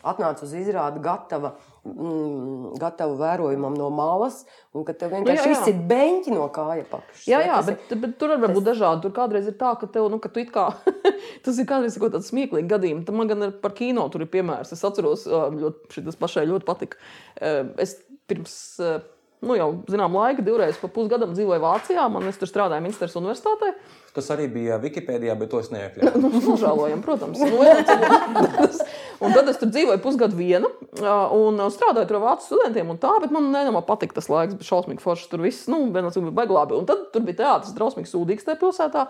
[0.07, 1.51] atnāc uz izrādi gatava,
[1.83, 5.57] mm, gatava vērojumam no malas, un ka tev vienkārši jā, jā.
[5.57, 7.27] izsit beņķi no kāja pakšas.
[7.27, 9.03] Jā, jā Tas ir- bet, bet tur var būt dažādi.
[9.03, 10.69] Tur kādreiz ir tā, ka tev, nu, ka tu it kā,
[11.43, 13.03] tas ir kādreiz kaut tāds smieklīgs gadījums.
[13.09, 14.71] Tad man gan ir par kino tur ir piemērs.
[14.71, 17.03] Es atceros, ā, ļoti, šis pašai ļoti patika.
[17.35, 17.99] Ā, Es
[18.31, 19.01] pirms, ā,
[19.41, 22.05] nu, jau zinām laika, divreiz pa pusgadam dzīvoju Vācijā.
[22.11, 23.73] Man es tur strādāju Minstras universitātē.
[24.11, 26.19] Tas arī bija Wikipēdijā, bet to es neiekļāvu.
[26.19, 27.39] Nu, nožēlojam, protams.
[27.39, 27.61] Nu,
[29.23, 30.67] un tad es tur dzīvoju pusgadu viena
[30.99, 32.89] ā, un strādāju ar vācu studentiem.
[32.91, 35.29] un Tā, bet man nemanā patika tas laiks, bija šausmīgi forši.
[35.31, 36.75] Tur viss nu, vienāds bija baigi labi.
[36.81, 39.05] Un tad tur bija teātris, drausmīgi sūdīgs tajā pilsētā.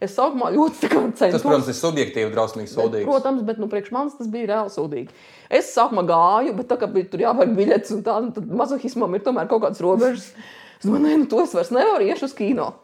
[0.00, 1.20] Es sākumā ļoti centos.
[1.20, 3.08] Tas, protams, ir subjektīvi drausmīgi sodīgs.
[3.08, 5.20] Protams, bet nu, priekš manis tas bija reāli sūdīgi.
[5.60, 9.16] Es sākumā gāju, bet tā kā bija tur jāpērk biļetes un tā, nu, tad mazohismam
[9.16, 10.28] ir tomēr kaut kādas robežas.
[10.76, 12.74] Es domāju, nē, nu, to es vairs nevaru iešu uz kino.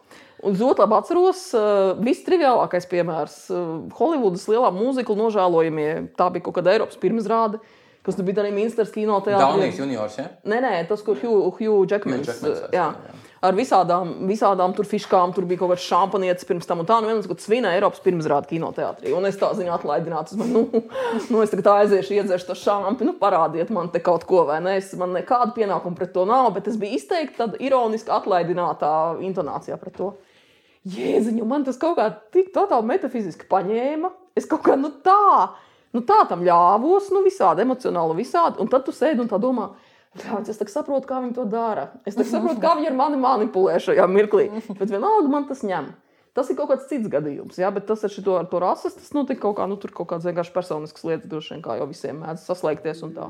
[0.43, 3.63] Un ļoti labi atceros, uh, vistriviālākais piemērs uh,-
[3.99, 5.89] Holivudas lielā mūzikla nožēlojamie.
[6.19, 7.61] Tā bija kaut kāda Eiropas pirmizrāde,
[8.03, 9.39] kas tur bija arī Minstras kinoteātrī.
[9.39, 10.27] Daunijas juniors, ja?
[10.43, 12.27] Nē, nē, tas, kur Hugh, Hugh Jackmans.
[12.27, 12.89] Hugh Jackmans, jā.
[12.91, 13.21] jā.
[13.43, 17.09] Ar visādām, visādām tur fiškām, tur bija kaut kāds šampanietis pirms tam, un tā, nu,
[17.11, 19.11] viens, kas svinēja Eiropas pirmsrādu kinoteātrī.
[19.15, 20.83] Un es tā ziņā atlaidināts, domāju, nu,
[21.31, 24.77] nu, es tagad aiziešu, iedzeršu to šāpi, nu, parādiet man te kaut ko, vai ne?
[24.79, 28.93] Es, man nekāda pienākuma pret to nav, bet es biju izteikti tāda ironiski atlaidinātā
[29.27, 30.13] intonācijā pret to.
[30.83, 34.11] Jēziņ, un man tas kaut kā tik totāli metafiziski paņēma.
[34.35, 35.53] Es kaut kā nu tā,
[35.95, 38.59] nu tā tam ļāvos, nu visādi emocionāli, visādi.
[38.59, 39.69] Un tad tu sēdi un tā domā,
[40.17, 41.91] "Bļāc, es saprotu, kā viņi to dara.
[42.05, 44.49] Es saprotu, kā viņi ar mani manipulē šajā mirklī.
[44.79, 45.93] Bet vienalga man tas ņem.
[46.33, 49.13] Tas ir kaut kāds cits gadījums, jā, bet tas ar šo ar to rases, tas
[49.13, 52.23] notika kaut kā, nu, tur kaut kādas vienkārši personiskas lietas, droši vien, kā jau visiem
[52.23, 53.27] mēdz saslēgties un tā.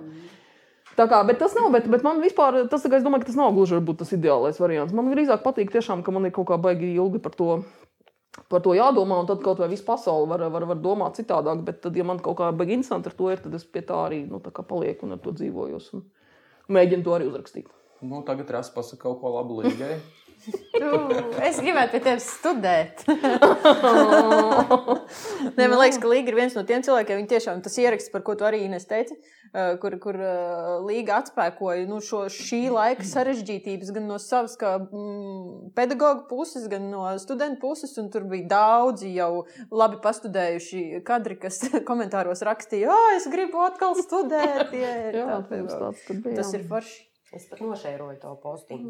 [0.97, 3.39] Tā kā, bet tas nav, bet, bet man vispār, tas, kā es domāju, ka tas
[3.39, 4.93] nav gluži tas ideālais variants.
[4.93, 7.63] Man drīzāk patīk tiešām, ka man ir kaut kā baigi ilgi par to.
[8.49, 11.61] Par to jādomā, un tad kaut vai visu pasauli var, var, var domāt citādāk.
[11.65, 13.99] Bet, tad, ja man kaut kā baigi interesanti ar to ir, tad es pie tā
[14.07, 15.81] arī nu, tā palieku un ar to dzīvoju.
[16.73, 17.69] Mēģinu to arī uzrakstīt.
[18.03, 19.97] Nu, tagad Rasa pasaka kaut ko labu līgai.
[20.43, 23.03] Tu- Es gribētu pie tevis studēt.
[25.57, 28.23] Nē, man liekas, ka Līga ir viens no tiem cilvēkiem, viņi tiešām tas ieraksts, par
[28.25, 29.15] ko tu arī Ines teici,
[29.53, 34.73] eh, kur, kur eh, Līga atspēkoja nu, šo šī laika sarežģītības gan no savas kā,
[34.83, 37.95] mm, pedagoga puses, gan no studentu puses.
[38.01, 43.95] Un tur bija daudzi jau labi pastudējuši kadri, kas komentāros rakstīja, ah, es gribu atkal
[43.99, 44.73] studēt.
[44.83, 46.59] Jā, Jā, tā, tas, tāds, tad bija, tas jā.
[46.59, 47.01] ir forši.
[47.33, 48.89] Es pat nošēroju to postiņu.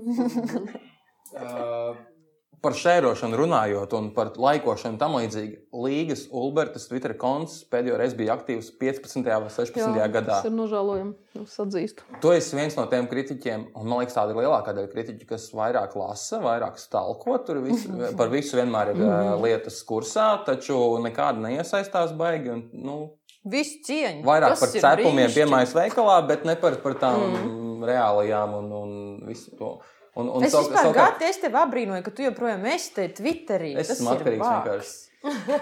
[2.63, 5.57] Par šērošanu runājot un par laikošanu tam līdzīgi.
[5.75, 9.25] Līgas Ulbertas Twitter konts pēdējo reizi bija aktīvs 15.
[9.27, 9.97] vai 16.
[9.99, 10.37] Jā, gadā.
[10.37, 11.11] Tas ir nožēlojami.
[11.41, 12.07] Es atzīstu.
[12.23, 15.49] Tu esi viens no tiem kritiķiem, un man liekas, tāda ir lielākā daļa kritiķu, kas
[15.51, 17.35] vairāk lasa, vairāk stalko.
[17.43, 17.91] Tur visu,
[18.21, 22.53] par visu vienmēr ir uh, lietas kursā, taču nekāda neiesaistās baigi.
[22.53, 22.97] Un, nu,
[23.43, 24.23] Visu cieņu.
[24.23, 27.83] vairāk Tas par cepumiem piemājas veikalā, bet ne par, par tām mm.
[27.89, 28.93] reālajām un, un
[29.27, 29.73] visu to.
[30.15, 33.07] Un, un Es savu- vispār savukārt- gadu es tevi abrīnoju, ka tu joprojām esi te
[33.17, 33.71] Twitterī.
[33.81, 34.99] Es Tas esmu ir atkarīgs vienkārši.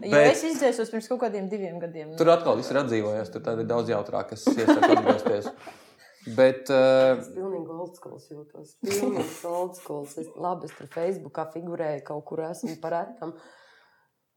[0.00, 2.14] Jo Bet- es izdzēsos pirms kaut kādiem diviem gadiem.
[2.18, 5.48] Tur atkal viss ir atdzīvojies, tur tad ir daudz jautrāk, kas iesaistās atgriezties.
[6.36, 8.74] Bet uh, Es pilnīgi old school jūtos.
[8.84, 10.04] Pilnīgi old school.
[10.08, 13.32] Es, labi, es tur Facebookā figurēju, kaut kur esmu paretam.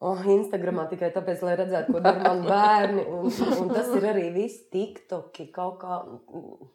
[0.04, 3.04] Oh, Instagramā tikai tāpēc, lai redzētu, ko dara mani bērni.
[3.08, 3.30] Un,
[3.64, 6.00] un tas ir arī viss TikToki kaut kā.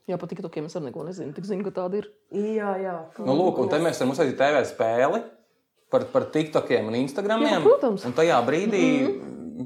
[0.09, 1.35] Jā, pat tiktokiem es arī neko nezinu.
[1.37, 2.09] Tik zinu, ka tāda ir.
[2.33, 2.95] Jā, jā.
[3.21, 5.21] nu, lūk, un te mēs varam uzsākt TV spēli
[5.93, 7.59] par, par TikTokiem un Instagramiem.
[7.59, 8.09] Jā, protams.
[8.09, 8.87] Un tajā brīdī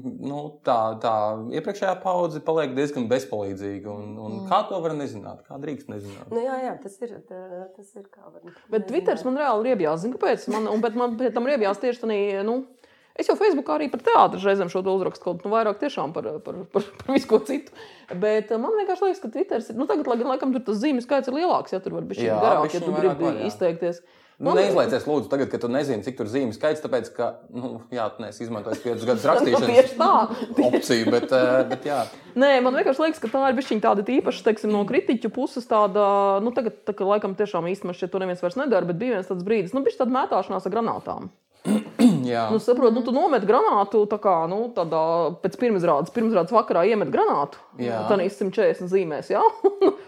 [0.01, 1.13] nu, tā, tā
[1.53, 3.93] iepriekšējā paudze paliek diezgan bezpalīdzīga.
[3.93, 5.43] Un, un kā to var nezināt?
[5.47, 6.31] Kā drīkst nezināt?
[6.33, 7.15] Nu, jā, jā, tas ir.
[7.29, 7.41] Tā,
[7.75, 8.55] tas ir kā var.
[8.73, 10.03] Bet Twitter man reāli ir iebjās.
[10.03, 10.47] Zinu, kāpēc?
[10.53, 12.63] Man, un, bet man pie tam ir iebjās tieši tādā, nu,
[13.13, 16.55] Es jau Facebookā arī par teātru reizēm šo uzrakstu, kaut nu, vairāk tiešām par, par,
[16.73, 17.75] par, par visu ko citu.
[18.09, 19.77] Bet uh, man vienkārši liekas, ka Twitter ir.
[19.77, 22.23] Nu, tagad, lai gan laikam tur tas zīmju skaits ir lielāks, ja tur var būt
[22.23, 23.51] Jā, garāk, ja tu vairāk gribi var, jā.
[23.51, 24.01] izteikties.
[24.41, 27.75] Nu, Man- neizlaicies, lūdzu, tagad, kad tu nezini, cik tur zīmju skaits, tāpēc, ka, nu,
[27.93, 30.09] jā, tu neesi izmantojis 5 gadus Nu, rakstīšanas tā.
[30.71, 31.99] opciju, bet, eh, bet jā.
[32.33, 35.69] Nē, man vienkārši liekas, ka tā ir bijusi tāda īpaša, teiksim, no kritiķu puses.
[35.69, 39.19] Tāda, nu, tagad, tā, ka, laikam, tiešām īstenībā šeit to neviens vairs nedara, bet bija
[39.19, 41.29] viens tāds brīdis, nu, bija tāda mētāšanās ar granātām.
[42.27, 42.43] Jā.
[42.51, 45.01] Nu, saprot, nu, tu nomet granātu, tā kā, nu, tādā,
[45.43, 47.61] pēc pirmizrādes, pirmizrādes vakarā iemet granātu.
[47.81, 48.03] Jā.
[48.09, 49.41] Tā ir 140 zīmēs, jā.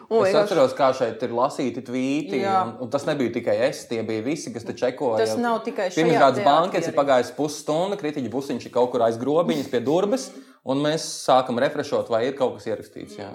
[0.06, 2.44] Un Es vienkārši- atceros, kā šeit ir lasīti tvīti.
[2.46, 5.24] Un, un tas nebija tikai es, tie bija visi, kas te čekoja.
[5.24, 9.18] Tas nav tikai šajā Pirmizrādes bankets ir pagājis pusstunda, kritiķi busiņš ir kaut kur aiz
[9.22, 10.30] grobiņas pie durvis,
[10.66, 13.18] un mēs sākam refrešot, vai ir kaut kas ierakstīts.
[13.18, 13.34] Jā.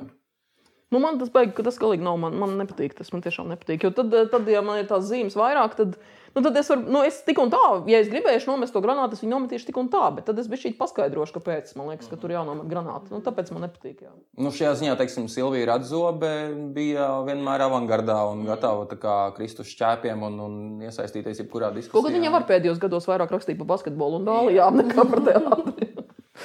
[0.91, 2.17] Nu, man tas beigas, ka tas galīgi nav.
[2.19, 2.97] Man, man nepatīk.
[2.99, 3.85] Tas man tiešām nepatīk.
[3.87, 5.95] Jo tad, tad ja man ir tās zīmes vairāk, tad,
[6.35, 9.17] nu, tad es varu, nu, es tik un tā, ja es gribēšu nomest to granātu,
[9.17, 10.03] es viņu nometīšu tik un tā.
[10.17, 13.11] Bet tad es biju šī paskaidrošu, kāpēc man liekas, ka tur jānomet granāta.
[13.13, 14.05] Nu, tāpēc man nepatīk.
[14.07, 14.15] Jā.
[14.41, 16.33] Nu, šajā ziņā, teiksim, Silvija Radzobe
[16.77, 21.97] bija vienmēr avangardā un gatava kā kristus šķēpiem un, un iesaistīties jebkurā diskusijā.
[21.97, 25.91] Kaut gan viņa var pēdējos gados vairāk rakstīt par basketbolu un dālijām nekā par teātri.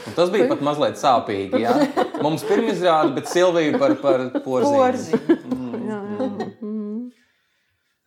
[0.05, 1.61] Un tas bija pat mazliet sāpīgi.
[1.63, 1.75] Jā.
[2.25, 4.81] Mums pirmizrāda, bet Silvija par, par porziņu.
[4.81, 5.21] Porziņu.
[5.29, 5.55] jā, jā.
[5.55, 5.74] Mm.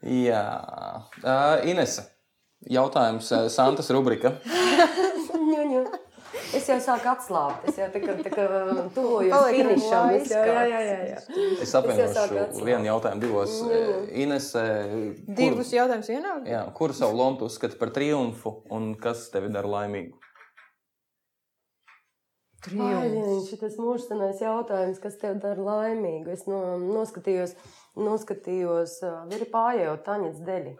[0.07, 0.45] Jā,
[1.25, 2.05] uh, Inese.
[2.71, 4.37] Jautājums, uh, Santas rubrika.
[6.55, 7.67] Es jau sāku atslābt.
[7.69, 8.45] Es jau tā kā, tā kā
[8.97, 10.11] tuvojos finišam.
[10.17, 11.19] Es jau, jā, jā, jā, jā.
[11.65, 13.59] Es apvienošu vienu jautājumu divos.
[13.65, 16.37] Uh, Inese, kur, Divus jautājumus vienā?
[16.49, 20.17] jā, kur savu lomu tu uzskati par triumfu un kas tevi dara laimīgu?
[22.69, 26.33] Viņš ir tas mūžsanais jautājums, kas tev dara laimīgu.
[26.33, 27.78] Es no, noskatījos, noskatījos uh,
[29.31, 30.77] Viri Pājēju Taņas deļi.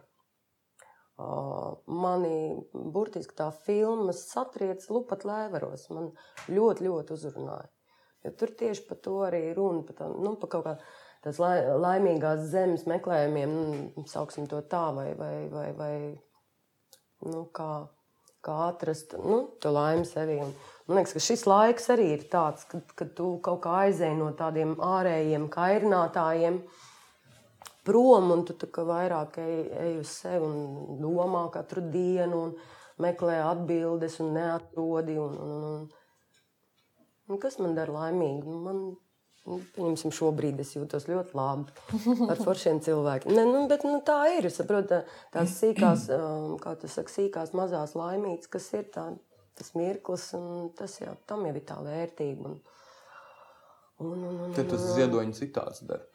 [1.19, 2.55] Uh, mani
[2.95, 5.89] burtiski tā filma satriec lupat lēveros.
[5.91, 6.13] Man
[6.47, 7.67] ļoti, ļoti uzrunāja.
[8.23, 10.75] Jo tur tieši par to arī runa, par, tā, nu, par kaut kā
[11.25, 15.93] tās lai, laimīgās zemes meklējumiem, nu, sauksim to tā, vai, vai, vai, vai
[17.27, 17.71] nu, kā,
[18.45, 20.39] kā atrast nu, to laimi sevī.
[20.45, 20.55] Un,
[20.87, 24.31] man liekas, ka šis laiks arī ir tāds, kad, kad tu kaut kā aizēji no
[24.39, 26.63] tādiem ārējiem kairinātājiem
[27.89, 28.55] prom, un tu
[28.93, 29.57] vairāk ej,
[29.87, 35.19] ej uz sevi un domā katru dienu, un meklē atbildes, un neatrodi.
[35.19, 35.89] Un, un, un, un.
[37.29, 38.55] Un kas man dara laimīgu?
[38.65, 38.79] Man,
[39.49, 43.35] nu, pieņemsim, šobrīd es jūtos ļoti labi ar foršiem cilvēkiem.
[43.37, 44.49] Ne, nu, bet, nu, tā ir.
[44.49, 45.03] Es saprotu, tā-
[45.35, 49.11] tās sīkās, um, kā tu saki, sīkās mazās laimītes, kas ir tā,
[49.61, 52.49] tas mirklis, un tas jau, tam jau ir tā vērtība.
[52.49, 52.61] Un,
[54.09, 56.07] un, un, un, Tad tas ziedoņa citāts dara.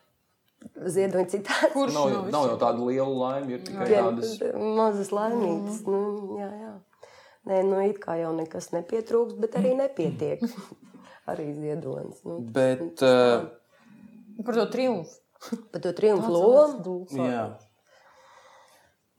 [0.96, 1.74] Ziedoņa citāts.
[1.74, 4.34] Kurš Nav, no nav jau tāda liela laime, ir tikai Tie tādas.
[4.80, 5.82] mazas laimītas.
[5.88, 6.02] Nu,
[6.40, 6.74] jā, jā.
[7.50, 10.44] Nē, nu, it kā jau nekas nepietrūkst, bet arī nepietiek.
[11.32, 12.24] arī ziedonis.
[12.28, 13.46] Nu, Bet, uh,
[14.44, 15.20] Par to triumfu.
[15.72, 16.98] par to triumfu lomu.
[17.20, 17.46] jā.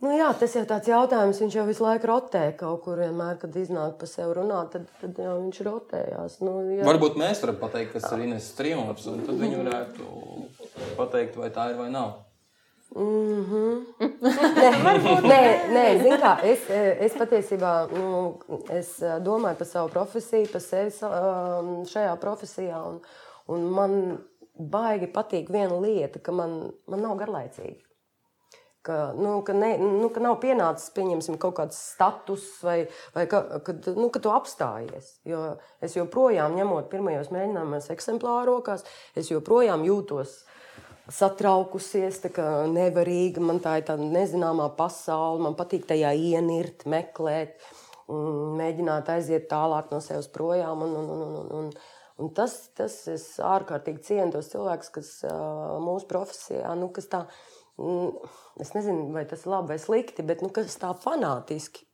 [0.05, 2.99] Nu, jā, tas jau tāds jautājums, viņš jau visu laiku rotē kaut kur.
[3.01, 6.35] Vienmēr, kad iznāk pa sevi runāt, tad, tad jau viņš rotējās.
[6.45, 6.85] Nu, jā.
[6.85, 10.09] Varbūt mēs varam pateikt, kas ir Ines triumfs, un tad viņi varētu
[10.99, 12.21] pateikt, vai tā ir vai nav.
[15.31, 15.41] Nē,
[15.75, 16.69] nē zini kā, es,
[17.03, 18.11] es patiesībā nu,
[18.71, 18.93] es
[19.25, 22.79] domāju par savu profesiju, par sevi um, šajā profesijā.
[22.87, 23.01] Un,
[23.51, 23.97] un man
[24.55, 27.81] baigi patīk viena lieta, ka man, man nav garlaicīgi.
[28.85, 32.82] Ka, nu, ka, ne, nu, ka nav pienācis pieņemsim, kaut kāds status, vai,
[33.15, 35.15] vai ka, kad, nu, ka tu apstājies.
[35.24, 38.85] Jo es joprojām, ņemot pirmajos mēģinājumos eksemplāru rokās,
[39.16, 40.43] es joprojām jūtos
[41.12, 42.20] satraukusies,
[42.73, 43.43] nevarīga.
[43.44, 47.56] Man tā ir tāda nezināmā pasaule, man patīk tajā ienirt, meklēt,
[48.09, 50.85] mēģināt aiziet tālāk no sevis projām.
[50.85, 51.73] Un, un, un, un, un, un,
[52.20, 55.35] un tas, tas es ārkārtīgi cienu tos cilvēkus, kas ā,
[55.85, 57.53] mūsu profesijā, nu, kas tā, mm,
[58.63, 61.87] es nezinu, vai tas ir labi vai slikti, bet nu, kas tā fanātiski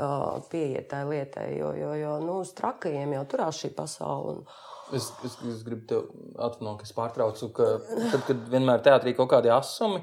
[0.00, 4.38] ā, pieiet tai lietai, jo, jo, jo nu, uz trakajiem jau turās šī pasaule.
[4.38, 4.44] Un,
[4.90, 5.98] Es, es, es gribu te
[6.42, 7.66] atvainot, ka es pārtraucu, ka
[8.10, 10.02] tad, kad vienmēr teātrī kaut kādi asumi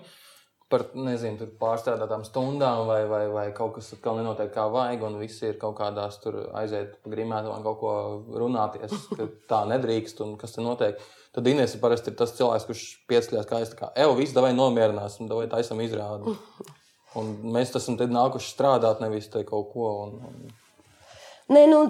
[0.71, 5.45] par nezinu, pārstrādātām stundām, vai, vai, vai kaut kas atkal nenotiek kā vajag, un visi
[5.47, 7.93] ir kaut kādās tur aiziet grimētām kaut ko
[8.35, 10.99] runāties, ka tā nedrīkst un kas tur notiek.
[11.37, 14.55] Tad Inês parasti ir tas cilvēks, kurš pieceļās kā es, tā kā, evo, viss davai
[14.57, 16.33] nomierināsim, davai taisam izrādi.
[17.17, 19.91] Un mēs esam te nākuši strādāt, nevis te kaut ko.
[20.07, 20.55] Un, un...
[21.53, 21.83] Nē, nu,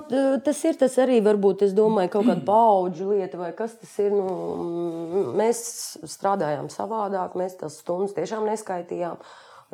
[0.44, 4.12] tas ir tas arī, varbūt, es domāju, kaut kāda paudžu lieta, vai kas tas ir.
[4.14, 5.62] Nu, mēs
[6.04, 9.24] strādājām savādāk, mēs tās stundas tiešām neskaitījām.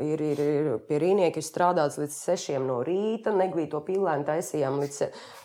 [0.01, 4.95] Ir, ir, ir pie rīnieka ir strādāts līdz 6 no rīta, neglīto pīlēnu taisījām līdz,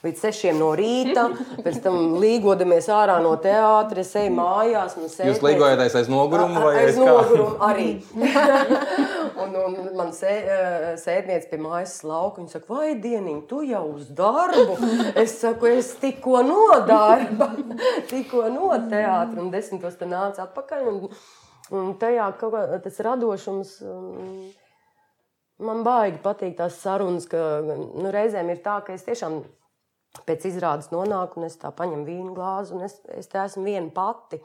[0.07, 1.27] līdz 6 no rīta,
[1.67, 4.95] pēc tam līgodamies ārā no teātra, es eju mājās.
[4.97, 7.09] Nu, Jūs līgojaties aiz noguruma vai aiz aiz kā?
[7.11, 7.91] noguruma arī.
[9.45, 13.85] un, un man sē, eh, sēdniece pie mājas lauka, viņa saka, vai dieniņ, tu jau
[13.99, 14.79] uz darbu?
[15.13, 17.51] Es saku, es tikko no darba,
[18.15, 20.89] tikko no teātra un desmitos te nāca atpakaļ.
[20.89, 21.21] Un,
[21.75, 23.77] un tajā kaut kā tas radošums.
[23.83, 24.49] um,
[25.59, 29.41] Man baigi patīk tās sarunas, ka nu, reizēm ir tā, ka es tiešām
[30.29, 33.91] pēc izrādes nonāku un es tā paņemu vīnu glāzi un es, es te esmu viena
[33.91, 34.39] pati.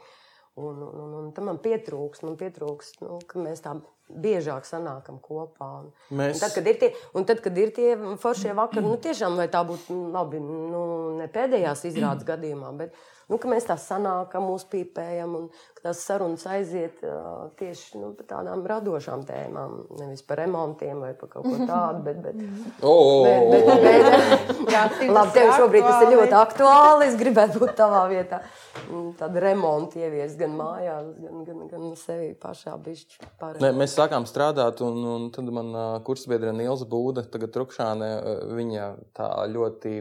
[0.58, 3.76] Un, un, un, un tam man pietrūks, man pietrūks, nu, ka mēs tā
[4.10, 5.70] biežāk sanākam kopā.
[5.84, 5.88] Un,
[6.18, 9.38] Mēs- un tad, kad ir tie, un tad, kad ir tie foršie vakari, nu, tiešām
[9.38, 10.82] vai tā būtu labi, nu,
[11.18, 12.94] ne pēdējās izrādes gadījumā, bet
[13.30, 15.46] nu, ka mēs tā sanākam, uzpīpējam un
[15.76, 17.14] ka tās sarunas aiziet ā,
[17.58, 19.76] tieši nu, par tādām radošām tēmām.
[20.00, 22.40] Nevis par remontiem vai par kaut ko tādu, bet, bet,
[22.80, 23.76] O, o, bet, o, bet, o.
[23.84, 27.08] bet, Jā, Labi, tas tev ir šobrīd tas ir ļoti aktuāli.
[27.10, 28.40] Es gribētu būt tavā vietā.
[28.88, 33.22] Mm, Tādu remontu ieviest gan mājās, gan, gan, gan sevi pašā bišķi.
[33.62, 38.44] Ne, mēs sākām strādāt, un, un tad man uh, kursbiedrene Nīls Būda, tagad Trukšāne, uh,
[38.58, 39.94] viņa tā ļoti,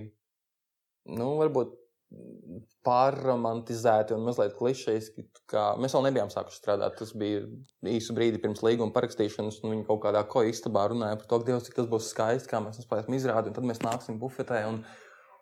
[1.13, 1.79] nu, varbūt
[2.83, 5.25] pārromantizēti un mazliet klišejiski.
[5.79, 6.97] Mēs vēl nebijām sākuši strādāt.
[6.99, 7.45] Tas bija
[7.89, 11.49] īsu brīdi pirms līguma parakstīšanas, un viņi kaut kādā koja istabā runāja par to, ka
[11.49, 14.81] Dievs, cik tas būs skaisti, kā mēs spēsim izrādīt, un tad mēs nāksim bufetē un,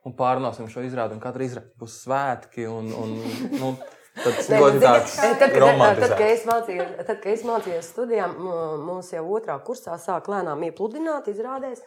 [0.05, 2.69] un pārunāsim šo izrādi, un katra izrāde būs svētki.
[2.69, 3.17] Un, un,
[3.57, 3.73] nu,
[4.21, 8.29] tad tas ļoti tāds tad, kad, tad, kad es mācījos, tad, kad es mācījos studijā,
[8.29, 11.81] m- mums jau otrā kursā sāk lēnām iepludināt, izrādēs.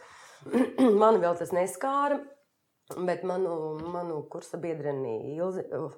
[1.01, 2.19] Mani vēl tas neskāra,
[3.07, 5.67] bet manu, manu kursa biedreni Ilzi.
[5.75, 5.93] Uh,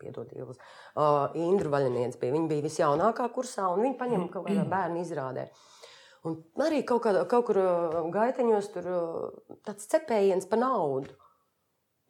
[0.00, 0.56] Piedod, Ilzi.
[0.96, 2.32] Uh, Indra Vaļinieks bija.
[2.32, 5.50] Viņa bija visjaunākā kursā, un viņa paņēma kaut kādā bērnu izrādē.
[6.24, 7.60] Un arī kaut, kādā, kaut kur
[8.14, 8.88] gaiteņos tur
[9.66, 11.12] tāds cepējiens pa naudu.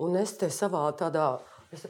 [0.04, 1.32] Un es te savā tādā.
[1.74, 1.88] Es,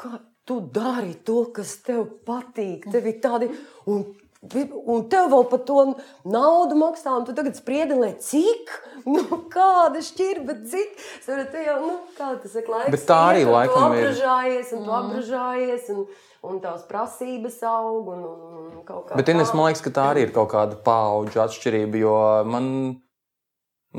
[0.00, 0.16] kā
[0.48, 2.88] tu dari to, kas tev patīk?
[2.92, 3.50] Tev ir tādi,
[3.92, 4.06] un,
[4.42, 5.82] un tev vēl par to
[6.26, 8.72] naudu maksā, un tu tagad spriedi, lai cik?
[9.02, 10.92] Nu, kāda šķirba, cik?
[11.24, 12.92] Sarat, jau, nu, kā tas ir laiks.
[12.94, 14.04] Bet tā arī iet, un laikam tu ir.
[14.04, 16.04] apgražājies, un tu apgražājies, un,
[16.46, 20.28] un tās prasības aug, un, un kaut kā Bet Ines, man liekas, ka tā arī
[20.28, 21.98] ir kaut kāda paudžu atšķirība.
[21.98, 22.14] Jo
[22.46, 22.68] man,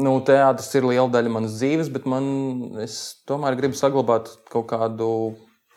[0.07, 2.25] nu, teātris ir liela daļa manas dzīves, bet man,
[2.83, 5.09] es tomēr gribu saglabāt kaut kādu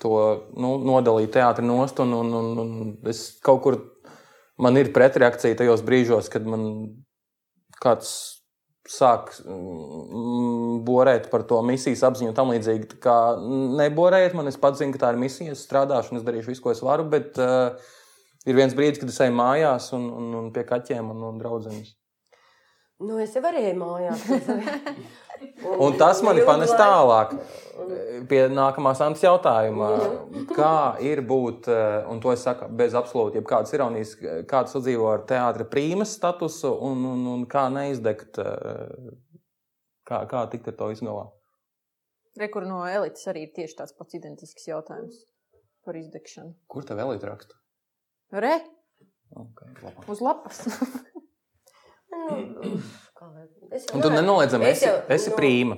[0.00, 0.14] to
[0.54, 1.98] nu, nodalīt teātri nost.
[2.04, 3.80] Un, un, un, un es kaut kur
[4.62, 6.64] man ir pretreakcija tajos brīžos, kad man
[7.82, 8.10] kāds
[8.86, 13.00] sāk mm, borēt par to misijas apziņu un tam līdzīgi.
[13.02, 13.18] Kā
[13.80, 16.62] neborējiet man, es pats zinu, ka tā ir misija, es strādāšu un es darīšu visu,
[16.62, 17.08] ko es varu.
[17.10, 17.74] Bet, uh,
[18.46, 21.80] Ir viens brīdis, kad es eju mājās un, un, un pie kaķiem un, un draugiem.
[23.02, 24.22] Nu, es jau varēju mājās.
[25.82, 27.34] Un tas man ilgu panes tālāk
[28.30, 29.90] pie nākamās Antas jautājuma.
[30.56, 34.14] Kā ir būt, eh, un to es saku bez absolūti jebkādas ironijas,
[34.50, 39.10] kāds sadzīvo ar teātra prīmas statusu un, un, un kā neizdegt, eh,
[40.08, 41.26] kā, kā tikt ar to izgalā.
[42.36, 45.22] Rekur no elites arī ir tieši tāds pats identisks jautājums
[45.86, 46.54] par izdegšanu.
[46.68, 47.54] Kur tev vēl ir raksts?
[48.32, 48.56] Re,
[49.36, 50.04] Okay, labi.
[50.08, 50.60] uz lapas.
[53.66, 55.76] Nu, es jau un tu nenoliedzami es esi, jau- esi nu, prīma.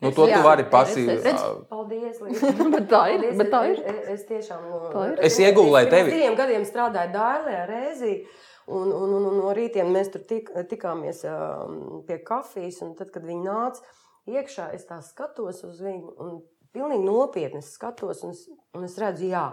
[0.00, 1.42] Nu, to Jā, tu vari redz.
[1.68, 2.20] Paldies.
[2.74, 3.82] Bet tā ir, Paldies, bet tā es- ir.
[3.90, 4.62] Es, es tiešām
[4.94, 5.18] Tā ir.
[5.28, 6.14] Es iegūlēju es pirms tevi.
[6.14, 8.14] diviem gadiem strādāju Dāļā, Rēzī.
[8.70, 12.80] Un, un, un, un no rītiem mēs tur tik, tikāmies um, pie kafijas.
[12.86, 13.82] Un tad, kad viņi nāca
[14.30, 16.14] iekšā, es tā skatos uz viņu.
[16.22, 16.38] Un
[16.72, 18.46] pilnīgi nopietni skatos, un es,
[18.78, 19.48] un es redzu, jā,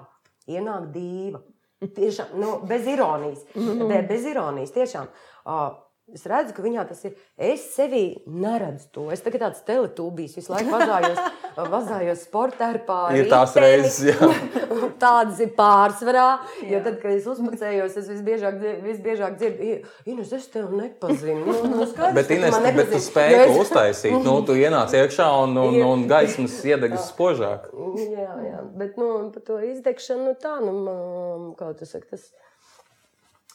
[0.47, 1.41] ienāk dīva.
[1.77, 3.43] Tiešām, nu, bez ironijas.
[3.53, 5.11] Be, bez ironijas, tiešām.
[5.45, 5.75] Uh,
[6.15, 7.17] Es redzu, ka viņā tas ir.
[7.35, 9.01] Es sevi neredzu to.
[9.11, 11.17] Es tagad tāds teletūbijs visu laiku vazājos,
[11.73, 13.17] vazājos sportā ar pāri.
[13.25, 14.29] Ir tās reizes, jā.
[15.03, 16.27] Tādas ir pārsvarā.
[16.63, 18.55] Jo tad, kad es uzpacējos, es visbiežāk,
[18.85, 21.43] visbiežāk dzirdu, "I- Ines, es tevi nepazinu.
[21.43, 24.17] Nu, nu, skaidrs, Bet, Ines, man bet tu spēji es- uztaisīt.
[24.23, 27.67] Nu, tu ienāc iekšā un, un, un gaismas iedegas spožāk.
[27.99, 32.31] Jā, jā, bet nu, par to izdegšanu, nu, tā, nu, kā tu saki, tas.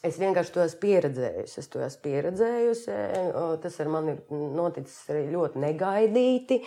[0.02, 1.58] Es vienkārši to esmu pieredzējusi.
[1.62, 2.96] Es to esmu pieredzējusi.
[3.62, 6.58] Tas ar mani ir noticis arī ļoti negaidīti.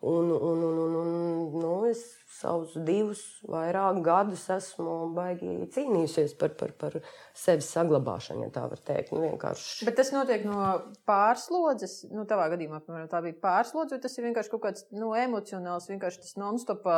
[0.00, 2.00] Un, un, un, un, un nu, es
[2.32, 6.96] savus divus, vairāk gadus esmu baigi cīnījusies par, par, par
[7.36, 9.12] sevis saglabāšanu, ja tā var teikt.
[9.12, 9.84] Nu, vienkārši.
[9.84, 10.70] Bet tas notiek no
[11.08, 11.98] pārslodzes.
[12.14, 15.90] Nu, tavā gadījumā, piemēram, tā bija pārslodze, vai tas ir vienkārši kaut kāds nu, emocionāls,
[15.92, 16.88] vienkārši tas non-stop.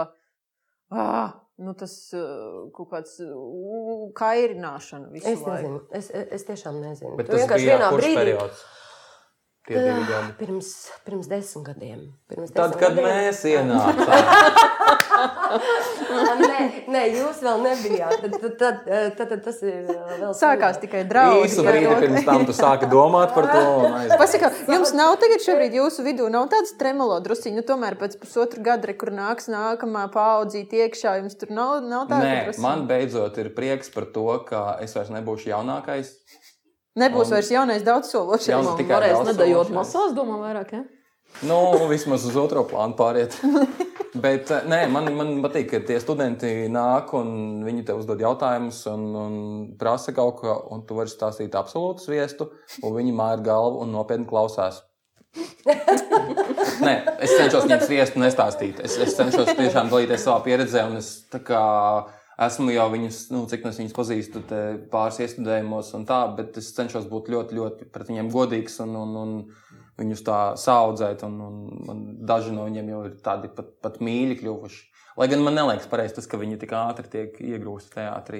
[0.92, 1.92] Ah, nu tas
[2.76, 3.16] kaut kāds
[4.18, 7.16] kairināšana Es nezinu, es, es tiešām nezinu.
[7.16, 8.64] Bet Tu tas vienkārši vienā brīdī- periods?
[9.62, 10.32] Tie divi gadi.
[10.40, 10.68] Pirms,
[11.06, 12.00] pirms desmit gadiem.
[12.26, 13.04] Pirms Tad, desmit kad gadiem.
[13.06, 13.94] mēs ienācām,
[16.42, 16.58] nē,
[16.90, 18.16] nē, jūs vēl nebijāt.
[18.24, 18.80] Tad, tad, tad,
[19.18, 21.46] tad, tad tas ir uh, vēl Sākās tikai draugi.
[21.46, 23.62] īsu brīdi pirms tam tu sāki domāt par to.
[24.22, 28.64] Pasaka, jums nav tagad šobrīd jūsu vidū, nav tāds tremolo drusciņš, nu tomēr pēc pusotra
[28.72, 32.66] gada, re, kur nāks nākamā paudzīt iekšā, jums tur nav, nav tāda Nē, drusciņa?
[32.66, 36.16] man beidzot ir prieks par to, ka es vairs nebūšu jaunākais.
[36.98, 38.52] Nebūs un- vairs jaunais daudzsološais.
[38.66, 40.82] Man tikai varēs daudz nedējot masās, domā vairāk, ja?
[41.48, 43.38] Nu, vismaz uz otro plānu pāriet.
[44.22, 48.82] Bet eh, nē, man, man patīk, ka tie studenti nāk un viņi tev uzdod jautājumus
[48.92, 49.36] un, un
[49.80, 52.50] prasa kaut ko, un tu vari stāstīt absolūtu sviestu,
[52.84, 54.82] un viņi māja ar galvu un nopietni klausās.
[56.84, 56.94] Nē,
[57.24, 58.82] es cenšos viņiem sviestu nestāstīt.
[58.84, 61.62] Es, es cenšos tiešām dalīties savā pieredzē, un es tā kā
[62.46, 64.42] esmu jau viņus, nu, cik no es viņus pazīstu,
[64.92, 69.16] pāris iestudējumos un tā, bet es cenšos būt ļoti, ļoti pret viņiem godīgs un, un,
[69.22, 69.34] un
[70.00, 71.58] viņus tā saudzēt, un, un,
[71.92, 74.82] un daži no viņiem jau ir tādi pat, pat mīļi kļuvuši.
[75.20, 78.38] Lai gan man neliekas pareizi tas, ka viņi tik ātri tiek iegrūsti teātrī.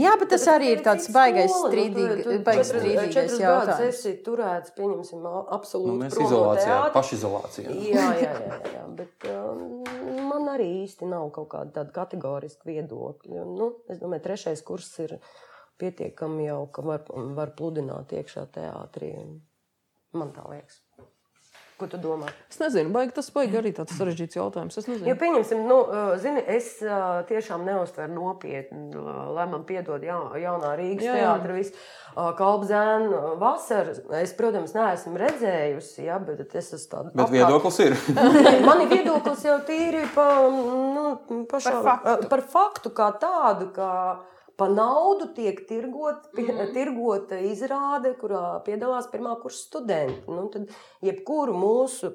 [0.00, 3.12] Jā, bet tas arī ir tāds baigais Skola, nu, strīdīg, tu- tu baigais četrus- strīdīgais
[3.12, 3.88] četrus gadus jautājums.
[3.88, 7.68] esi turēts, pieņemsim, Nu, absolūti mēs prom no izolācijā, pašizolācijā.
[7.92, 8.84] Jā, jā, jā, jā, jā.
[9.02, 9.84] bet um,
[10.32, 13.44] man arī īsti nav kaut kāda tāda kategoriska viedokļa.
[13.52, 15.18] Nu, es domāju, trešais kurs ir
[15.78, 17.04] pietiekami jau, ka var,
[17.36, 19.12] var pludināt iekšā teātrī.
[20.14, 20.80] Man tā liekas.
[21.80, 22.28] Ko tu domā?
[22.52, 24.76] Es nezinu, baigi tas baigi arī tāds sarežģīts jautājums.
[24.78, 25.08] Es nezinu.
[25.08, 28.92] Jo, pieņemsim, nu, uh, zini, es uh, tiešām neuztveru nopietni,
[29.34, 31.72] lai man piedod ja, jaunā Rīgas teātris,
[32.38, 33.96] kalpzēnu vasaru.
[34.20, 37.14] Es, protams, neesmu redzējusi, ja, bet es esmu tāda.
[37.22, 37.96] Bet viedoklis ir.
[38.68, 41.06] Mani viedoklis jau tīri pa, nu,
[41.50, 42.28] pašā, Par faktu.
[42.34, 43.88] par faktu kā tādu, ka
[44.62, 46.70] pa naudu tiek tirgot, mm.
[46.70, 50.22] tirgota izrāde, kurā piedalās pirmā kursa studenti.
[50.30, 50.70] Nu, tad
[51.02, 52.12] jebkuru mūsu,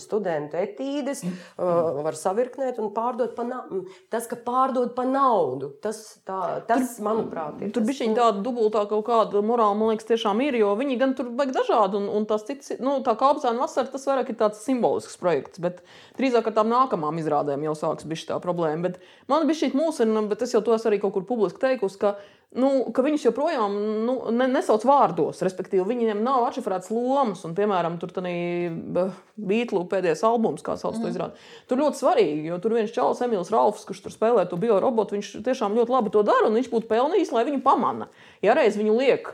[0.00, 3.82] studentu etīdes uh, var savirknēt un pārdot pa naudu.
[4.08, 7.74] Tas, ka pārdod pa naudu, tas, tā, tas manuprāt, ir.
[7.76, 10.56] Tur tas- bija šī tāda dubultā kaut kāda morāla, man liekas, tiešām ir.
[10.62, 13.92] Jo viņi gan tur vajag dažādi, un, un tās citas, nu, tā kā apziņā vasarā,
[13.92, 15.60] tas vairāk ir tāds simbolisks projekts.
[15.60, 15.84] Bet
[16.16, 18.88] drīzāk ar tām nākamām izrādēm jau sāks būt šī problēma.
[18.88, 22.00] Bet man bija šī mūsina, bet es jau to esmu arī kaut kur publiski teikusi.
[22.02, 22.16] Ka,
[22.56, 23.74] Nu, ka viņus joprojām
[24.06, 27.42] nu, ne, nesauc vārdos, respektīvi, viņiem nav atšifrētas lomas.
[27.44, 29.02] Un, piemēram, tur bija
[29.36, 31.02] Beatles pēdējais albums, kā sauc mm.
[31.04, 31.42] to izrādi.
[31.68, 35.34] Tur ļoti svarīgi, jo tur viens čalis, Emīls Ralfs, kurš tur spēlē to biorobotu, viņš
[35.44, 38.08] tiešām ļoti labi to dara, un viņš būtu pelnījis, lai viņu pamana.
[38.40, 39.28] Ja reiz viņu liek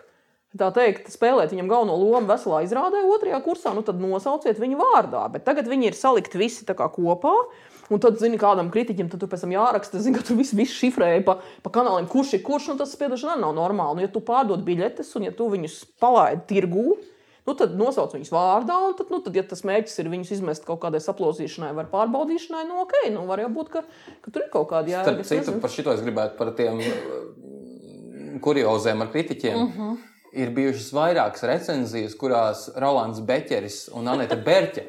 [0.59, 5.23] tā teikt, spēlēt viņam galveno lomu veselā izrādē, otrajā kursā, nu tad nosauciet viņu vārdā.
[5.31, 7.35] Bet tagad viņi ir salikti visi kopā.
[7.93, 11.24] Un tad, zini, kādam kritiķim tur pēc tam jāraksta, zini, ka tur viss, viss šifrēja
[11.27, 12.70] pa, pa kanāliem, kurš ir kurš.
[12.73, 13.98] Un tas, piedošana, nav normāli.
[13.98, 16.97] Nu, ja tu pārdod biļetes un ja tu viņus palaidi tirgū,
[17.44, 18.78] nu, tad nosauc viņus vārdā.
[18.89, 22.65] Un tad, nu, tad, ja tas mērķis ir viņus izmest kaut kādai saplosīšanai vai pārbaudīšanai,
[22.70, 23.85] nu, ok, nu, var jau būt, ka,
[24.24, 25.05] ka tur ir kaut kāda jēga.
[25.20, 29.55] Starp citu, par šito es gribētu par tiem uh, kurioziem ar kritiķiem.
[29.55, 29.93] Uh Mhm.
[29.93, 30.14] -huh.
[30.35, 34.82] Ir bijušas vairākas recenzijas, kurās Rolands Beķeris un Anita Berķe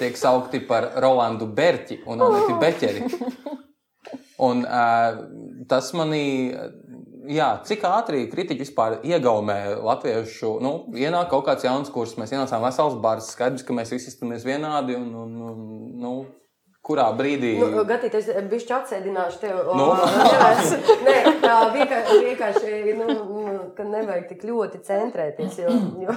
[0.00, 3.06] tiek saukti par Rolandu Berķi un Aniti Beķeri.
[4.40, 5.18] Un, uh,
[5.68, 6.24] tas manī,
[7.28, 12.64] jā, cik ātri kritiķi vispār iegaumē latviešu, nu, ienāk kaut kāds jauns kurs, mēs ienācām
[12.64, 15.60] vesels bars, skaidrs, ka mēs visi izturamies vienādi un, un, un
[16.00, 16.14] nu,
[16.90, 17.54] kurā brīdī.
[17.62, 19.60] Nu, Gatīt, es bišķi atsēdināšu tev.
[19.78, 19.86] Nu.
[21.06, 25.58] Nē, tā vienkārši, vienkārši nu, nu, ka nevajag tik ļoti centrēties.
[25.62, 25.72] Jo,
[26.04, 26.16] jo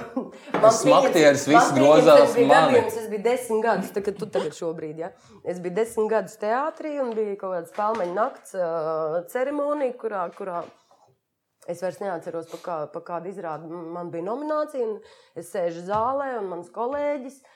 [0.60, 2.50] man Smaktieris pieņems- viss grozās mani.
[2.52, 5.10] gadījums, Es biju desmit gadus, tā, kad tu tagad šobrīd, ja?
[5.44, 10.64] Es biju desmit gadus teātrī un bija kaut kāds pelmeņa nakts uh, ceremonija, kurā, kurā
[11.64, 13.64] Es vairs neatceros, pa, kā, pa kādu izrādi
[13.94, 14.84] man bija nominācija.
[14.84, 14.98] un
[15.40, 17.53] Es sēžu zālē, un mans kolēģis, uh,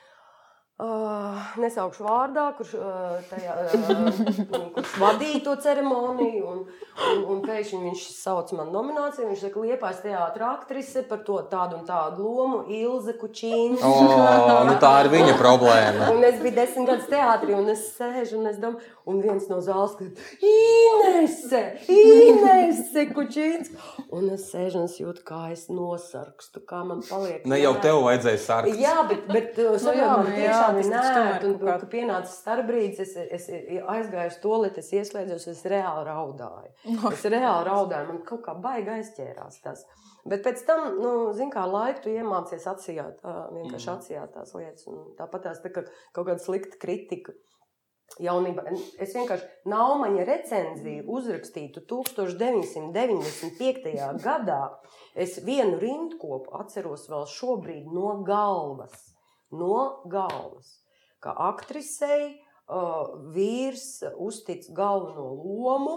[0.79, 6.61] nesaukšu vārdā, kurš, uh, tajā, uh, kurš vadīja to ceremoniju, un,
[7.09, 9.27] un, un pēkšņi viņš sauc man nomināciju.
[9.27, 13.75] Viņš saka, Liepais teātris aktrise par to tādu un tādu lomu, Ilze Kučīna.
[13.83, 16.13] O, nu tā ir viņa problēma.
[16.13, 19.59] Un es biju desmit gadus teātrī, un es sēžu, un es domāju, un viens no
[19.65, 20.07] zāles saka,
[20.49, 21.61] Inese,
[21.93, 23.71] Inese, Kučīns.
[24.15, 27.45] Un es sēžu un es jūtu, kā es nosarkstu, kā man paliek.
[27.49, 28.71] Ne jau tev vajadzēja sākt.
[28.79, 31.49] Jā, bet, bet uh, Nu nu, jā, man nu tiešām ir nērti.
[31.49, 36.05] Un, kā- pienāca starpbrīdis, es, es, es aizgāju uz to lietu, es ieslēdzos, es reāli
[36.09, 36.73] raudāju.
[37.19, 39.85] Es reāli raudāju, man kaut kā baigi aizķērās tas.
[40.29, 44.85] Bet pēc tam, nu, zin kā laiku tu iemācies atsijāt, vienkārši atsijāt tās lietas.
[44.91, 47.33] Un Tāpat tās tā, ka kaut kāda slikta kritika.
[48.19, 48.63] Jaunībā.
[49.01, 54.23] Es vienkārši Naumaņa recenziju uzrakstītu 1995.
[54.23, 54.63] gadā.
[55.15, 59.13] Es vienu rindkopu atceros vēl šobrīd no galvas.
[59.51, 60.79] No galvas.
[61.19, 65.95] Kā aktrisei uh, vīrs uztic galveno lomu,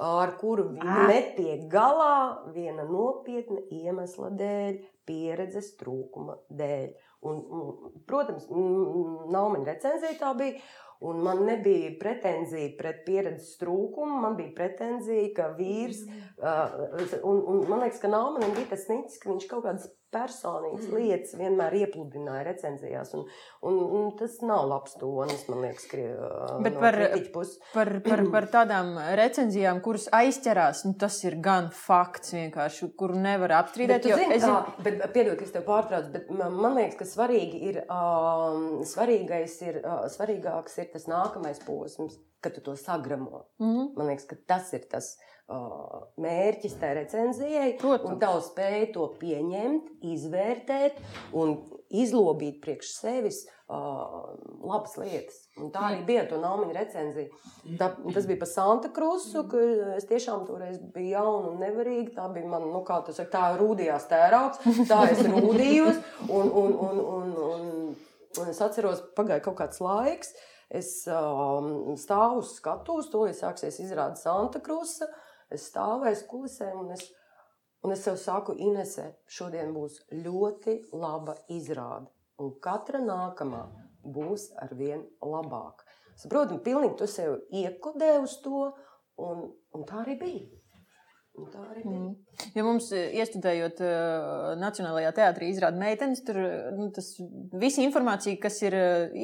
[0.00, 6.92] ar kuru viņa netiek galā viena nopietna iemesla dēļ, pieredzes trūkuma dēļ.
[7.22, 10.58] Un, un, protams, nav man recenzija tā bija.
[11.02, 16.04] Un man nebija pretenzija pret pieredzes trūkumu, man bija pretenzija, ka vīrs,
[16.38, 16.76] uh,
[17.26, 21.34] un, un man liekas, ka Nāmanim bija tas nicis, ka viņš kaut kādas personīgas lietas
[21.38, 23.12] vienmēr iepludināja recenzijās.
[23.16, 23.24] Un,
[23.68, 26.04] un, un tas nav labs tonis, man liekas, kri,
[26.64, 26.98] Bet no par,
[27.72, 32.34] par, par, par tādām recenzijām, kuras aizķerās, nu, tas ir gan fakts
[32.98, 34.04] kuru nevar Bet, apstrīdēt.
[34.04, 36.98] tu jo zini, es zinu- bet, piedod, ka es tev pārtraucu, bet man, man liekas,
[37.00, 42.76] ka svarīgi ir, um, svarīgais ir, uh, svarīgāks ir tas nākamais posms, kad tu to
[42.78, 43.46] sagramo.
[43.62, 43.92] Mhm.
[43.96, 45.31] Man liekas, ka tas ir tas uh,
[46.22, 47.70] mērķis tai recenzijai.
[47.80, 48.14] Protams.
[48.14, 51.00] Un tā spēja to pieņemt, izvērtēt
[51.36, 51.56] un
[51.92, 54.32] izlobīt priekš sevis uh,
[54.64, 55.42] labas lietas.
[55.60, 57.40] Un tā arī bija to naumiņa recenzija.
[57.80, 59.64] Tā, tas bija par Santa Krusu, ka
[59.98, 62.14] es tiešām toreiz biju jauna un nevarīga.
[62.16, 66.00] Tā bija man, nu, kā tas saka, tā rūdījās tērauds, tā es rūdījos.
[66.30, 67.68] Un, un, un, un, un,
[68.40, 70.32] un es atceros, pagāja kaut kāds laiks.
[70.72, 75.10] Es um, stāvu uz skatuves, to jau sāksies izrāda Santa Krusa.
[75.52, 77.06] Es stāvēju uz kulisēm un es,
[77.84, 82.08] un es sev saku, Inesē, šodien būs ļoti laba izrāde.
[82.40, 83.66] Un katra nākamā
[84.02, 85.86] būs ar vien labāka.
[86.18, 88.70] Saprotu, pilnīgi tu sev iekodē uz to,
[89.20, 90.61] un, un tā arī bija.
[91.52, 91.98] Tā arī bija.
[91.98, 92.12] Mm.
[92.56, 97.12] Ja mums, eh, iestudējot uh, Nacionālajā teātrī, izrāda meitenes, tur eh, nu, tas,
[97.58, 98.76] visa informācija, kas ir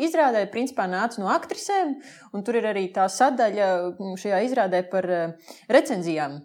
[0.09, 1.97] izrādē, principā nāca no aktrisēm.
[2.32, 5.09] un Tur ir arī tā sadaļa mm, šajā izrādē par
[5.69, 6.40] recenzijām.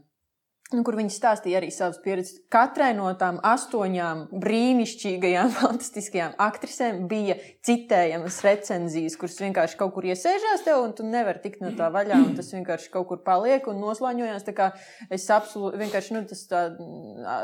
[0.73, 2.41] Nu, kur viņi stāstīja arī savas pieredzes.
[2.53, 10.65] Katrai no tām astoņām brīnišķīgajām, fantastiskajām aktrisēm bija citējamas recenzijas, kuras vienkārši kaut kur iesēžās
[10.65, 12.19] tev, un tu nevari tikt no tā vaļā.
[12.25, 13.79] un Tas vienkārši kaut kur paliek un
[14.53, 14.71] kā
[15.13, 16.61] Es absolūti vienkārši, nu, tas tā,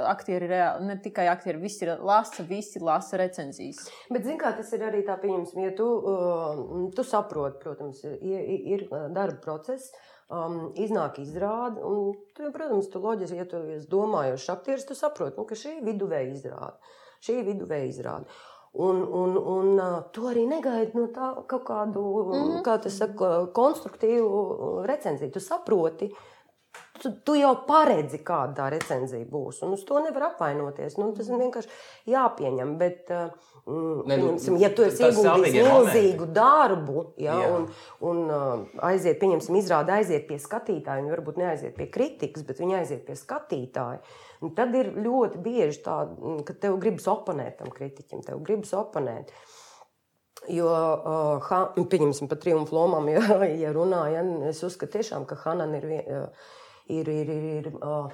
[0.10, 3.86] aktieri reāli, ne tikai aktieri, visi ir lasa, visi lasa recenzijas.
[4.10, 8.64] Bet, zināmā mērā, tas ir arī tā, pieņemsim, ja tu, uh, tu saproti, protams, ir,
[8.76, 9.92] ir uh, darba process.
[10.30, 15.40] Um, iznāk izrāde, un, tu, protams, tu loģiski, ja tu esi domājošs aktieris, tu saproti,
[15.42, 16.94] nu, ka šī ir viduvēja izrāde.
[17.26, 18.36] Šī ir viduvēja izrāde.
[18.78, 22.62] Un, un, un uh, tu arī negaidi no tā kaut kādu, mm -hmm.
[22.62, 25.32] kā tas saka, konstruktīvu recenziju.
[25.32, 26.12] Tu saproti,
[27.02, 29.64] tu, tu jau paredzi, kāda tā recenzija būs.
[29.66, 30.98] Un uz to nevar apvainoties.
[30.98, 31.70] Nu, tas ir vienkārši
[32.06, 32.78] jāpieņem.
[32.78, 33.30] Bet, mm,
[33.70, 35.84] Ne, nu, pieņemsim, ja tu esi ieguldījis sāpīgie momenti.
[35.86, 37.50] milzīgu darbu, ja, Jā.
[37.54, 37.68] un,
[38.10, 42.80] un uh, aiziet, pieņemsim, izrādi aiziet pie skatītāja, viņi varbūt neaiziet pie kritikas, bet viņi
[42.80, 44.00] aiziet pie skatītāja.
[44.42, 48.74] Un tad ir ļoti bieži tā, mm, ka tev gribas oponēt tam kritiķim, tev gribas
[48.80, 49.34] oponēt.
[50.50, 55.78] Jo, uh, ha, pieņemsim, par triumfu lomām, ja, ja runājam, es uzskatu, tiešām, ka Hanan
[55.78, 56.50] ir, uh,
[56.90, 58.10] ir, ir, ir, ir uh,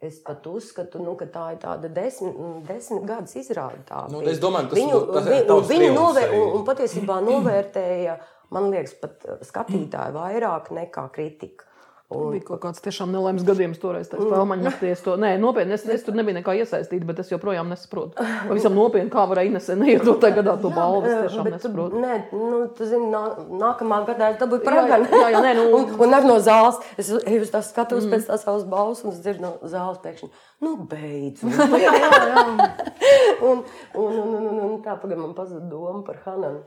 [0.00, 3.82] es pat uzskatu, nu, ka tā ir tāda desmit, mm, desmit gadus izrāde.
[3.88, 6.38] tā Nu, es domāju, tas- viņu, tas ir viņu triumfs novē, arī.
[6.40, 8.18] un, un patiesībā novērtēja,
[8.50, 11.64] man liekas, pat uh, skatītāji vairāk nekā kritika.
[12.10, 14.08] Un, Bija kaut kāds tiešām nelaimes gadījums toreiz.
[14.10, 14.88] Tā spēlmaņa naktī.
[14.90, 18.18] Es to, nē, nopietni, es, es tur nebiju nekā iesaistīta, bet es joprojām nesaprotu.
[18.48, 21.04] Pavisam nopietni, kā varēja Inesē neiedot tajā gadā to balvu.
[21.06, 22.00] Es tiešām Bet tu- nesaprotu.
[22.02, 23.22] Nē, nu, tu zini, nā,
[23.62, 25.06] nākamā gadā es dabūju Jā, praganu.
[25.06, 25.78] jā, jā, nē, nu- Mm.
[25.78, 26.82] un, un ar no zāles.
[26.98, 30.30] Es eju uz tās skatos pēc tās savas balvas un es dzirdu no zāles pēkšņi.
[30.66, 31.42] Nu, beidz.
[31.86, 32.42] Jā, jā, jā.
[33.40, 33.62] un,
[33.94, 36.64] un, un, un, un, un tā pagaidām man pazuda doma par Hananu.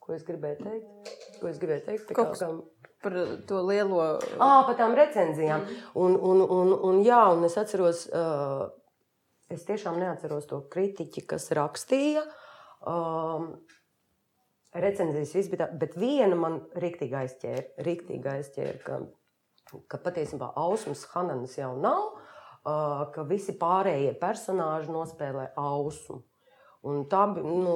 [0.00, 1.12] Ko es gribēju teikt?
[1.42, 2.08] Ko es gribēju teikt?
[2.16, 2.56] Kaut kā-
[3.02, 3.16] Par
[3.48, 3.98] to lielo.
[4.38, 5.64] Ah, par tām recenzijām.
[5.98, 8.68] Un, un, un, un, jā, un es atceros, uh,
[9.50, 12.22] es tiešām neatceros to kritiķi, kas rakstīja.
[12.86, 13.48] Um,
[14.74, 19.00] recenzijas viss bija tā, bet viena man rīktīgi aizķēra, rīktīgi aizķēra ka,
[19.90, 26.22] ka patiesībā Ausmas Hananas jau nav, uh, ka visi pārējie personāži nospēlē Ausmu.
[26.86, 27.74] Un tā nu,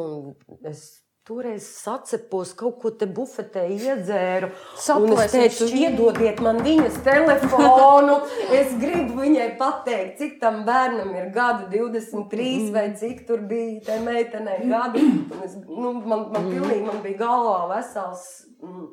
[0.66, 4.50] es toreiz sacepos, kaut ko te bufetē iedzēru.
[4.52, 5.80] Un es Saplēsim teicu, šķīvi.
[5.88, 8.20] iedodiet man viņas telefonu.
[8.56, 13.98] Es gribu viņai pateikt, cik tam bērnam ir gadi, 23 vai cik tur bija tai
[14.06, 15.02] meitenei gadi.
[15.02, 18.22] Un Es, nu, man, man, pilnīgi, man bija galvā vesels,
[18.62, 18.86] mm,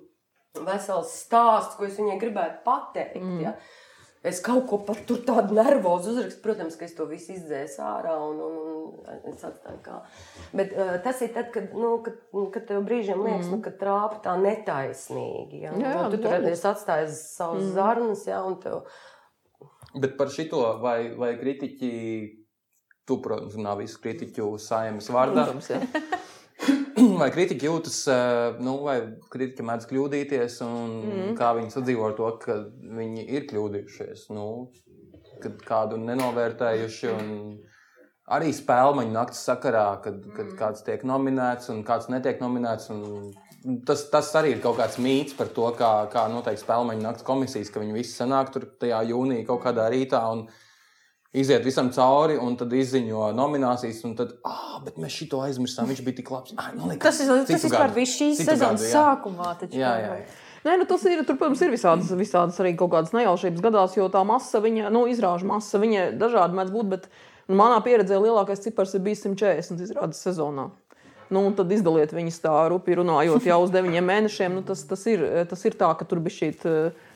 [0.65, 3.21] vesels stāsts, ko es viņai gribētu pateikt.
[3.41, 3.53] Ja.
[4.23, 6.39] Es kaut ko pat tur tādu nervozu uzrakstu.
[6.45, 8.59] Protams, ka es to visu izdzēsu ārā un, un,
[9.11, 9.97] un es atstāju kā.
[10.55, 12.21] Bet uh, tas ir tad, kad, nu, kad,
[12.53, 13.57] kad tev brīžiem liekas, mm.
[13.57, 15.65] nu, ka trāpa tā netaisnīgi.
[15.65, 15.73] Ja?
[15.75, 17.73] Jā, jā, Nu, tu tur esi atstājis savus mm.
[17.75, 18.85] zarnas, ja, un tev
[19.93, 21.91] Bet par šito vai, vai kritiķi,
[23.05, 25.43] tu, protams, nav visu kritiķu saimnes vārdā.
[25.45, 25.83] Protams, jā.
[27.21, 28.97] Vai kritiķi jūtas, eh, nu, vai
[29.33, 31.35] kritiķi mēdz kļūdīties, un mm.
[31.39, 32.57] kā viņi sadzīvo ar to, ka
[32.99, 34.47] viņi ir kļūdījušies, nu,
[35.43, 37.13] kad kādu nenovērtējuši.
[37.13, 37.31] Un
[38.33, 42.91] arī spēļu naktas sakarā, kad, kad kāds tiek nominēts un kāds netiek nominēts.
[42.93, 43.33] un
[43.87, 47.69] Tas, tas arī ir kaut kāds mīts par to, kā, kā notiek spēļu naktas komisijas,
[47.71, 50.19] ka viņi visi sanāk tur tajā jūnijā kaut kādā rītā.
[50.35, 50.41] Un,
[51.33, 55.89] iziet visam cauri, un tad izziņo nominācijas, un tad, ah, bet mēs šito aizmirsām.
[55.89, 56.55] Viņš bija tik labs.
[56.57, 59.55] Ah, nu, nekas, Tas, ir, tas vispār bija šīs sezonas sākumā.
[59.59, 60.41] Taču, Jā, jā, jā.
[60.63, 61.19] Nē, nu tas ir.
[61.27, 65.03] Tur, protams, ir visādas, visādas arī kaut kādas nejaušības gadās, jo tā masa, viņa, nu,
[65.11, 66.91] izrāžu masa, viņa dažādi mēdz būt.
[66.93, 67.09] Bet
[67.49, 70.69] nu, manā pieredzē lielākais cipars ir bijis 140 izrādes sezonā.
[71.31, 74.55] Nu, un tad izdaliet viņus tā rupi runājot jau uz deviņiem mēnešiem.
[74.57, 76.49] Nu, tas, tas, ir, tas ir tā, ka tur bija šī.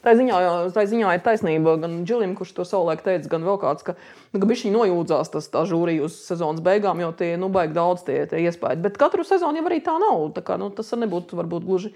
[0.05, 0.39] Tā ziņā,
[0.75, 3.97] tā ziņā ir taisnība gan Džilim, kurš to savulaik teica, gan vēl kāds, ka,
[4.31, 8.21] nu, ka viņi nojūdzās tas žūrija uz sezonas beigām, jo tie nu, baigi daudz tie,
[8.31, 8.84] tie iespējas.
[8.85, 10.29] Bet katru sezonu jau arī tā nav.
[10.38, 11.93] Tā kā, nu, tas nebūtu varbūt gluži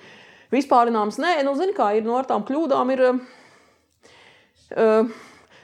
[0.51, 1.21] vispārināms.
[1.21, 2.95] Nē, nu, zini, kā ir no ar tām kļūdām.
[2.97, 3.07] Ir,
[4.75, 5.19] uh,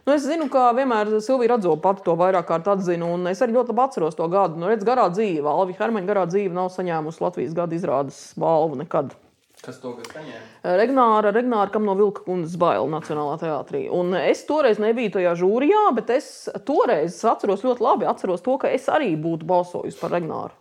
[0.08, 3.58] Nu, es zinu, ka vienmēr Silvija Radzola pati to vairāk kārt atzina, un es arī
[3.58, 4.56] ļoti labi atceros to gadu.
[4.56, 9.18] Nu, redz, garā dzīve, Alvija Hermaņa garā dzīve nav saņēmusi Latvijas gada izrādes balvu nekad.
[9.66, 10.78] Kas to saņēma?
[10.80, 13.84] Regnāra, Regnāra kam no Vilka kundzes baila Nacionālā teātrī.
[13.92, 16.30] Un es toreiz nebiju tajā žūrijā, bet es
[16.64, 20.56] toreiz atceros ļoti labi, atceros to, ka es arī būtu balsojusi par Regnāru.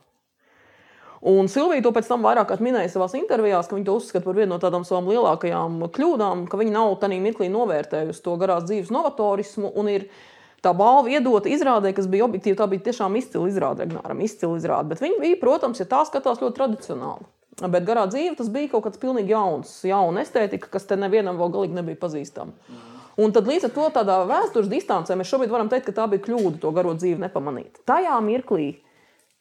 [1.26, 4.52] Un Silvija to pēc tam vairāk minēja savā intervijā, ka viņa to uzskata par vienu
[4.52, 9.72] no tādām savām lielākajām kļūdām, ka viņa nav tādā mirklī novērtējusi to garās dzīves novatorismu
[10.66, 12.56] tā balva iedota izrādē, kas bija objektīvi.
[12.58, 14.90] Tā bija tiešām izcila izrāde, Regnāram, izcila izrāde.
[14.92, 17.28] Bet viņa bija, protams, ja tā skatās ļoti tradicionāli.
[17.72, 21.54] Bet garā dzīve tas bija kaut kas pilnīgi jauns, jauna estētika, kas te nevienam vēl
[21.54, 22.52] galīgi nebija pazīstama.
[23.16, 26.26] Un tad līdz ar to tādā vēstures distancē mēs šobrīd varam teikt, ka tā bija
[26.26, 27.80] kļūda to garo dzīvi nepamanīt.
[27.88, 28.74] Tajā mirklī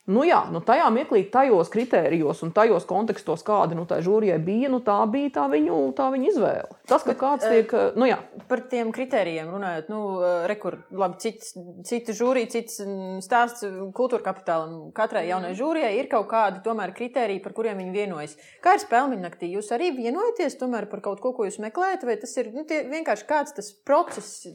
[0.06, 4.70] Nu jā, nu tajā mirklī, tajos kritērijos un tajos kontekstos, kāda nu, tā žūrijai bija,
[4.70, 6.76] nu, tā bija tā viņu, tā viņu izvēle.
[6.86, 10.00] Tas, ka kāds tiek, nu jā, Par tiem kritērijiem runājot, nu,
[10.46, 11.56] rekur, labi, cits,
[11.88, 13.66] cita žūrija, cits mm, stāsts
[13.98, 14.92] kultūra kapitālam.
[14.94, 18.36] Katrai jaunai žūrijai ir kaut kādi tomēr kritēriji, par kuriem viņi vienojas.
[18.62, 19.50] Kā ir spēļu naktī?
[19.56, 22.84] Jūs arī vienojaties tomēr par kaut ko, ko jūs meklējat, vai tas ir nu, tie,
[22.92, 24.46] vienkārši kāds tas process?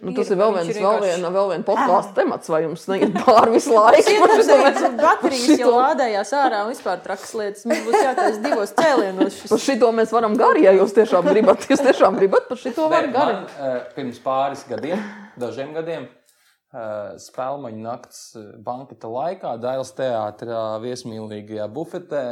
[0.00, 2.62] nu, tas ir vēl vai viens, viņš vēl vienkārši- viena, vēl viena podkāstu temats, vai
[2.64, 4.93] jums neiet pāri visu laiku.
[4.98, 5.74] Baterijas jau šito.
[5.76, 7.64] lādējās ārā un vispār trakas lietas.
[7.68, 9.38] Mums būs jātaisa divos cēlienos.
[9.48, 9.64] Par Šis.
[9.68, 11.66] šito mēs varam gari, ja jūs tiešām gribat.
[11.70, 13.38] Jūs tiešām gribat par šito var gari.
[13.58, 15.00] uh, pirms pāris gadiem,
[15.40, 22.26] dažiem gadiem, uh, spēļu nakts eh, banketa laikā Dailas teātrā viesmīlīgajā bufetē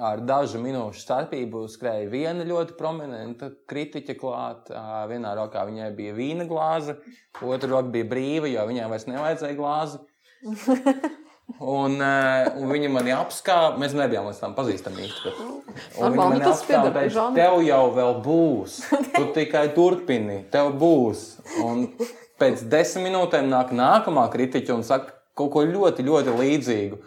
[0.00, 4.70] ar dažu minūšu starpību skrēja viena ļoti prominenta kritiķa klāt.
[4.72, 6.96] Uh, vienā rokā viņai bija vīna glāze,
[7.42, 10.02] otrā roka bija brīva, jo viņai vairs nevajadzēja glāzi.
[11.60, 13.76] Un, uh, un viņa mani apskāva.
[13.80, 15.06] Mēs nebijām līdz tam pazīstami.
[15.06, 15.40] Bet...
[16.00, 17.36] Normāli, nu tas apskāva un pieder pie teica, žanra.
[17.36, 18.78] tev jau vēl būs.
[19.14, 21.26] Tu tikai turpini, tev būs.
[21.62, 21.84] Un
[22.40, 27.02] pēc desmit minūtēm nāk nākamā kritiķa un saka kaut ko ļoti, ļoti līdzīgu.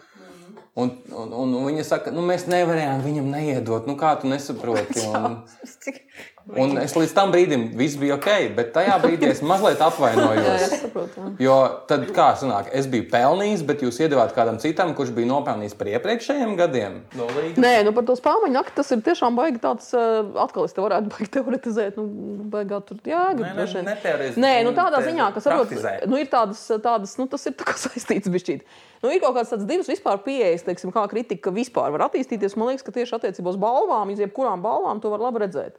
[0.78, 3.88] Un, un, un viņa saka, nu, mēs nevarējām viņam neiedot.
[3.90, 5.02] Nu, kā tu nesaproti?
[5.10, 5.40] Un,
[6.56, 9.88] un es līdz tam brīdim viss bija ok, bet tajā brīdī es mazliet Jā, jā,
[9.92, 10.62] apvainojos.
[10.64, 11.20] es saprotu.
[11.20, 11.32] jā.
[11.44, 11.56] Jo
[11.90, 15.90] tad, kā sanāk, es biju pelnījis, bet jūs iedavāt kādam citam, kurš bija nopelnījis par
[15.92, 16.96] iepriekšējiem gadiem.
[17.18, 17.60] No līgas.
[17.60, 20.80] Nē, nu par to spēļu nakti tas ir tiešām baigi tāds, uh, atkal es te
[20.84, 22.06] varētu baigi teoretizēt, nu,
[22.52, 23.38] baigā tur jēga.
[23.42, 23.88] Nē, nē, droši vien.
[23.92, 25.94] neteoretiz- Nē, nu tādā ziņā, ka praktizē.
[26.08, 28.64] nu, ir tādas, tādas, nu, tas ir tā kā saistīts bišķīt.
[29.04, 32.56] Nu, ir kaut kāds tāds divs vispār pieejas, teiksim, kā kritika vispār var attīstīties.
[32.58, 35.76] Man liekas, ka tieši attiecībā uz balvām, iz jebkurām balvām, to var labi redzēt.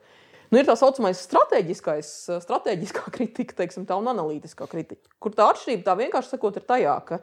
[0.50, 2.12] Nu, ir tā saucamais strateģiskais,
[2.46, 5.06] strateģiskā kritika, teiksim, tā un analītiskā kritika.
[5.22, 7.20] Kur tā atšķirība tā vienkārši sakot, ir tajā, ka,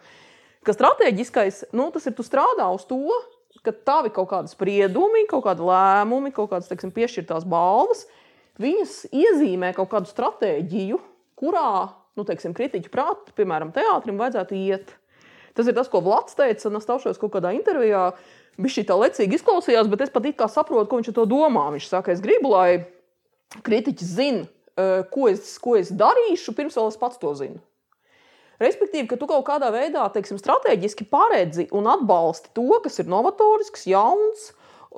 [0.67, 3.03] ka strateģiskais, nu, tas ir tu strādā uz to,
[3.67, 8.05] ka tavi kaut kādi spriedumi, kaut kādi lēmumi, kaut kādas teiksim, piešķirtās balvas,
[8.63, 11.01] viņas iezīmē kaut kādu stratēģiju,
[11.41, 11.71] kurā,
[12.15, 14.95] nu, teiksim, kritiķu prātā, piemēram, teātrim vajadzētu iet.
[15.57, 18.11] Tas ir tas, ko Vlads teica, un es taušos kaut kādā intervijā.
[18.61, 21.67] Viņš šī tā lecīgi izklausījās, bet es pat it kā saprotu, ko viņš to domā.
[21.75, 22.85] Viņš saka, es gribu, lai
[23.67, 24.45] kritiķis zina,
[24.77, 27.61] eh, ko es, ko es darīšu, pirms vēl es pats to zinu.
[28.61, 33.85] Respektīvi, ka tu kaut kādā veidā, teiksim, strateģiski paredzi un atbalsti to, kas ir novatorisks,
[33.91, 34.53] jauns,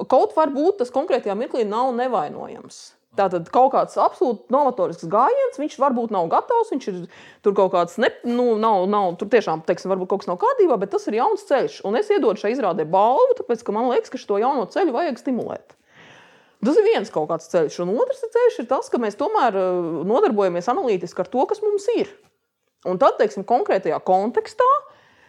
[0.07, 2.93] kaut varbūt tas konkrētajā mirklī nav nevainojams.
[3.19, 7.01] Tātad kaut kāds absolūti novatorisks gājiens, viņš varbūt nav gatavs, viņš ir
[7.43, 10.77] tur kaut kāds, ne, nu, nav, nav, tur tiešām, teiksim, varbūt kaut kas nav kārtībā,
[10.79, 11.81] bet tas ir jauns ceļš.
[11.89, 15.19] Un es iedodu šai izrādē balvu, tāpēc, ka man liekas, ka šo jauno ceļu vajag
[15.19, 15.75] stimulēt.
[16.65, 19.91] Tas ir viens kaut kāds ceļš, un otrs ceļš ir tas, ka mēs tomēr eh,
[20.09, 22.11] nodarbojamies analītiski ar to, kas mums ir.
[22.89, 24.69] Un tad, teiksim, konkrētajā kontekstā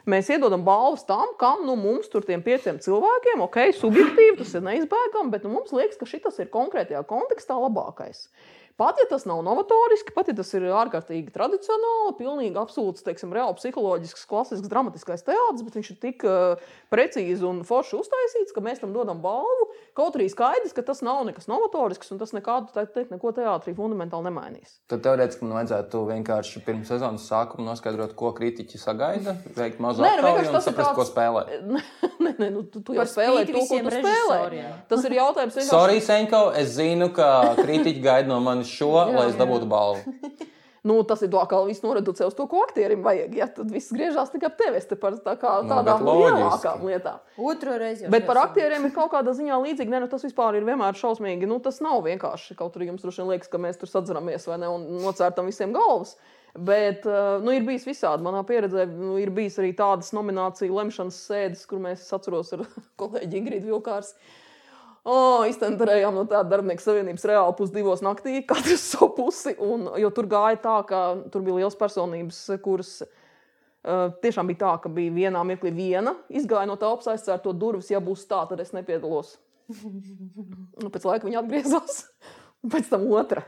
[0.09, 4.65] mēs iedodam balvas tam, kam nu, mums tur tiem pieciem cilvēkiem, ok, subjektīvi tas ir
[4.65, 8.27] neizbēgami, bet nu, mums liekas, ka šis ir konkrētajā kontekstā labākais.
[8.79, 13.57] Pat ja tas nav novatoriski, pat ja tas ir ārkārtīgi tradicionāli, pilnīgi absolūts, teiksim, reāli
[13.59, 16.61] psiholoģisks, klasisks, dramatiskais teātris, bet viņš ir tik uh,
[16.93, 19.67] precīzi un forši uztaisīts, ka mēs tam dodam balvu.
[19.99, 23.73] Kaut arī skaidrs, ka tas nav nekas novatorisks un tas nekādu, tā teikt, neko teātrī
[23.75, 24.77] fundamentāli nemainīs.
[24.87, 30.07] Tad teorētiski man vajadzētu vienkārši pirms sezonas sākuma noskaidrot, ko kritiķi sagaida, veikt mazu nu,
[30.07, 31.43] aptauju un tas ir saprast, tāds- ko spēlē.
[32.23, 34.39] nē, nē, nu, tu, tu jau spēlē to, ko tu spēlē.
[34.87, 35.55] Tas ir jautājums.
[35.59, 37.29] vienkārši- Sorry, Senko, es zinu, ka
[37.59, 40.05] kritiķi gaida no manis šo, lai es dabūtu balvu.
[40.83, 43.33] Nu, tas ir atkal viss noreducē uz to, ko aktierim vajag.
[43.35, 43.49] Ja?
[43.51, 44.79] Tad viss griežās tikai ap tevi.
[44.79, 46.37] Es te par tā kā, Nu, tādām bet loģiski.
[46.39, 47.19] lielākām lietām.
[47.51, 48.07] Otro reizi.
[48.13, 49.91] Bet par aktieriem ir kaut kādā ziņā līdzīgi.
[49.91, 51.49] Nē, nu, tas vispār ir vienmēr šausmīgi.
[51.51, 52.55] Nu, tas nav vienkārši.
[52.59, 55.75] Kaut arī jums droši vien liekas, ka mēs tur sadzeramies vai ne un nocērtam visiem
[55.75, 56.15] galvas.
[56.55, 58.23] Bet uh, nu, ir bijis visādi.
[58.25, 62.63] Manā pieredzē nu, ir bijis arī tādas nomināciju lemšanas sēdes, kur mēs es atceros ar
[63.01, 64.15] kolēģi Ingrīdu Vilkārs.
[65.09, 69.55] O, iztenterējām no tāda darbinieku savienības reāli pusdivos naktī, katrs savu pusi.
[69.63, 71.03] Un, jo tur gāja tā, ka
[71.33, 76.69] tur bija liels personības, kuras uh, tiešām bija tā, ka bija vienā mirklī viena izgāja
[76.69, 77.89] no telpas aizcērt to durvis.
[77.93, 79.37] Ja būs tā, tad es nepiedalos.
[80.79, 82.03] Nu, pēc laika viņa atgriezās,
[82.63, 83.43] un pēc tam otra.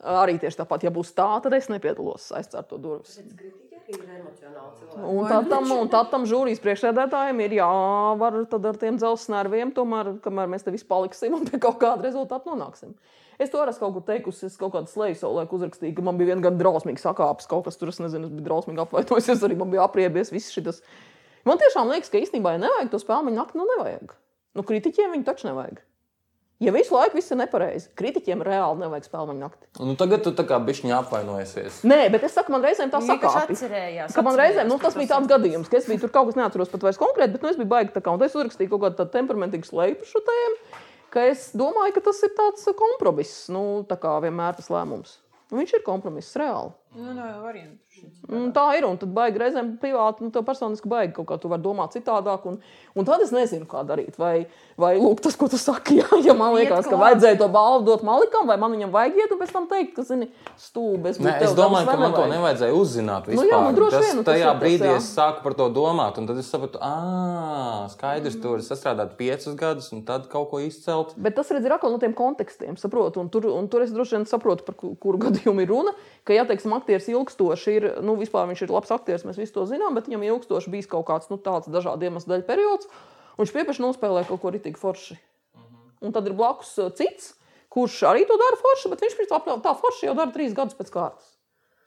[0.00, 3.18] Arī tieši tāpat, ja būs tā, tad es nepiedalos aizcērt to durvis.
[5.00, 9.72] Un tad tam, un tad tam žūrijas priekšsēdētājiem ir jāvar tad ar tiem dzelzceļa nerviem,
[9.76, 12.94] tomēr, kamēr mēs te visi paliksim un pie kaut kāda rezultāta nonāksim.
[13.40, 16.18] Es to esmu kaut kur teikusi, es kaut kādu slēdzu savu laiku uzrakstīju, ka man
[16.20, 19.56] bija viena gada drausmīga sakāpes, kaut kas tur, es nezinu, es biju drausmīgi apvainojies, arī
[19.60, 20.82] man bija apriebies viss šis.
[21.48, 24.12] Man tiešām liekas, ka īstenībā, ja nevajag to spēļu nakti, nu nevajag.
[24.58, 25.80] Nu, kritiķiem viņi taču nevajag.
[26.60, 29.64] Ja visu laiku viss ir nepareizi, kritiķiem reāli nevajag spēļu nakti.
[29.80, 31.78] Nu, tagad tu tā kā bišķiņā apvainojies.
[31.88, 33.62] Nē, bet es saku, man reizēm tā Vienkārši sakāpjas.
[33.62, 34.12] atcerējās.
[34.18, 36.68] Ka man reizēm, nu, tas bija tāds gadījums, ka es biju tur kaut kas neatceros
[36.68, 39.00] pat vairs konkrēti, bet nu, es biju baigi tā kā, un es uzrakstīju kaut kādu
[39.00, 40.60] tādu temperamentīgu slēpu šo tēmu,
[41.16, 45.16] ka es domāju, ka tas ir tāds kompromiss, nu, tā kā vienmēr tas lēmums.
[45.50, 46.70] Nu, viņš ir kompromiss reāli.
[46.94, 47.80] Nu, no variantu.
[48.30, 51.50] Un tā ir, un tad baigi reizēm privāti, nu, tev personiski baigi kaut kā tu
[51.50, 52.60] vari domāt citādāk, un,
[52.94, 54.18] un tad es nezinu, kā darīt.
[54.20, 54.46] Vai,
[54.78, 58.04] vai lūk, tas, ko tu saki, jā, ja man liekas, ka vajadzēja to balvu dot
[58.06, 61.36] Malikam, vai man viņam vajag iet, un pēc tam teikt, ka, zini, stūbi, es Nē,
[61.48, 63.26] es domāju, ka man to nevajadzēja uzzināt.
[63.30, 63.66] Nu jā, Vispār.
[63.66, 64.96] nu droši tas, vien, nu tas tajā ir tas, brīdī jā.
[65.00, 69.56] es sāku par to domāt, un tad es sapratu, ah, skaidrs, tur es strādāju piecus
[69.58, 71.12] gadus, un tad kaut ko izcelt.
[71.20, 73.20] Bet tas redz, ir atkal no tiem kontekstiem, saprotu.
[73.24, 75.94] Un tur, un tur es droši vien saprotu, par ku- kuru gadījumu ir runa.
[76.24, 79.64] Ka, ja teiksim, aktieris ilgstoši ir, nu, vispār viņš ir labs aktieris, mēs visi to
[79.70, 82.88] zinām, bet viņam ilgstoši bijis kaut kāds nu, tāds dažādu iemeslu dēļ periods,
[83.36, 85.18] un viņš pieprasa nospēlēt kaut ko ritīgi forši.
[86.00, 87.34] Un tad ir blakus uh, cits,
[87.72, 90.92] kurš arī to dara forši, bet viņš principā tā forši jau dara trīs gadus pēc
[90.94, 91.36] kārtas.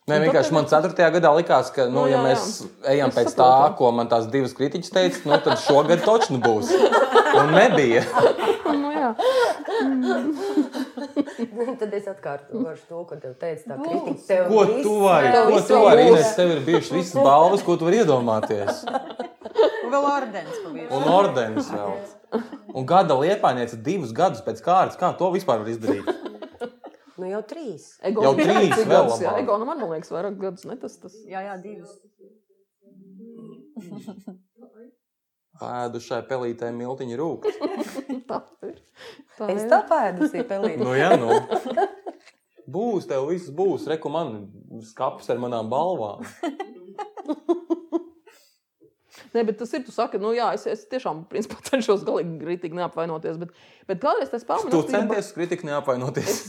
[0.04, 0.92] Nē, Nu, vienkārši man 4.
[1.16, 2.70] gadā likās, ka, nu, Nu, ja jā, mēs jā.
[2.92, 3.78] ejam Es pēc tā, saprotu.
[3.80, 6.74] ko man tās divas kritiķis teica, nu, tad šogad točni būs.
[7.40, 8.04] Un nebija.
[8.74, 8.93] Nu.
[11.80, 13.64] Tad es atkārtoju to, ko tev teica.
[13.70, 15.28] Tā kritika tev Ko viss- tu vari?
[15.34, 16.04] Tev Ko viss tu vari?
[16.10, 18.74] Ines, tev ir bijušas visas balvas, ko tu vari iedomāties.
[19.84, 20.54] Un vēl ordens.
[20.90, 21.92] Un ordenis vēl.
[22.74, 24.98] Un gada liepājniece divus gadus pēc kārtas.
[25.00, 26.06] Kā to vispār var izdarīt?
[27.18, 27.84] Nu jau trīs.
[28.02, 29.32] Ego, Jau trīs, cik vēl gadus, jā.
[29.44, 30.66] Ego, nu, man liekas, vairāk gadus.
[30.66, 31.14] Ne, tas, tas.
[31.30, 31.94] Jā, jā, divas.
[35.62, 37.42] Pēdušai pelītē miltiņa rūk.
[39.40, 39.70] Tā Es ir.
[39.72, 40.80] tā pēdusī pelīju.
[40.84, 41.30] Nu, jā, nu.
[42.70, 43.88] Būs, tev viss būs.
[43.92, 44.36] Reku man
[44.88, 46.22] skats ar manām balvām.
[49.34, 49.82] Nē, bet tas ir.
[49.86, 53.40] Tu saki, nu, jā, es, es tiešām principā, cenšos galīgi grītīgi neapvainoties.
[53.42, 53.54] Bet,
[53.90, 56.42] bet kādreiz tas spēlē Tu centies uz kritiku neapvainoties.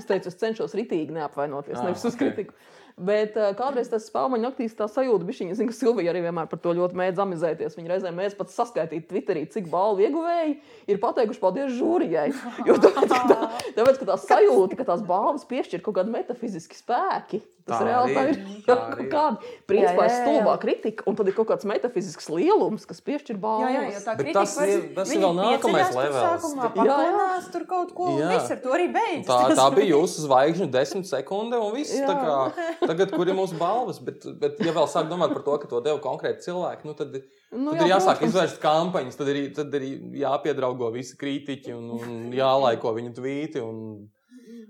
[0.00, 2.20] Es teicu, es cenšos ritīgi neapvainoties, Ah, nevis uz ok.
[2.22, 2.54] kritiku.
[2.98, 6.60] Bet uh, kādreiz tas spēļu naktīs tā sajūta, bija viņa, ka Silvija arī vienmēr par
[6.62, 7.76] to ļoti mēdz amizēties.
[7.78, 10.56] Viņa reizē mēdz pat saskaitīt Twitterī, cik balvu ieguvēji
[10.90, 12.28] ir pateikuši paldies žūrijai.
[12.68, 13.38] Jo tāpēc, ka tā,
[13.78, 17.40] tāpēc, ka tā sajūta, ka tās balvas piešķir kaut kādi metafiziski spēki.
[17.70, 18.38] Tas Tā reāli tā ir.
[18.66, 18.74] tā
[19.04, 19.08] ir.
[19.12, 23.70] kāda principā ir stulbā kritika, un tad ir kaut kāds metafizisks lielums, kas piešķir balvas.
[23.70, 26.18] Jā, jā, tā kritika tas ir- tas ir vēl nākamais levels.
[26.20, 26.74] Sākumā Jā, jā.
[26.80, 28.32] paklinās tur kaut ko, un Jā.
[28.34, 29.28] viss ar to arī beidzas.
[29.30, 31.94] Tā, Tas tā bija jūsu zvaigžņu desmit sekunde, un viss.
[31.94, 32.52] Kā,
[32.82, 34.02] tagad, kur ir mūsu balvas?
[34.02, 37.20] Bet, bet ja vēl sāk domāt par to, ka to deva konkrēti cilvēki, nu tad,
[37.50, 38.30] Nu, tad jā, ir jāsāk protams.
[38.34, 39.82] izvērst kampaņas, tad ir, tad ir
[40.22, 43.80] jāpiedraugo visi kritiķi un, un jālaiko viņu tvīti un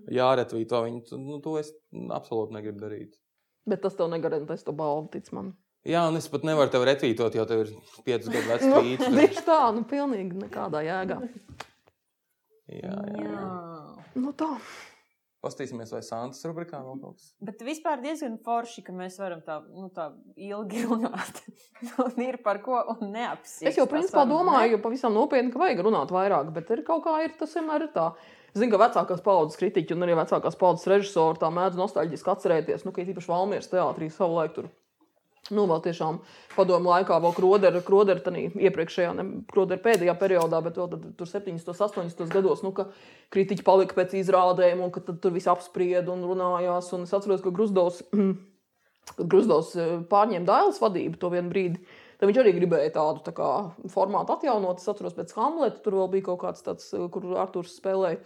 [0.09, 1.19] jāretvīto viņu.
[1.21, 3.19] Nu, to es absolūti negribu darīt.
[3.69, 5.53] Bet tas tev negarantēs to balvu, tic man.
[5.89, 7.73] Jā, un es pat nevaru tevi retvītot, jo tev ir
[8.05, 9.11] piecus gadu vecs Nu, tvīts.
[9.21, 11.21] tieši tā, nu, pilnīgi nekādā jēgā.
[12.71, 13.25] Jā, jā.
[13.25, 13.45] jā.
[14.21, 14.53] Nu, tā.
[15.41, 17.31] Pastīsimies, vai Santas rubrikā vēl kaut kas.
[17.41, 21.41] Bet vispār diezgan forši, ka mēs varam tā, nu, tā ilgi runāt.
[22.05, 23.65] un ir par ko un neapsist.
[23.71, 27.33] Es jau principā domāju, pavisam nopietni, ka vajag runāt vairāk, bet ir kaut kā ir,
[27.41, 28.11] tas vienmēr ir tā.
[28.51, 32.87] Es zinu, ka vecākās paudzes kritiķi un arī vecākās paudzes režisori tā mēdz nostalģiski atcerēties,
[32.87, 34.71] nu, ka īpaši Valmieras teātrī savulaik tur.
[35.51, 36.21] Nu, vēl tiešām
[36.55, 41.31] padomu laikā, vēl Krodera, Krodera tanī iepriekšējā, ne Krodera pēdējā periodā, bet vēl tad, tur
[41.31, 42.87] 70, 80 gados, nu, ka
[43.35, 46.93] kritiķi palika pēc izrādēm un ka tur viss apsprieda un runājās.
[46.95, 48.05] Un es atceros, ka Grusdovs,
[49.33, 51.83] Grusdovs eh, pārņēma Dailas vadību to vienu brīdi,
[52.21, 53.51] tad viņš arī gribēja tādu tā kā,
[53.93, 54.83] formātu atjaunot.
[54.83, 58.21] Es atceros pēc Hamleta, tur vēl bija kaut kāds tāds, eh, kur Arturs spēlēja.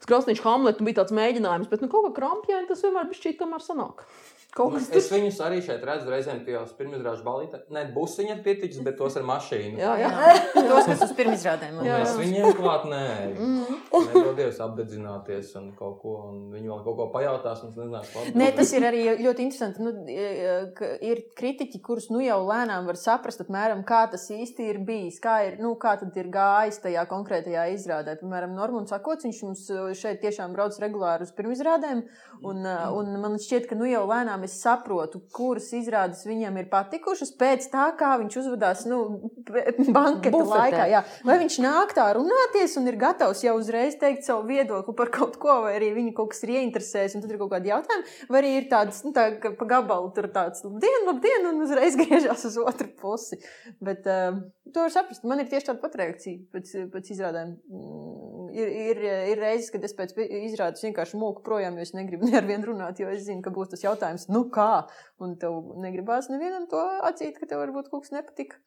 [0.00, 3.62] Skrasniņš Hamletu bija tāds mēģinājums, bet nu, kaut kā krampjēni tas vienmēr bija šķiet, tomēr
[3.64, 4.06] sanāk.
[4.54, 7.62] Kaut kas Es viņus arī šeit redzu reizēm tajos pirmizrāžu balītē.
[7.74, 9.78] Ne busiņi ir pieticis, bet tos ar mašīnu.
[9.78, 10.10] Jā, jā.
[10.56, 11.78] Tos, kas uz pirmizrādēm.
[11.78, 12.14] Un Jā, jā.
[12.18, 13.04] viņiem klāt nē.
[13.36, 13.78] Mhm.
[14.10, 16.16] Nedodies apdedzināties un kaut ko.
[16.30, 17.62] Un viņi vēl kaut ko pajautās.
[17.62, 19.84] un es nezināšu, ko Nē, tas ir arī ļoti interesanti.
[19.84, 24.68] Nu, e, ka ir kritiķi, kurus nu jau lēnām var saprast, apmēram, kā tas īsti
[24.72, 28.16] ir bijis, kā, ir, nu, kā tad ir gājis tajā konkrētajā izrādē.
[28.20, 32.02] Piemēram, Normons Sakots, viņš mums e, šeit tiešām brauc regulāri uz pirmizrādēm,
[32.42, 36.68] un, e, un man šķiet, ka nu jau lēnām es saprotu, kuras izrādes viņam ir
[36.72, 39.00] patikušas pēc tā, kā viņš uzvedās nu,
[39.46, 40.50] banketa Bufetē.
[40.50, 40.86] laikā.
[40.92, 41.02] Jā.
[41.26, 45.38] Vai viņš nāk tā runāties un ir gatavs jau uzreiz teikt savu viedokli par kaut
[45.42, 48.42] ko, vai arī viņu kaut kas ir ieinteresējis, un tad ir kaut kādi jautājumi, vai
[48.42, 52.46] arī ir tāds, nu, tā, ka pa gabalu tur tāds, labdien, labdien, un uzreiz griežas
[52.48, 53.40] uz otru pusi.
[53.80, 54.40] Bet uh,
[54.74, 55.26] to var saprast.
[55.28, 57.56] Man ir tieši tāda pat reakcija pēc, pēc izrādēm.
[57.70, 58.98] Mm, Ir, ir,
[59.30, 62.72] ir reizes, kad es pēc izrādes vienkārši mūku projām, jo es negribu ne ar vienu
[62.72, 64.86] runāt, jo es zinu, ka būs tas jautājums, nu kā,
[65.22, 68.60] un tev negribās nevienam to atzīt, ka tev varbūt kaut kas nepatika.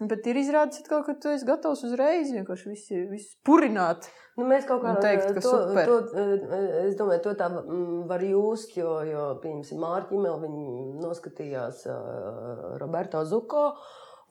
[0.00, 4.06] Bet ir izrādās, atkal, ka tu esi gatavs uzreiz vienkārši visu, visu purināt.
[4.38, 8.06] Nu, mēs kaut kā Un teikt, ka to, to, eh, es domāju, to tā mm,
[8.08, 13.66] var just, jo, jo piemēram, Mārķa Imela viņa noskatījās uh, Roberto Zuko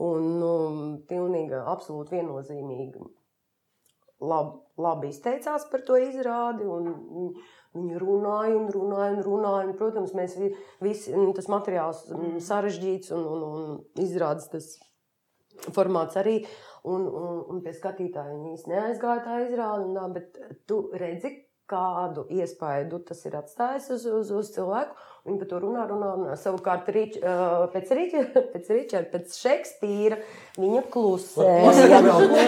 [0.02, 0.52] un nu,
[1.06, 3.06] pilnīgi absolūti viennozīmīgi
[4.26, 6.66] labi, labi izteicās par to izrādi.
[6.66, 7.36] un viņi-
[7.78, 9.68] Viņi runāja un runāja un runāja.
[9.68, 14.72] Un, protams, mēs vi- visi, mm, tas materiāls mm, sarežģīts un, un, un izrādes tas
[15.76, 16.40] formāts arī.
[16.90, 19.86] Un, un, un pie skatītāja viņi īsti neaizgāja tā izrāde.
[19.86, 21.34] un Tā, bet tu redzi,
[21.70, 24.96] kādu iespaidu tas ir atstājis uz, uz, uz cilvēku.
[25.30, 26.36] Viņi par to runā, runā, runā.
[26.44, 30.20] Savukārt, rič, uh, pēc Ričarda, pēc, Ričard, pēc Šekspīra
[30.60, 31.74] viņa klusēja.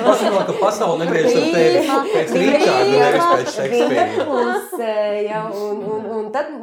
[0.05, 4.07] Pasaka, ka pasaule negriežas ar tevi pēc Ričārda, nevis pēc Viņa Šekspīra.
[4.19, 6.53] klusēja, un, un, un tad,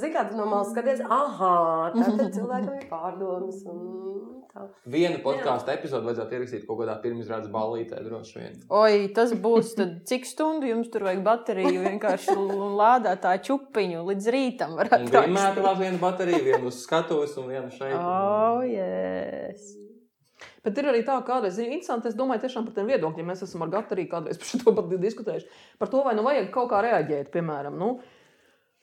[0.00, 3.60] zināmā mērā, no malas skaties, ah, tad cilvēkam ir pārdomas.
[3.68, 4.66] Un tā.
[4.90, 8.58] Vienu podkāstu epizodu vajadzētu ierakstīt kaut kādā pirmizrādes ballītē, droši vien.
[8.70, 12.36] Oi, tas būs tad, cik stundu jums tur vajag bateriju, vienkārši
[12.80, 14.76] lādētāju čupiņu līdz rītam.
[14.80, 15.76] Varētu vienmēr rakstīt.
[15.76, 17.96] tur viena baterija, viena uz skatuves un viena šeit.
[17.98, 19.72] Oh, yes.
[20.64, 22.08] Bet ir arī tā, ka kādreiz ir interesanti.
[22.08, 24.92] Es domāju, tiešām par tiem viedokļiem mēs esam ar Gatu arī kādreiz par šo pat
[25.02, 25.62] diskutējuši.
[25.80, 27.76] Par to, vai nu vajag kaut kā reaģēt, piemēram.
[27.80, 27.96] Nu,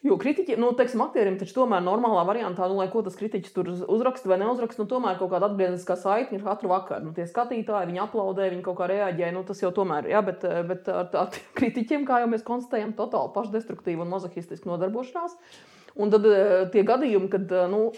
[0.01, 3.67] Jo kritiķiem, nu, teiksim, aktieriem taču tomēr normālā variantā, nu, lai ko tas kritiķis tur
[3.69, 7.05] uz- uzraksta vai neuzraksta, nu, tomēr kaut kāda atgriezniskā saikne ir katru vakaru.
[7.05, 10.41] Nu, tie skatītāji, viņi aplaudē, viņi kaut kā reaģē, nu, tas jau tomēr, jā, bet,
[10.71, 15.37] bet ar, ar kritiķiem, kā jau mēs konstatējam, totāli pašdestruktīva un mazohistiska nodarbošanās.
[15.99, 17.89] Un tad eh, tie gadījumi, kad, eh, nu,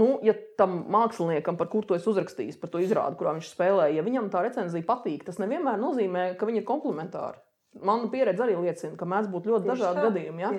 [0.00, 3.96] nu, ja tam māksliniekam, par kuru to es uzrakstīju, par to izrādi, kurā viņš spēlēja,
[3.98, 7.40] ja viņam tā recenzija patīk, tas nevienmēr nozīmē, ka viņi ir komplementāri.
[7.82, 10.42] Mana pieredze arī liecina, ka mēdz būt ļoti dažādi gadījumi.
[10.44, 10.50] Ja?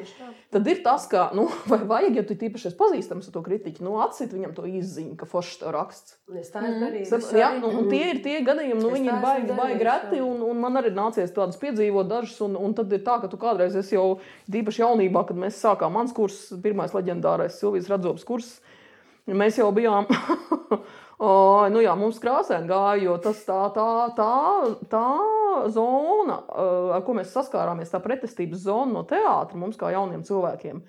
[0.51, 3.85] Tad ir tas, ka, nu, vai vajag, ja tu tīpaši esi pazīstams ar to kritiķu,
[3.87, 6.17] nu, atsit viņam to izziņu, ka foršs tev raksts.
[6.35, 7.09] Es tā esmu darījusi.
[7.13, 9.87] Sap, jā, nu, un tie ir tie gadījumi, nu, Es viņi ir baigi, baigi darījusi,
[9.87, 13.31] reti, un, un man arī nācies tādas piedzīvot dažas, un, un tad ir tā, ka
[13.31, 14.17] tu kādreiz esi jau
[14.51, 18.57] tīpaši jaunībā, kad mēs sākām mans kurs, pirmais leģendārais Silvijas Radzops kurs,
[19.31, 20.11] mēs jau bijām,
[21.19, 21.31] o,
[21.71, 24.31] nu jā, mums krāsēn gāja, jo tas tā, tā, tā,
[24.91, 25.05] tā
[25.73, 30.81] zona, eh, ar ko mēs saskārāmies, tā pretestības zona no teātra mums kā jauniem cilvēkiem,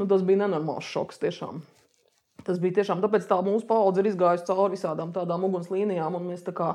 [0.00, 1.62] nu, tas bija nenormāls šoks tiešām.
[2.46, 6.46] Tas bija tiešām tāpēc, tā mūsu paudze ir izgājusi cauri visādām tādām ugunslīnijām, un mēs
[6.46, 6.70] tā kā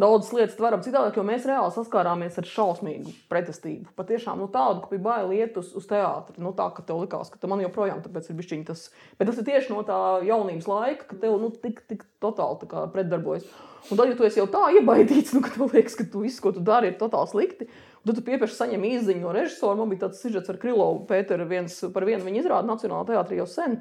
[0.00, 3.92] daudzas lietas tveram citādāk, jo mēs reāli saskārāmies ar šausmīgu pretestību.
[3.98, 6.38] Patiešām nu, tādu, ka bija bail iet uz, uz teātri.
[6.42, 8.88] Nu, tā, ka tev likās, ka man joprojām ir bišķiņ tas.
[9.18, 13.46] Bet tas ir tieši no tā jaunības laika, ka tev nu, tik, tik totāli pretdarbojas.
[13.90, 16.52] Un tad, ja tu jau tā iebaidīts, nu, ka tev liekas, ka tu viss, ko
[16.54, 17.66] tu dari, ir totāli slikti,
[18.06, 19.78] tad tu piepieši saņem izziņu no režisora.
[19.80, 23.48] Man bija tāds sižets ar Krilovu Pēteru viens par vienu viņa izrādi Nacionālajā teātrī jau
[23.50, 23.80] sen.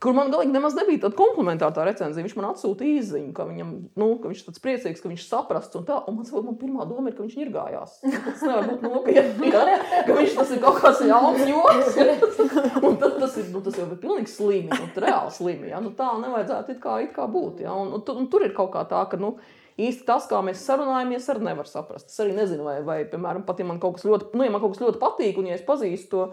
[0.00, 2.24] Kur man galīgi nemaz nebija tāda komplementāra tā recenzija.
[2.24, 5.76] Viņš man atsūtīja īziņu, ka, viņam, nu, ka viņš ir tāds priecīgs, ka viņš saprasts.
[5.76, 7.98] Un, tā, un man, man pirmā doma ir, ka viņš ir gājās.
[8.00, 9.52] Tas nevar būt nopietni.
[9.52, 9.66] Ka,
[10.08, 12.00] ka viņš tas ir kaut kāds jauns joks.
[12.86, 15.68] un tad, tas, ir, nu, tas jau ir pilnīgi slimi, nu, reāli slimi.
[15.74, 15.84] Ja?
[15.84, 17.60] Nu, tā nevajadzētu it kā, it kā būt.
[17.66, 17.76] Ja?
[17.76, 19.20] Un, un, un tur ir kaut kā tā, ka.
[19.20, 19.36] Nu,
[19.80, 22.10] Īsti tas, kā mēs sarunājamies, arī nevar saprast.
[22.10, 24.60] Es arī nezinu, vai, vai piemēram, pat ja man kaut kas ļoti, nu, ja man
[24.60, 26.24] kaut kas ļoti patīk, un ja es pazīstu to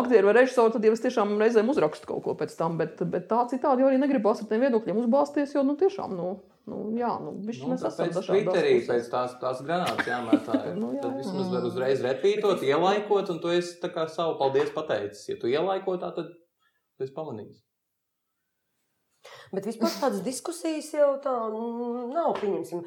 [0.00, 2.78] aktieru vai režisoru, tad jau es tiešām reizēm uzrakstu kaut ko pēc tam.
[2.80, 6.30] Bet, bet tā citādi jau arī negribu ar tiem viedokļiem uzbāzties, jo nu, tiešām, nu,
[6.70, 10.60] nu, jā, nu, bišķi Nu, esam pēc dažādās Twitterī, pēc tās, tās granātas jāmētā.
[10.70, 10.78] ir.
[10.82, 14.72] Nu, jā, Tad vismaz var uzreiz retvītot, ielaikot, un tu esi tā kā savu paldies
[14.74, 15.28] pateicis.
[15.32, 17.62] Ja tu ielaiko tā, tad tu esi pamanījis.
[19.54, 22.32] Bet vispār tādas diskusijas jau tā mm, nav.
[22.40, 22.80] Pieņemsim,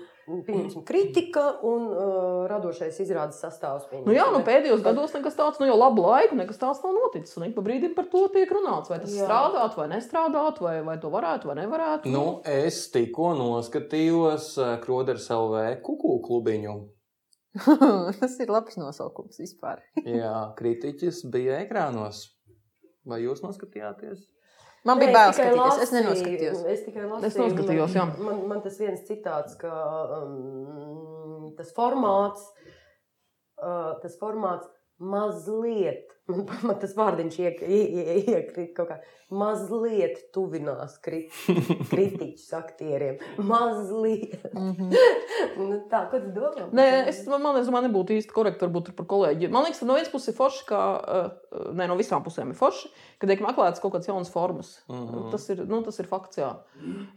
[0.48, 3.88] pieņemsim kritika un uh, radošais izrādes sastāvs.
[4.04, 7.38] Nu, jā, nu, pēdējos gados nekas tāds, nu jau labu laiku, nekas tāds nav noticis.
[7.40, 9.26] Un ik pa brīdim par to tiek runāts, vai tas Jā.
[9.26, 12.12] strādāt, vai nestrādāt, vai, vai to varētu, vai nevarētu.
[12.12, 16.78] Nu, es tikko noskatījos eh, Kroderis LV kuku klubiņu.
[18.22, 19.82] Tas ir labs nosaukums vispār.
[20.04, 22.28] Jā, kritiķis bija ekrānos.
[23.08, 24.28] Vai jūs noskatījāties?
[24.88, 26.60] Man bija bail skatīties, es nenoskatījos.
[26.72, 27.28] Es tikai lasīju.
[27.28, 28.06] Es noskatījos, jā.
[28.24, 29.72] Man, man tas viens citāts, ka
[30.18, 32.46] um, tas formāts,
[33.60, 40.22] uh, tas formāts mazliet, man, man tas vārdiņš iek- ie- ie- iekrīt kaut kā, mazliet
[40.36, 41.34] tuvinās krit,
[41.92, 43.18] kritiķus aktieriem.
[43.44, 44.46] Mazliet.
[44.54, 44.92] Mhm.
[45.60, 46.68] nu, tā, ko tu domā?
[46.76, 49.52] Nē, es man, man liekas, man nebūtu īsti korekti varbūt par kolēģiem.
[49.52, 52.60] Man liekas, ka no vienas puses ir forši, ka uh, ne, no visām pusēm ir
[52.60, 54.72] forši, ka tiek meklētas kaut kādas jaunas formas.
[54.92, 55.28] Mhm.
[55.34, 56.40] Tas, ir, nu, tas ir fakts.
[56.40, 56.54] Jā.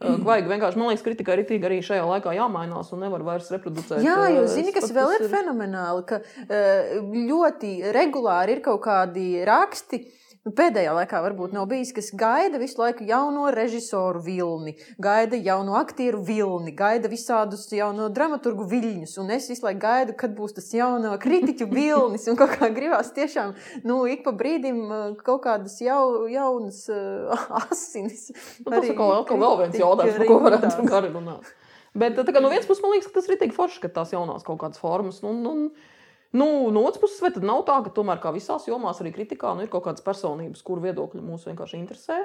[0.00, 4.02] Uh, vajag vienkārši, man liekas, kritikai ritīgi arī šajā laikā jāmainās un nevar vairs reproducēt.
[4.02, 6.18] Jā, jo es zini, kas vēl tas ir fenomenāli, ka
[6.48, 6.98] eh,
[7.30, 10.04] ļoti regulāri ir kaut kādi raksti.
[10.40, 15.74] Nu, Pēdējā laikā varbūt nav bijis, kas gaida visu laiku jauno režisoru vilni, gaida jauno
[15.76, 19.18] aktieru vilni, gaida visādus jauno dramaturgu viļņus.
[19.20, 22.24] Un es visu laiku gaidu, kad būs tas jauno kritiķu vilnis.
[22.32, 23.52] Un kaut kā gribās tiešām,
[23.84, 28.30] nu, ik pa brīdim eh, kaut kādas jau, jaunas uh, asinis.
[28.64, 31.54] Nu, tas arī atkal, atkal vēl viens jautājums, par ko varētu gari runāt.
[32.00, 34.16] Bet tā kā no vienas puses man liekas, ka tas ir tik forši, ka tās
[34.16, 35.20] jaunās kaut kādas formas.
[35.26, 35.72] Nu, nu,
[36.36, 39.52] nu, no otras puses, vai tad nav tā, ka tomēr kā visās jomās, arī kritikā,
[39.56, 42.18] nu, ir kaut kādas personības, kuru viedokļi mūs vienkārši interesē,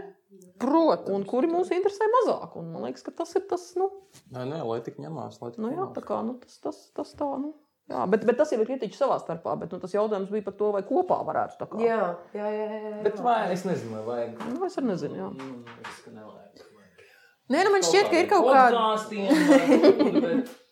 [0.61, 1.11] Protams.
[1.15, 2.57] un kuri mūs interesē mazāk.
[2.61, 3.89] Un man liekas, ka tas ir tas, nu,
[4.35, 5.41] Nē, nē, lai tik ņemās.
[5.41, 7.53] Lai tik nu jā, tā kā, nu, tas, tas, tas tā, nu.
[7.85, 10.55] Jā, bet, bet tas jau ir kritiķis savā starpā, bet nu, tas jautājums bija par
[10.57, 11.81] to, vai kopā varētu tā kā.
[11.85, 11.99] Jā,
[12.33, 12.65] jā, jā.
[12.65, 13.01] jā, jā.
[13.05, 14.39] Bet vai es nezinu, vai vajag.
[14.49, 15.27] Nu, es arī nezinu, jā.
[15.37, 15.49] Nu,
[15.85, 16.63] es, ka nevajag.
[17.53, 18.77] Nē, nu man šķiet, ka ir kaut kāda.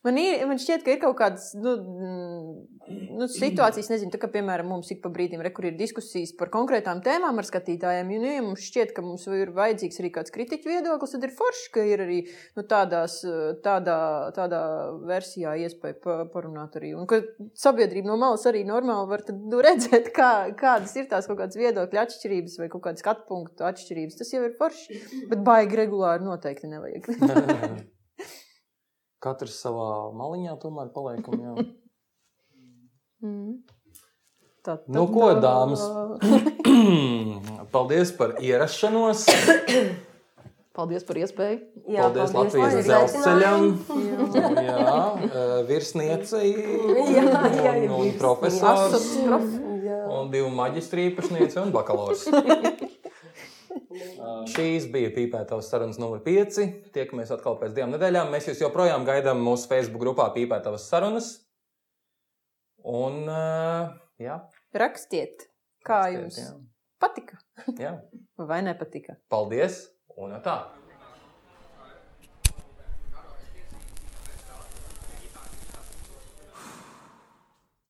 [0.00, 2.52] Man, ir, man šķiet, ka ir kaut kādas nu, mm,
[2.90, 7.02] nu, situācijas, nezinu, tā kā piemēram mums ik pa brīdim re, ir diskusijas par konkrētām
[7.04, 8.10] tēmām ar skatītājiem.
[8.16, 11.68] Un, ja mums šķiet, ka mums ir vajadzīgs arī kāds kritiķu viedoklis, tad ir forši,
[11.74, 12.18] ka ir arī
[12.58, 13.20] nu, tādās,
[13.64, 13.98] tādā,
[14.36, 14.62] tādā
[15.08, 16.92] versijā iespēja pa, parunāt arī.
[16.98, 17.22] Un ka
[17.58, 21.58] sabiedrība no malas arī normāli var tad, nu, redzēt, kā, kādas ir tās kaut kādas
[21.60, 24.18] viedokļu atšķirības vai kaut kādas skatu punktu atšķirības.
[24.20, 25.00] Tas jau ir forši,
[25.30, 27.10] bet baigi regulāri noteikti nevajag.
[29.20, 31.26] Katrs savā maliņā tomēr paliek.
[31.28, 31.54] un Jā.
[33.20, 33.60] Mm.
[34.60, 35.80] Tā, Nu, ko, dāmas?
[37.74, 39.24] Paldies par ierašanos.
[40.76, 41.58] Paldies par iespēju.
[41.90, 43.64] Jā, Paldies par Latvijas dzelzceļam.
[44.68, 47.24] Jā, eh, virsniecei Jā,
[47.56, 49.08] jā, un, un profesors.
[49.24, 49.48] Prof.
[49.80, 49.98] Jā.
[50.20, 52.28] Un divu maģistrī īpašnieci un bakalaurs.
[54.50, 56.60] Šīs bija pīpētavas sarunas numur 5.
[56.94, 58.30] Tiekamies atkal pēc divām nedēļām.
[58.32, 61.32] Mēs jūs joprojām gaidām mūsu Facebook grupā pīpētavas sarunas.
[62.84, 63.90] Un, eh,
[64.24, 64.40] jā,
[64.74, 65.48] Rakstiet,
[65.84, 66.50] kā rakstiet, jums jā.
[67.00, 67.38] patika
[67.78, 67.94] Jā.
[68.38, 69.16] vai nepatika.
[69.28, 69.88] Paldies!
[70.16, 70.56] Un tā!